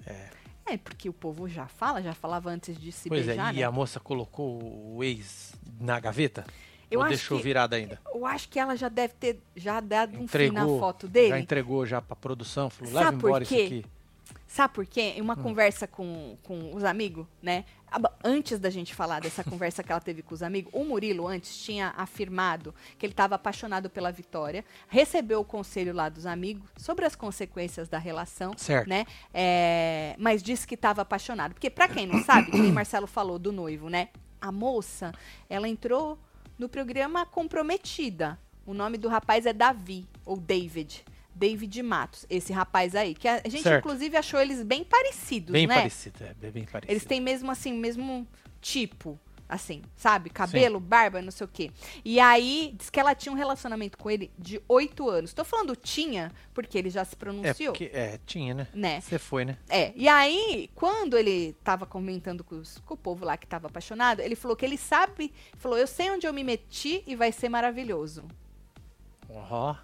É. 0.05 0.29
É, 0.67 0.77
porque 0.77 1.07
o 1.07 1.13
povo 1.13 1.47
já 1.47 1.67
fala, 1.67 2.01
já 2.01 2.13
falava 2.13 2.49
antes 2.49 2.75
de 2.79 2.91
se 2.91 3.07
pois 3.07 3.25
beijar, 3.25 3.53
é, 3.53 3.57
e 3.57 3.59
né? 3.59 3.63
a 3.63 3.71
moça 3.71 3.99
colocou 3.99 4.59
o 4.95 5.03
ex 5.03 5.53
na 5.79 5.99
gaveta? 5.99 6.43
Eu 6.89 6.99
Ou 6.99 7.05
acho 7.05 7.15
deixou 7.15 7.37
que- 7.37 7.43
virada 7.43 7.75
ainda? 7.75 7.99
Eu 8.13 8.25
acho 8.25 8.49
que 8.49 8.59
ela 8.59 8.75
já 8.75 8.89
deve 8.89 9.13
ter 9.13 9.39
já 9.55 9.79
dado 9.79 10.13
um 10.15 10.19
fim 10.19 10.23
Entregou, 10.23 10.73
na 10.75 10.79
foto 10.79 11.05
Já 11.07 11.11
dele. 11.13 11.39
entregou 11.39 11.85
já 11.85 12.01
pra 12.01 12.15
produção, 12.15 12.69
falou, 12.69 12.93
leva 12.93 13.13
embora 13.13 13.43
isso 13.43 13.53
aqui. 13.53 13.85
Sabe 14.47 14.73
por 14.73 14.85
quê? 14.85 15.01
Em 15.17 15.21
Hum. 15.21 15.25
uma 15.25 15.35
conversa 15.35 15.85
com, 15.87 16.37
com 16.43 16.73
os 16.75 16.83
amigos, 16.83 17.27
né? 17.41 17.65
Antes 18.23 18.59
da 18.59 18.69
gente 18.69 18.93
falar 18.93 19.21
dessa 19.21 19.43
conversa 19.45 19.83
que 19.83 19.91
ela 19.91 20.01
teve 20.01 20.21
com 20.21 20.33
os 20.33 20.41
amigos, 20.43 20.71
o 20.73 20.83
Murilo 20.83 21.27
antes 21.27 21.57
tinha 21.57 21.93
afirmado 21.97 22.73
que 22.97 23.05
ele 23.05 23.13
estava 23.13 23.35
apaixonado 23.35 23.89
pela 23.89 24.11
Vitória, 24.11 24.65
recebeu 24.87 25.39
o 25.41 25.45
conselho 25.45 25.93
lá 25.93 26.09
dos 26.09 26.25
amigos 26.25 26.69
sobre 26.77 27.05
as 27.05 27.15
consequências 27.15 27.87
da 27.87 27.97
relação, 27.97 28.53
Certo. 28.57 28.89
né? 28.89 29.05
É, 29.33 30.15
mas 30.17 30.41
disse 30.43 30.65
que 30.67 30.75
estava 30.75 31.01
apaixonado. 31.01 31.53
Porque, 31.53 31.69
pra 31.69 31.87
quem 31.87 32.05
não 32.05 32.23
sabe, 32.23 32.51
que 32.51 32.57
Marcelo 32.71 33.07
falou 33.07 33.37
do 33.39 33.51
noivo, 33.51 33.89
né? 33.89 34.09
A 34.41 34.51
moça, 34.51 35.13
ela 35.49 35.67
entrou 35.67 36.17
no 36.57 36.67
programa 36.69 37.25
comprometida. 37.25 38.39
O 38.65 38.73
nome 38.73 38.97
do 38.97 39.07
rapaz 39.07 39.45
é 39.45 39.53
Davi, 39.53 40.07
ou 40.25 40.37
David. 40.37 41.03
David 41.35 41.83
Matos, 41.83 42.25
esse 42.29 42.53
rapaz 42.53 42.95
aí. 42.95 43.13
Que 43.13 43.27
a 43.27 43.41
gente, 43.45 43.63
Certo. 43.63 43.85
inclusive, 43.85 44.15
achou 44.17 44.39
eles 44.39 44.63
bem 44.63 44.83
parecidos, 44.83 45.51
Bem 45.51 45.67
né? 45.67 45.75
parecido, 45.75 46.23
é, 46.23 46.33
bem, 46.49 46.63
parecido. 46.63 46.91
Eles 46.91 47.03
têm 47.05 47.19
mesmo, 47.19 47.51
assim, 47.51 47.73
mesmo 47.73 48.25
tipo. 48.61 49.19
Assim, 49.47 49.83
sabe? 49.95 50.31
Cabelo, 50.31 50.79
barba, 50.79 51.21
não 51.21 51.29
sei 51.29 51.45
o 51.45 51.47
quê. 51.47 51.69
E 52.03 52.19
aí, 52.19 52.73
diz 52.75 52.89
que 52.89 52.99
ela 52.99 53.13
tinha 53.13 53.31
um 53.31 53.35
relacionamento 53.35 53.95
com 53.95 54.09
ele 54.09 54.31
de 54.39 54.59
oito 54.67 55.07
anos. 55.07 55.35
Tô 55.35 55.45
falando 55.45 55.75
tinha, 55.75 56.31
porque 56.51 56.75
ele 56.79 56.89
já 56.89 57.05
se 57.05 57.13
É, 57.13 57.15
pronunciou. 57.15 57.71
porque, 57.71 57.91
é, 57.93 58.19
tinha, 58.25 58.55
né? 58.55 58.67
Né? 58.73 59.01
Você 59.01 59.19
foi, 59.19 59.45
né? 59.45 59.55
É, 59.69 59.93
e 59.95 60.07
aí, 60.07 60.67
quando 60.73 61.15
ele 61.15 61.53
tava 61.63 61.85
comentando 61.85 62.43
com, 62.43 62.55
os- 62.55 62.79
com 62.79 62.95
o 62.95 62.97
povo 62.97 63.23
lá 63.23 63.37
que 63.37 63.45
tava 63.45 63.67
apaixonado, 63.67 64.19
ele 64.19 64.35
falou 64.35 64.57
que 64.57 64.65
ele 64.65 64.77
sabe, 64.79 65.31
falou, 65.59 65.77
eu 65.77 65.85
sei 65.85 66.09
onde 66.09 66.25
eu 66.25 66.33
me 66.33 66.43
meti 66.43 67.03
e 67.05 67.15
vai 67.15 67.31
ser 67.31 67.47
maravilhoso. 67.47 68.23
Ó, 69.29 69.75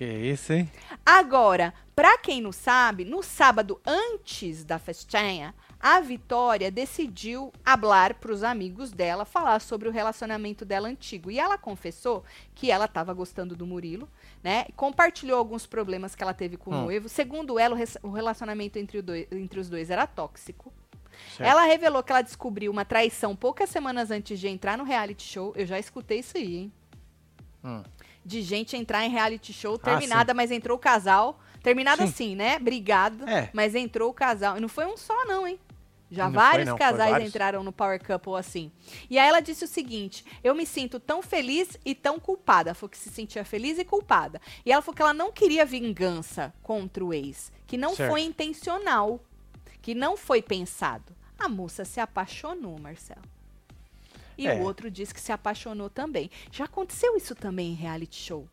que 0.00 0.04
isso, 0.32 0.52
hein? 0.54 0.70
Agora, 1.04 1.74
pra 1.94 2.16
quem 2.16 2.40
não 2.40 2.52
sabe, 2.52 3.04
no 3.04 3.22
sábado 3.22 3.78
antes 3.86 4.64
da 4.64 4.78
festinha, 4.78 5.54
a 5.78 6.00
Vitória 6.00 6.70
decidiu 6.70 7.52
hablar 7.64 8.14
pros 8.14 8.42
amigos 8.42 8.90
dela, 8.92 9.24
falar 9.26 9.60
sobre 9.60 9.88
o 9.88 9.92
relacionamento 9.92 10.64
dela 10.64 10.88
antigo. 10.88 11.30
E 11.30 11.38
ela 11.38 11.58
confessou 11.58 12.24
que 12.54 12.70
ela 12.70 12.88
tava 12.88 13.12
gostando 13.12 13.54
do 13.54 13.66
Murilo, 13.66 14.08
né? 14.42 14.64
Compartilhou 14.74 15.38
alguns 15.38 15.66
problemas 15.66 16.14
que 16.14 16.22
ela 16.22 16.32
teve 16.34 16.56
com 16.56 16.70
o 16.70 16.74
Hum. 16.74 16.82
noivo. 16.84 17.08
Segundo 17.08 17.58
ela, 17.58 17.76
o 18.02 18.08
o 18.08 18.10
relacionamento 18.12 18.78
entre, 18.78 18.98
o 18.98 19.02
doi- 19.02 19.28
entre 19.30 19.60
os 19.60 19.68
dois 19.68 19.90
era 19.90 20.06
tóxico. 20.06 20.72
Certo. 21.36 21.46
Ela 21.48 21.64
revelou 21.64 22.02
que 22.02 22.10
ela 22.12 22.22
descobriu 22.22 22.72
uma 22.72 22.84
traição 22.86 23.36
poucas 23.36 23.68
semanas 23.68 24.10
antes 24.10 24.40
de 24.40 24.48
entrar 24.48 24.78
no 24.78 24.84
reality 24.84 25.24
show. 25.24 25.52
Eu 25.54 25.66
já 25.66 25.78
escutei 25.78 26.20
isso 26.20 26.38
aí, 26.38 26.56
hein? 26.56 26.72
Hum. 27.62 27.82
De 28.24 28.42
gente 28.42 28.76
entrar 28.76 29.04
em 29.04 29.10
reality 29.10 29.52
show 29.52 29.74
Ah, 29.76 29.78
terminada, 29.78 30.34
mas 30.34 30.50
entrou 30.50 30.76
o 30.76 30.80
casal. 30.80 31.40
Terminada 31.62 32.02
Sim. 32.06 32.08
assim, 32.12 32.36
né? 32.36 32.58
Brigado. 32.58 33.28
É. 33.28 33.50
Mas 33.52 33.74
entrou 33.74 34.10
o 34.10 34.14
casal. 34.14 34.56
E 34.56 34.60
não 34.60 34.68
foi 34.68 34.86
um 34.86 34.96
só, 34.96 35.24
não, 35.26 35.46
hein? 35.46 35.58
Já 36.12 36.24
Não 36.24 36.32
foi, 36.32 36.42
vários 36.42 36.66
não, 36.66 36.76
foi 36.76 36.86
casais 36.86 37.10
vários. 37.12 37.28
entraram 37.28 37.62
no 37.62 37.70
Power 37.72 38.04
Couple 38.04 38.34
assim. 38.34 38.72
E 39.08 39.16
aí 39.16 39.28
ela 39.28 39.40
disse 39.40 39.64
o 39.64 39.68
seguinte: 39.68 40.24
eu 40.42 40.54
me 40.56 40.66
sinto 40.66 40.98
tão 40.98 41.22
feliz 41.22 41.76
e 41.84 41.94
tão 41.94 42.18
culpada. 42.18 42.74
Falou 42.74 42.90
que 42.90 42.98
se 42.98 43.10
sentia 43.10 43.44
feliz 43.44 43.78
e 43.78 43.84
culpada. 43.84 44.40
E 44.66 44.72
ela 44.72 44.82
falou 44.82 44.96
que 44.96 45.02
ela 45.02 45.14
não 45.14 45.30
queria 45.30 45.64
vingança 45.64 46.52
contra 46.62 47.04
o 47.04 47.14
ex. 47.14 47.52
Que 47.66 47.76
não 47.76 47.94
Certo. 47.94 48.10
foi 48.10 48.22
intencional. 48.22 49.20
Que 49.80 49.94
não 49.94 50.16
foi 50.16 50.42
pensado. 50.42 51.14
A 51.38 51.48
moça 51.48 51.84
se 51.84 52.00
apaixonou, 52.00 52.76
Marcelo. 52.80 53.22
E 54.40 54.46
É. 54.46 54.54
o 54.54 54.62
outro 54.62 54.90
disse 54.90 55.12
que 55.12 55.20
se 55.20 55.32
apaixonou 55.32 55.90
também. 55.90 56.30
Já 56.50 56.64
aconteceu 56.64 57.16
isso 57.16 57.34
também 57.34 57.72
em 57.72 57.74
reality 57.74 58.16
show. 58.16 58.48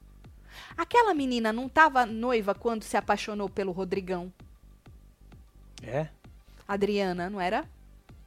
Aquela 0.75 1.13
menina 1.13 1.53
não 1.53 1.67
estava 1.67 2.05
noiva 2.05 2.53
quando 2.55 2.83
se 2.83 2.97
apaixonou 2.97 3.47
pelo 3.49 3.71
Rodrigão. 3.71 4.31
É, 5.83 6.07
Adriana, 6.67 7.29
não 7.29 7.39
era? 7.39 7.65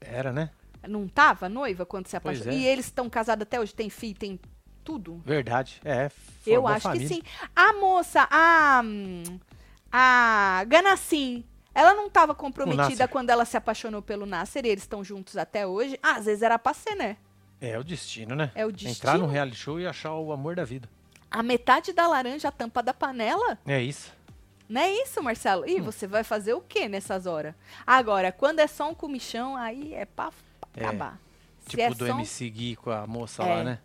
era, 0.01 0.33
né? 0.33 0.51
Não 0.89 1.07
tava 1.07 1.49
noiva 1.49 1.85
quando 1.85 2.07
se 2.07 2.17
apaixonou? 2.17 2.55
é. 2.55 2.57
E 2.57 2.65
eles 2.67 2.87
estão 2.87 3.11
casados 3.11 3.43
até 3.43 3.61
hoje, 3.61 3.75
tem 3.75 3.91
filho, 3.91 4.19
tem 4.19 4.41
tudo? 4.83 5.21
Verdade, 5.27 5.81
é. 5.85 6.11
Eu 6.47 6.67
acho 6.67 6.85
família. 6.85 7.07
que 7.09 7.15
sim. 7.17 7.23
A 7.55 7.75
moça, 7.75 8.27
a. 8.31 8.83
A 9.93 10.65
Ganassim, 10.69 11.45
ela 11.75 11.95
não 11.95 12.07
estava 12.07 12.35
comprometida 12.35 13.09
quando 13.09 13.31
ela 13.31 13.45
se 13.45 13.57
apaixonou 13.57 14.01
pelo 14.01 14.25
Nasser 14.25 14.65
e 14.65 14.69
eles 14.69 14.85
estão 14.85 15.03
juntos 15.03 15.37
até 15.37 15.67
hoje. 15.67 15.99
Ah, 16.03 16.15
às 16.17 16.27
vezes 16.27 16.43
era 16.43 16.59
pra 16.59 16.73
ser, 16.73 16.95
né? 16.95 17.17
É 17.61 17.79
o 17.79 17.85
destino, 17.85 18.35
né? 18.35 18.51
É 18.55 18.65
o 18.65 18.73
destino. 18.73 18.93
Entrar 18.93 19.19
num 19.19 19.27
reality 19.27 19.57
show 19.57 19.79
e 19.81 19.87
achar 19.87 20.15
o 20.15 20.33
amor 20.33 20.57
da 20.57 20.65
vida. 20.65 20.89
A 21.31 21.43
metade 21.43 21.93
da 21.93 22.07
laranja, 22.09 22.49
a 22.49 22.53
tampa 22.53 22.83
da 22.83 22.93
panela? 22.95 23.59
É 23.67 23.81
isso. 23.81 24.13
Não 24.69 24.81
é 24.81 24.91
isso, 25.03 25.23
Marcelo? 25.23 25.63
Hum. 25.65 25.69
E 25.69 25.81
você 25.81 26.07
vai 26.07 26.25
fazer 26.25 26.55
o 26.55 26.61
que 26.61 26.89
nessas 26.89 27.27
horas? 27.27 27.55
Agora, 27.87 28.33
quando 28.33 28.61
é 28.61 28.67
só 28.67 28.89
um 28.89 28.95
comichão, 28.95 29.57
aí 29.57 29.95
é 29.95 30.05
pra, 30.05 30.31
pra 30.61 30.69
É, 30.77 30.85
acabar. 30.87 31.19
Tipo 31.69 31.83
é 31.83 31.91
do 31.91 32.07
só 32.07 32.13
MC 32.15 32.51
Gui 32.51 32.77
com 32.77 32.91
a 32.91 33.07
moça 33.07 33.43
É. 33.43 33.47
lá, 33.55 33.65
né? 33.65 33.79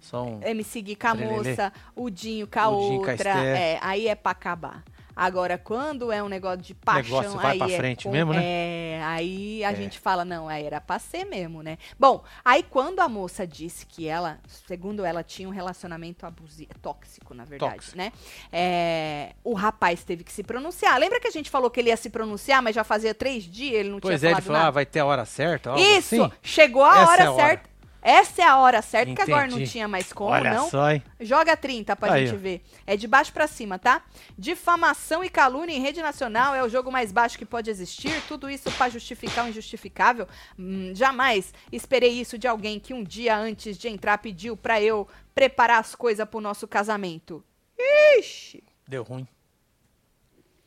Só 0.00 0.24
um. 0.24 0.42
MC 0.42 0.80
Gui 0.82 0.96
com 0.96 1.06
a 1.08 1.14
moça, 1.14 1.72
o 1.94 2.10
Dinho 2.10 2.46
com 2.46 2.58
a 2.58 2.68
O 2.70 2.80
Dinho 2.88 3.02
com 3.02 3.10
a 3.10 3.12
outra. 3.12 3.30
É, 3.44 3.78
aí 3.82 4.08
é 4.08 4.14
pra 4.14 4.32
acabar. 4.32 4.82
Agora, 5.22 5.58
quando 5.58 6.10
é 6.10 6.22
um 6.22 6.28
negócio 6.30 6.62
de 6.62 6.74
paixão, 6.74 7.20
negócio 7.20 7.38
vai 7.38 7.52
aí 7.52 7.58
pra 7.58 7.70
é 7.70 7.76
frente 7.76 8.04
com- 8.04 8.10
mesmo, 8.10 8.32
né? 8.32 8.40
É, 8.42 9.00
aí 9.04 9.62
a 9.62 9.70
É. 9.70 9.74
gente 9.74 9.98
fala, 9.98 10.24
não, 10.24 10.48
aí 10.48 10.64
era 10.64 10.80
pra 10.80 10.98
ser 10.98 11.26
mesmo, 11.26 11.62
né? 11.62 11.76
Bom, 11.98 12.24
aí 12.42 12.62
quando 12.62 13.00
a 13.00 13.08
moça 13.08 13.46
disse 13.46 13.84
que 13.84 14.08
ela, 14.08 14.38
segundo 14.66 15.04
ela, 15.04 15.22
tinha 15.22 15.46
um 15.46 15.52
relacionamento 15.52 16.24
abusivo, 16.24 16.70
tóxico, 16.80 17.34
na 17.34 17.44
verdade, 17.44 17.74
Tóxico. 17.74 17.98
né? 17.98 18.12
É, 18.50 19.34
o 19.44 19.52
rapaz 19.54 20.02
teve 20.04 20.24
que 20.24 20.32
se 20.32 20.42
pronunciar. 20.42 20.98
Lembra 20.98 21.20
que 21.20 21.28
a 21.28 21.30
gente 21.30 21.50
falou 21.50 21.70
que 21.70 21.80
ele 21.80 21.90
ia 21.90 21.96
se 21.98 22.08
pronunciar, 22.08 22.62
mas 22.62 22.74
já 22.74 22.82
fazia 22.82 23.14
três 23.14 23.44
dias 23.44 23.74
ele 23.74 23.90
não 23.90 24.00
Pois 24.00 24.18
tinha 24.20 24.30
é, 24.30 24.32
ele 24.32 24.40
falado 24.40 24.56
falou, 24.56 24.68
ah, 24.68 24.70
vai 24.70 24.86
ter 24.86 25.00
a 25.00 25.04
hora 25.04 25.24
certa. 25.26 25.74
Isso! 25.78 26.22
assim. 26.22 26.32
Chegou 26.42 26.82
a 26.84 27.00
Essa 27.02 27.10
hora 27.10 27.22
é 27.22 27.26
a 27.26 27.32
hora. 27.32 27.46
certa. 27.46 27.69
Essa 28.02 28.42
é 28.42 28.44
a 28.46 28.56
hora 28.58 28.80
certa, 28.80 29.14
que 29.14 29.20
agora 29.22 29.46
não 29.46 29.56
Entendi. 29.56 29.70
tinha 29.72 29.86
mais 29.86 30.12
como, 30.12 30.30
Olha 30.30 30.54
não. 30.54 30.70
só, 30.70 30.90
hein? 30.90 31.02
Joga 31.20 31.56
30 31.56 31.94
pra 31.96 32.14
Aí, 32.14 32.26
gente 32.26 32.36
ó. 32.36 32.38
ver. 32.38 32.62
É 32.86 32.96
de 32.96 33.06
baixo 33.06 33.32
pra 33.32 33.46
cima, 33.46 33.78
tá? 33.78 34.02
Difamação 34.38 35.22
e 35.22 35.28
calúnia 35.28 35.74
em 35.76 35.80
rede 35.80 36.00
nacional 36.00 36.54
é 36.54 36.62
o 36.64 36.68
jogo 36.68 36.90
mais 36.90 37.12
baixo 37.12 37.36
que 37.38 37.44
pode 37.44 37.68
existir. 37.70 38.22
Tudo 38.26 38.48
isso 38.48 38.70
pra 38.72 38.88
justificar 38.88 39.44
o 39.44 39.48
injustificável. 39.48 40.26
Hum, 40.58 40.92
jamais 40.94 41.52
esperei 41.70 42.12
isso 42.12 42.38
de 42.38 42.48
alguém 42.48 42.80
que 42.80 42.94
um 42.94 43.04
dia 43.04 43.36
antes 43.36 43.76
de 43.76 43.88
entrar 43.88 44.18
pediu 44.18 44.56
pra 44.56 44.80
eu 44.80 45.06
preparar 45.34 45.78
as 45.80 45.94
coisas 45.94 46.26
pro 46.28 46.40
nosso 46.40 46.66
casamento. 46.66 47.44
Ixi! 48.18 48.64
Deu 48.88 49.02
ruim. 49.02 49.26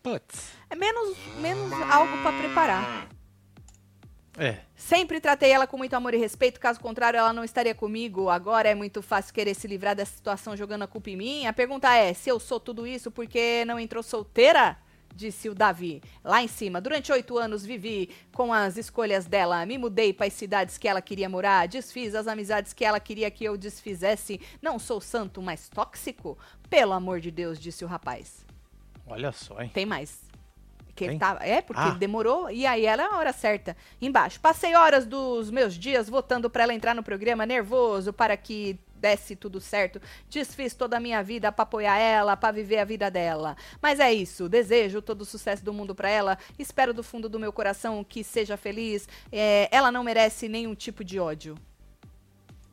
Putz. 0.02 0.52
É 0.70 0.76
menos, 0.76 1.18
menos 1.40 1.72
algo 1.90 2.16
pra 2.22 2.32
preparar. 2.34 3.08
É. 4.38 4.58
Sempre 4.76 5.20
tratei 5.20 5.52
ela 5.52 5.68
com 5.68 5.78
muito 5.78 5.94
amor 5.94 6.14
e 6.14 6.18
respeito, 6.18 6.60
caso 6.60 6.80
contrário, 6.80 7.18
ela 7.18 7.34
não 7.34 7.44
estaria 7.44 7.76
comigo. 7.76 8.30
Agora 8.30 8.68
é 8.68 8.76
muito 8.76 9.02
fácil 9.02 9.34
querer 9.34 9.54
se 9.54 9.68
livrar 9.68 9.96
dessa 9.96 10.16
situação 10.16 10.58
jogando 10.58 10.84
a 10.84 10.88
culpa 10.88 11.10
em 11.12 11.18
mim. 11.18 11.46
A 11.46 11.54
pergunta 11.54 11.94
é: 11.96 12.14
se 12.14 12.30
eu 12.30 12.40
sou 12.40 12.60
tudo 12.60 12.88
isso, 12.88 13.12
por 13.12 13.28
que 13.28 13.64
não 13.66 13.80
entrou 13.80 14.02
solteira? 14.02 14.78
Disse 15.16 15.48
o 15.48 15.54
Davi. 15.54 16.02
Lá 16.24 16.42
em 16.42 16.48
cima, 16.48 16.82
durante 16.82 17.12
oito 17.12 17.38
anos 17.38 17.64
vivi 17.64 18.10
com 18.34 18.52
as 18.52 18.78
escolhas 18.78 19.28
dela. 19.28 19.64
Me 19.64 19.78
mudei 19.78 20.12
para 20.12 20.26
as 20.26 20.34
cidades 20.34 20.76
que 20.80 20.88
ela 20.88 21.04
queria 21.04 21.30
morar. 21.30 21.68
Desfiz 21.68 22.16
as 22.16 22.26
amizades 22.26 22.74
que 22.74 22.84
ela 22.84 23.00
queria 23.00 23.30
que 23.30 23.44
eu 23.44 23.56
desfizesse. 23.56 24.42
Não 24.60 24.80
sou 24.80 25.00
santo, 25.00 25.40
mas 25.40 25.70
tóxico? 25.70 26.36
Pelo 26.68 26.94
amor 26.94 27.20
de 27.20 27.30
Deus, 27.30 27.60
disse 27.60 27.86
o 27.86 27.88
rapaz. 27.88 28.44
Olha 29.06 29.32
só, 29.32 29.62
hein? 29.62 29.70
Tem 29.72 29.86
mais. 29.86 30.33
Que 30.96 31.06
ele 31.06 31.18
tava, 31.18 31.44
é, 31.44 31.60
porque 31.62 31.82
Ah. 31.82 31.88
ele 31.90 31.98
demorou 31.98 32.52
e 32.52 32.66
aí 32.68 32.86
era 32.86 33.08
a 33.08 33.18
hora 33.18 33.34
certa. 33.34 33.76
Embaixo. 34.02 34.40
Passei 34.40 34.76
horas 34.76 35.06
dos 35.08 35.50
meus 35.50 35.74
dias 35.74 36.08
votando 36.08 36.50
pra 36.50 36.64
ela 36.64 36.74
entrar 36.74 36.94
no 36.94 37.02
programa 37.02 37.46
nervoso 37.46 38.14
para 38.14 38.38
que 38.38 38.80
desse 38.96 39.36
tudo 39.36 39.60
certo. 39.60 40.00
Desfiz 40.30 40.74
toda 40.76 40.96
a 40.96 41.00
minha 41.00 41.22
vida 41.24 41.52
pra 41.52 41.64
apoiar 41.64 41.98
ela, 41.98 42.38
pra 42.38 42.52
viver 42.52 42.78
a 42.78 42.86
vida 42.86 43.10
dela. 43.12 43.58
Mas 43.82 44.00
é 44.00 44.14
isso. 44.14 44.48
Desejo 44.48 45.02
todo 45.02 45.22
o 45.22 45.26
sucesso 45.26 45.66
do 45.66 45.74
mundo 45.74 45.94
pra 45.96 46.10
ela. 46.10 46.38
Espero 46.60 46.94
do 46.94 47.04
fundo 47.04 47.28
do 47.28 47.40
meu 47.40 47.52
coração 47.52 48.02
que 48.04 48.24
seja 48.24 48.56
feliz. 48.56 49.10
É, 49.32 49.68
ela 49.72 49.92
não 49.92 50.04
merece 50.04 50.48
nenhum 50.48 50.74
tipo 50.76 51.04
de 51.04 51.20
ódio. 51.20 51.56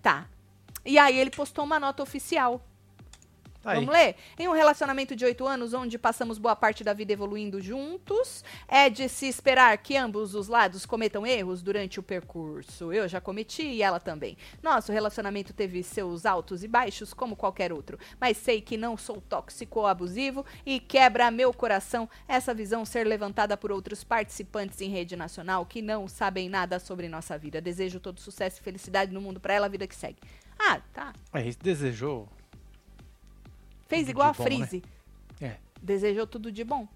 Tá. 0.02 0.26
E 0.84 0.98
aí 0.98 1.18
ele 1.18 1.30
postou 1.30 1.64
uma 1.64 1.80
nota 1.80 2.02
oficial. 2.02 2.64
Tá. 3.62 3.74
Vamos 3.74 3.92
ler? 3.92 4.16
Em 4.38 4.48
um 4.48 4.52
relacionamento 4.52 5.14
de 5.14 5.24
oito 5.24 5.46
anos, 5.46 5.74
onde 5.74 5.98
passamos 5.98 6.38
boa 6.38 6.56
parte 6.56 6.82
da 6.82 6.94
vida 6.94 7.12
evoluindo 7.12 7.60
juntos, 7.60 8.42
é 8.66 8.88
de 8.88 9.06
se 9.06 9.26
esperar 9.26 9.76
que 9.78 9.98
ambos 9.98 10.34
os 10.34 10.48
lados 10.48 10.86
cometam 10.86 11.26
erros 11.26 11.60
durante 11.60 12.00
o 12.00 12.02
percurso. 12.02 12.90
Eu 12.90 13.06
já 13.06 13.20
cometi 13.20 13.62
e 13.62 13.82
ela 13.82 14.00
também. 14.00 14.36
Nosso 14.62 14.92
relacionamento 14.92 15.52
teve 15.52 15.82
seus 15.82 16.24
altos 16.24 16.64
e 16.64 16.68
baixos, 16.68 17.12
como 17.12 17.36
qualquer 17.36 17.70
outro, 17.70 17.98
mas 18.18 18.38
sei 18.38 18.62
que 18.62 18.78
não 18.78 18.96
sou 18.96 19.20
tóxico 19.20 19.80
ou 19.80 19.86
abusivo 19.86 20.44
e 20.64 20.80
quebra 20.80 21.30
meu 21.30 21.52
coração 21.52 22.08
essa 22.26 22.54
visão 22.54 22.86
ser 22.86 23.06
levantada 23.06 23.58
por 23.58 23.70
outros 23.70 24.02
participantes 24.02 24.80
em 24.80 24.88
rede 24.88 25.16
nacional 25.16 25.66
que 25.66 25.82
não 25.82 26.08
sabem 26.08 26.48
nada 26.48 26.78
sobre 26.78 27.08
nossa 27.08 27.36
vida. 27.36 27.60
Desejo 27.60 28.00
todo 28.00 28.20
sucesso 28.20 28.58
e 28.58 28.64
felicidade 28.64 29.12
no 29.12 29.20
mundo 29.20 29.38
pra 29.38 29.52
ela, 29.52 29.66
a 29.66 29.68
vida 29.68 29.86
que 29.86 29.94
segue. 29.94 30.18
Ah, 30.58 30.80
tá. 30.94 31.12
É, 31.34 31.42
desejou. 31.62 32.26
Fez 33.90 34.02
Tudo 34.02 34.10
igual 34.10 34.28
a 34.28 34.32
bom, 34.32 34.44
né? 34.44 34.50
Freeze. 34.50 34.84
É. 35.40 35.56
Desejou 35.82 36.24
tudo 36.24 36.52
de 36.52 36.62
bom. 36.62 36.86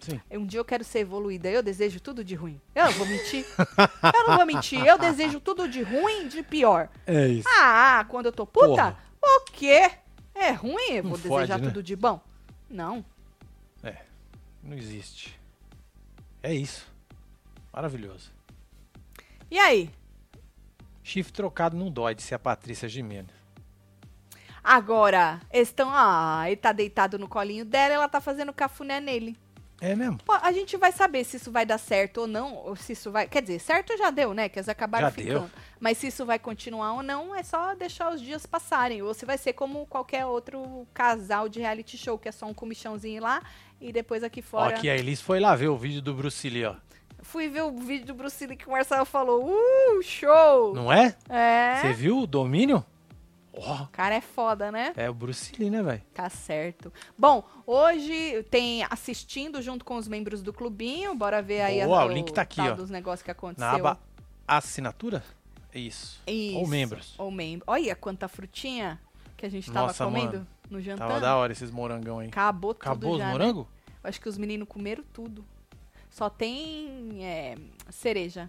Sim. 0.00 0.18
Um 0.30 0.46
dia 0.46 0.58
eu 0.58 0.64
quero 0.64 0.82
ser 0.82 1.00
evoluída, 1.00 1.48
eu 1.50 1.62
desejo 1.62 2.00
tudo 2.00 2.24
de 2.24 2.34
ruim. 2.34 2.58
Eu 2.74 2.86
não 2.86 2.92
vou 2.92 3.06
mentir. 3.06 3.44
eu 4.14 4.26
não 4.26 4.36
vou 4.38 4.46
mentir. 4.46 4.84
Eu 4.84 4.98
desejo 4.98 5.38
tudo 5.38 5.68
de 5.68 5.82
ruim, 5.82 6.26
de 6.28 6.42
pior. 6.42 6.88
É 7.06 7.28
isso. 7.28 7.48
Ah, 7.48 8.04
quando 8.08 8.26
eu 8.26 8.32
tô 8.32 8.46
puta, 8.46 8.66
Porra. 8.66 8.98
o 9.22 9.40
quê? 9.52 9.92
É 10.34 10.50
ruim? 10.52 10.94
Eu 10.94 11.02
vou 11.02 11.12
Não 11.12 11.18
desejar 11.18 11.46
fode, 11.46 11.62
né? 11.62 11.68
tudo 11.68 11.82
de 11.82 11.94
bom? 11.94 12.18
Não. 12.68 13.04
É. 13.84 13.98
Não 14.62 14.74
existe. 14.74 15.38
É 16.42 16.54
isso. 16.54 16.90
Maravilhoso. 17.70 18.32
E 19.50 19.58
aí? 19.58 19.90
Chifre 21.02 21.32
trocado 21.32 21.76
não 21.76 21.90
dói, 21.90 22.14
disse 22.14 22.34
a 22.34 22.38
Patrícia 22.38 22.88
Gimenez. 22.88 23.41
Agora, 24.62 25.40
estão. 25.52 25.90
Ah, 25.92 26.44
ele 26.46 26.56
tá 26.56 26.72
deitado 26.72 27.18
no 27.18 27.28
colinho 27.28 27.64
dela, 27.64 27.94
ela 27.94 28.08
tá 28.08 28.20
fazendo 28.20 28.52
cafuné 28.52 29.00
nele. 29.00 29.36
É 29.80 29.96
mesmo? 29.96 30.18
Pô, 30.24 30.32
a 30.32 30.52
gente 30.52 30.76
vai 30.76 30.92
saber 30.92 31.24
se 31.24 31.38
isso 31.38 31.50
vai 31.50 31.66
dar 31.66 31.76
certo 31.76 32.18
ou 32.20 32.26
não, 32.28 32.54
ou 32.54 32.76
se 32.76 32.92
isso 32.92 33.10
vai. 33.10 33.26
Quer 33.26 33.42
dizer, 33.42 33.58
certo 33.58 33.96
já 33.98 34.10
deu, 34.10 34.32
né? 34.32 34.48
Que 34.48 34.60
eles 34.60 34.68
acabaram 34.68 35.08
Já 35.08 35.10
ficando. 35.10 35.40
deu. 35.40 35.50
Mas 35.80 35.98
se 35.98 36.06
isso 36.06 36.24
vai 36.24 36.38
continuar 36.38 36.92
ou 36.92 37.02
não, 37.02 37.34
é 37.34 37.42
só 37.42 37.74
deixar 37.74 38.12
os 38.14 38.20
dias 38.20 38.46
passarem. 38.46 39.02
Ou 39.02 39.12
se 39.12 39.26
vai 39.26 39.36
ser 39.36 39.54
como 39.54 39.84
qualquer 39.86 40.24
outro 40.24 40.86
casal 40.94 41.48
de 41.48 41.58
reality 41.58 41.98
show, 41.98 42.16
que 42.16 42.28
é 42.28 42.32
só 42.32 42.46
um 42.46 42.54
comichãozinho 42.54 43.20
lá 43.20 43.42
e 43.80 43.92
depois 43.92 44.22
aqui 44.22 44.38
Ó, 44.38 44.48
fora. 44.48 44.76
aqui 44.76 44.88
a 44.88 44.94
Elis 44.96 45.20
foi 45.20 45.40
lá 45.40 45.56
ver 45.56 45.66
o 45.66 45.76
vídeo 45.76 46.00
do 46.00 46.14
Bruce 46.14 46.48
Lee, 46.48 46.64
ó. 46.64 46.76
Fui 47.20 47.48
ver 47.48 47.62
o 47.62 47.72
vídeo 47.72 48.06
do 48.06 48.14
Bruce 48.14 48.46
Lee 48.46 48.56
que 48.56 48.68
o 48.68 48.70
Marcelo 48.70 49.04
falou. 49.04 49.44
Uh, 49.44 50.00
show! 50.02 50.72
Não 50.74 50.92
é? 50.92 51.16
É. 51.28 51.78
Você 51.80 51.92
viu 51.92 52.20
o 52.20 52.26
domínio? 52.26 52.84
Ó, 53.54 53.82
O 53.82 53.88
cara 53.88 54.14
é 54.14 54.20
foda, 54.20 54.72
né? 54.72 54.92
é 54.96 55.10
o 55.10 55.14
Bruce 55.14 55.52
Lee, 55.58 55.68
né, 55.70 55.82
velho? 55.82 56.02
Tá 56.14 56.28
certo. 56.30 56.92
Bom, 57.18 57.46
hoje 57.66 58.42
tem 58.50 58.82
assistindo 58.88 59.60
junto 59.60 59.84
com 59.84 59.96
os 59.96 60.08
membros 60.08 60.42
do 60.42 60.52
clubinho. 60.52 61.14
Bora 61.14 61.42
ver 61.42 61.60
aí 61.60 61.84
Boa, 61.84 62.00
a, 62.02 62.06
o 62.06 62.12
link 62.12 62.32
tá 62.32 62.42
aqui, 62.42 62.60
ó. 62.60 62.74
dos 62.74 62.88
negócios 62.90 63.22
que 63.22 63.30
aconteceu. 63.30 63.66
Na 63.66 63.74
aba 63.76 64.00
assinatura? 64.48 65.22
Isso. 65.74 66.22
Isso. 66.26 66.58
Ou 66.58 66.66
membros. 66.66 67.14
Ou 67.18 67.30
membros. 67.30 67.64
Olha 67.66 67.94
quanta 67.94 68.28
frutinha 68.28 69.00
que 69.36 69.46
a 69.46 69.50
gente 69.50 69.70
tava 69.70 69.88
Nossa, 69.88 70.04
comendo 70.04 70.32
mano. 70.32 70.46
no 70.70 70.80
jantar. 70.80 71.08
Tava 71.08 71.20
da 71.20 71.36
hora 71.36 71.52
esses 71.52 71.70
morangão 71.70 72.18
aí. 72.20 72.28
Acabou 72.28 72.74
tudo 72.74 72.82
Acabou 72.88 73.12
os 73.12 73.18
já. 73.18 73.26
né? 73.26 73.32
morangos? 73.32 73.66
Acho 74.04 74.20
que 74.20 74.28
os 74.28 74.36
meninos 74.38 74.68
comeram 74.68 75.04
tudo. 75.12 75.44
Só 76.10 76.28
tem 76.28 77.24
é, 77.24 77.56
cereja. 77.90 78.48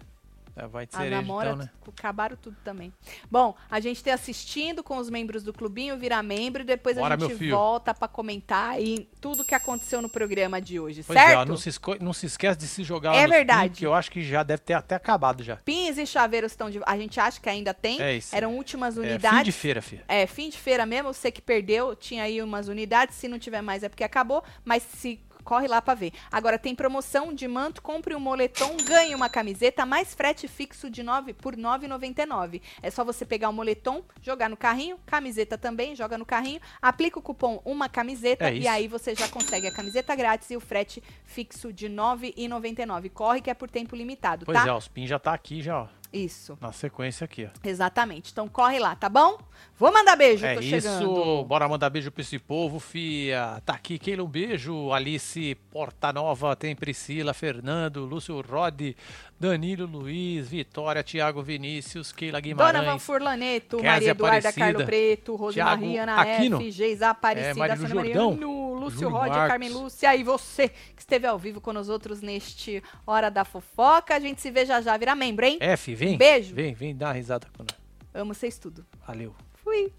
É, 0.56 0.66
vai 0.68 0.86
de 0.86 0.94
cereja 0.94 1.16
namoras 1.16 1.54
então, 1.54 1.64
né? 1.64 1.70
acabaram 1.98 2.36
tudo 2.36 2.56
também. 2.62 2.92
Bom, 3.30 3.56
a 3.68 3.80
gente 3.80 4.02
tá 4.04 4.14
assistindo 4.14 4.84
com 4.84 4.98
os 4.98 5.10
membros 5.10 5.42
do 5.42 5.52
clubinho, 5.52 5.96
virar 5.98 6.22
membro 6.22 6.62
e 6.62 6.64
depois 6.64 6.96
Bora, 6.96 7.14
a 7.14 7.18
gente 7.18 7.50
volta 7.50 7.92
pra 7.92 8.06
comentar 8.06 8.70
aí 8.70 9.08
tudo 9.20 9.44
que 9.44 9.54
aconteceu 9.54 10.00
no 10.00 10.08
programa 10.08 10.60
de 10.60 10.78
hoje, 10.78 11.02
Pois 11.02 11.18
é, 11.18 11.26
certo? 11.26 11.38
ó, 11.40 11.44
não, 11.44 11.56
se 11.56 11.70
não 12.00 12.12
se 12.12 12.26
esquece 12.26 12.58
de 12.58 12.66
se 12.68 12.84
jogar 12.84 13.16
É 13.16 13.26
verdade. 13.26 13.70
pin, 13.70 13.74
que 13.78 13.86
eu 13.86 13.92
acho 13.94 14.10
que 14.10 14.22
já 14.22 14.42
deve 14.44 14.62
ter 14.62 14.74
até 14.74 14.94
acabado 14.94 15.42
já. 15.42 15.56
Pins 15.56 15.98
e 15.98 16.06
chaveiros 16.06 16.52
estão 16.52 16.70
de. 16.70 16.80
A 16.86 16.96
gente 16.96 17.18
acha 17.18 17.40
que 17.40 17.48
ainda 17.48 17.74
tem. 17.74 18.00
É 18.00 18.14
isso. 18.16 18.34
Eram 18.34 18.54
últimas 18.56 18.96
É, 18.96 19.00
unidades. 19.00 19.38
fim 19.38 19.44
de 19.44 19.52
feira, 19.52 19.82
filha. 19.82 20.04
É, 20.06 20.26
fim 20.26 20.48
de 20.50 20.58
feira 20.58 20.86
mesmo, 20.86 21.12
você 21.12 21.32
que 21.32 21.42
perdeu, 21.42 21.96
tinha 21.96 22.22
aí 22.22 22.40
umas 22.40 22.68
unidades, 22.68 23.16
se 23.16 23.26
não 23.26 23.38
tiver 23.40 23.60
mais 23.62 23.82
é 23.82 23.88
porque 23.88 24.04
acabou, 24.04 24.42
mas 24.64 24.82
se 24.84 25.20
corre 25.44 25.68
lá 25.68 25.80
pra 25.80 25.94
ver. 25.94 26.12
Agora 26.32 26.58
tem 26.58 26.74
promoção 26.74 27.32
de 27.32 27.46
manto, 27.46 27.82
compre 27.82 28.14
um 28.14 28.20
moletom, 28.20 28.76
ganhe 28.84 29.14
uma 29.14 29.28
camiseta, 29.28 29.86
mais 29.86 30.14
frete 30.14 30.48
fixo 30.48 30.90
de 30.90 31.02
9 31.02 31.34
por 31.34 31.54
9,99. 31.54 32.60
É 32.82 32.90
só 32.90 33.04
você 33.04 33.24
pegar 33.24 33.48
o 33.48 33.52
moletom, 33.52 34.02
jogar 34.22 34.48
no 34.48 34.56
carrinho, 34.56 34.98
camiseta 35.06 35.56
também, 35.58 35.94
joga 35.94 36.16
no 36.18 36.24
carrinho, 36.24 36.60
aplica 36.80 37.18
o 37.18 37.22
cupom 37.22 37.60
uma 37.64 37.88
camiseta 37.88 38.48
É 38.50 38.54
e 38.54 38.66
aí 38.66 38.88
você 38.88 39.14
já 39.14 39.28
consegue 39.28 39.66
a 39.66 39.72
camiseta 39.72 40.14
grátis 40.16 40.50
e 40.50 40.56
o 40.56 40.60
frete 40.60 41.02
fixo 41.24 41.72
de 41.72 41.88
9,99. 41.88 43.10
Corre 43.10 43.40
que 43.40 43.50
é 43.50 43.54
por 43.54 43.70
tempo 43.70 43.94
limitado, 43.94 44.46
Pois 44.46 44.56
tá? 44.58 44.68
é, 44.68 44.72
os 44.72 44.88
pin 44.88 45.06
já 45.06 45.18
tá 45.18 45.34
aqui 45.34 45.60
já, 45.62 45.82
ó. 45.82 45.88
Isso. 46.14 46.56
Na 46.60 46.70
sequência 46.70 47.24
aqui, 47.24 47.46
ó. 47.52 47.68
Exatamente. 47.68 48.30
Então 48.30 48.46
corre 48.48 48.78
lá, 48.78 48.94
tá 48.94 49.08
bom? 49.08 49.36
Vou 49.76 49.92
mandar 49.92 50.14
beijo, 50.14 50.46
É 50.46 50.54
tô 50.54 50.60
isso, 50.60 50.70
chegando. 50.88 51.44
bora 51.44 51.68
mandar 51.68 51.90
beijo 51.90 52.10
pra 52.12 52.20
esse 52.22 52.38
povo, 52.38 52.78
fia. 52.78 53.60
Tá 53.66 53.74
aqui, 53.74 53.98
Keila, 53.98 54.22
um 54.22 54.28
beijo. 54.28 54.92
Alice 54.92 55.56
Portanova, 55.72 56.54
tem 56.54 56.76
Priscila, 56.76 57.34
Fernando, 57.34 58.04
Lúcio 58.04 58.40
Rodi, 58.40 58.96
Danilo 59.44 59.84
Luiz, 59.84 60.48
Vitória, 60.48 61.02
Tiago 61.02 61.42
Vinícius, 61.42 62.10
Keila 62.12 62.40
Guimarães. 62.40 63.02
Furlaneto, 63.02 63.76
Kézia 63.76 63.92
Maria 63.92 64.10
Eduarda 64.12 64.48
Aparecida, 64.48 64.64
Carlo 64.64 64.86
Preto, 64.86 65.36
Rosemary 65.36 65.80
Thiago 65.80 65.98
Ana 65.98 66.22
Aquino, 66.22 66.56
F, 66.56 66.70
Geisa 66.70 67.10
Aparecida, 67.10 67.50
é, 67.50 67.54
Marilu 67.54 67.76
Sônia 67.76 67.94
Jordão, 67.94 68.30
Mariano, 68.30 68.74
Lúcio 68.74 69.08
Rodia. 69.10 69.46
Carmen 69.46 69.68
Lúcia 69.68 70.16
e 70.16 70.24
você 70.24 70.70
que 70.70 71.02
esteve 71.02 71.26
ao 71.26 71.38
vivo 71.38 71.60
com 71.60 71.74
nós 71.74 71.90
outros 71.90 72.22
neste 72.22 72.82
Hora 73.06 73.30
da 73.30 73.44
Fofoca. 73.44 74.14
A 74.14 74.18
gente 74.18 74.40
se 74.40 74.50
vê 74.50 74.64
já 74.64 74.80
já, 74.80 74.96
vira 74.96 75.14
membro, 75.14 75.44
hein? 75.44 75.58
F, 75.60 75.94
vem. 75.94 76.16
Beijo. 76.16 76.54
Vem, 76.54 76.72
vem 76.72 76.96
dar 76.96 77.08
uma 77.08 77.12
risada 77.12 77.46
com 77.54 77.64
nós. 77.64 77.78
Amo 78.14 78.32
vocês 78.32 78.58
tudo. 78.58 78.86
Valeu. 79.06 79.34
Fui. 79.62 79.92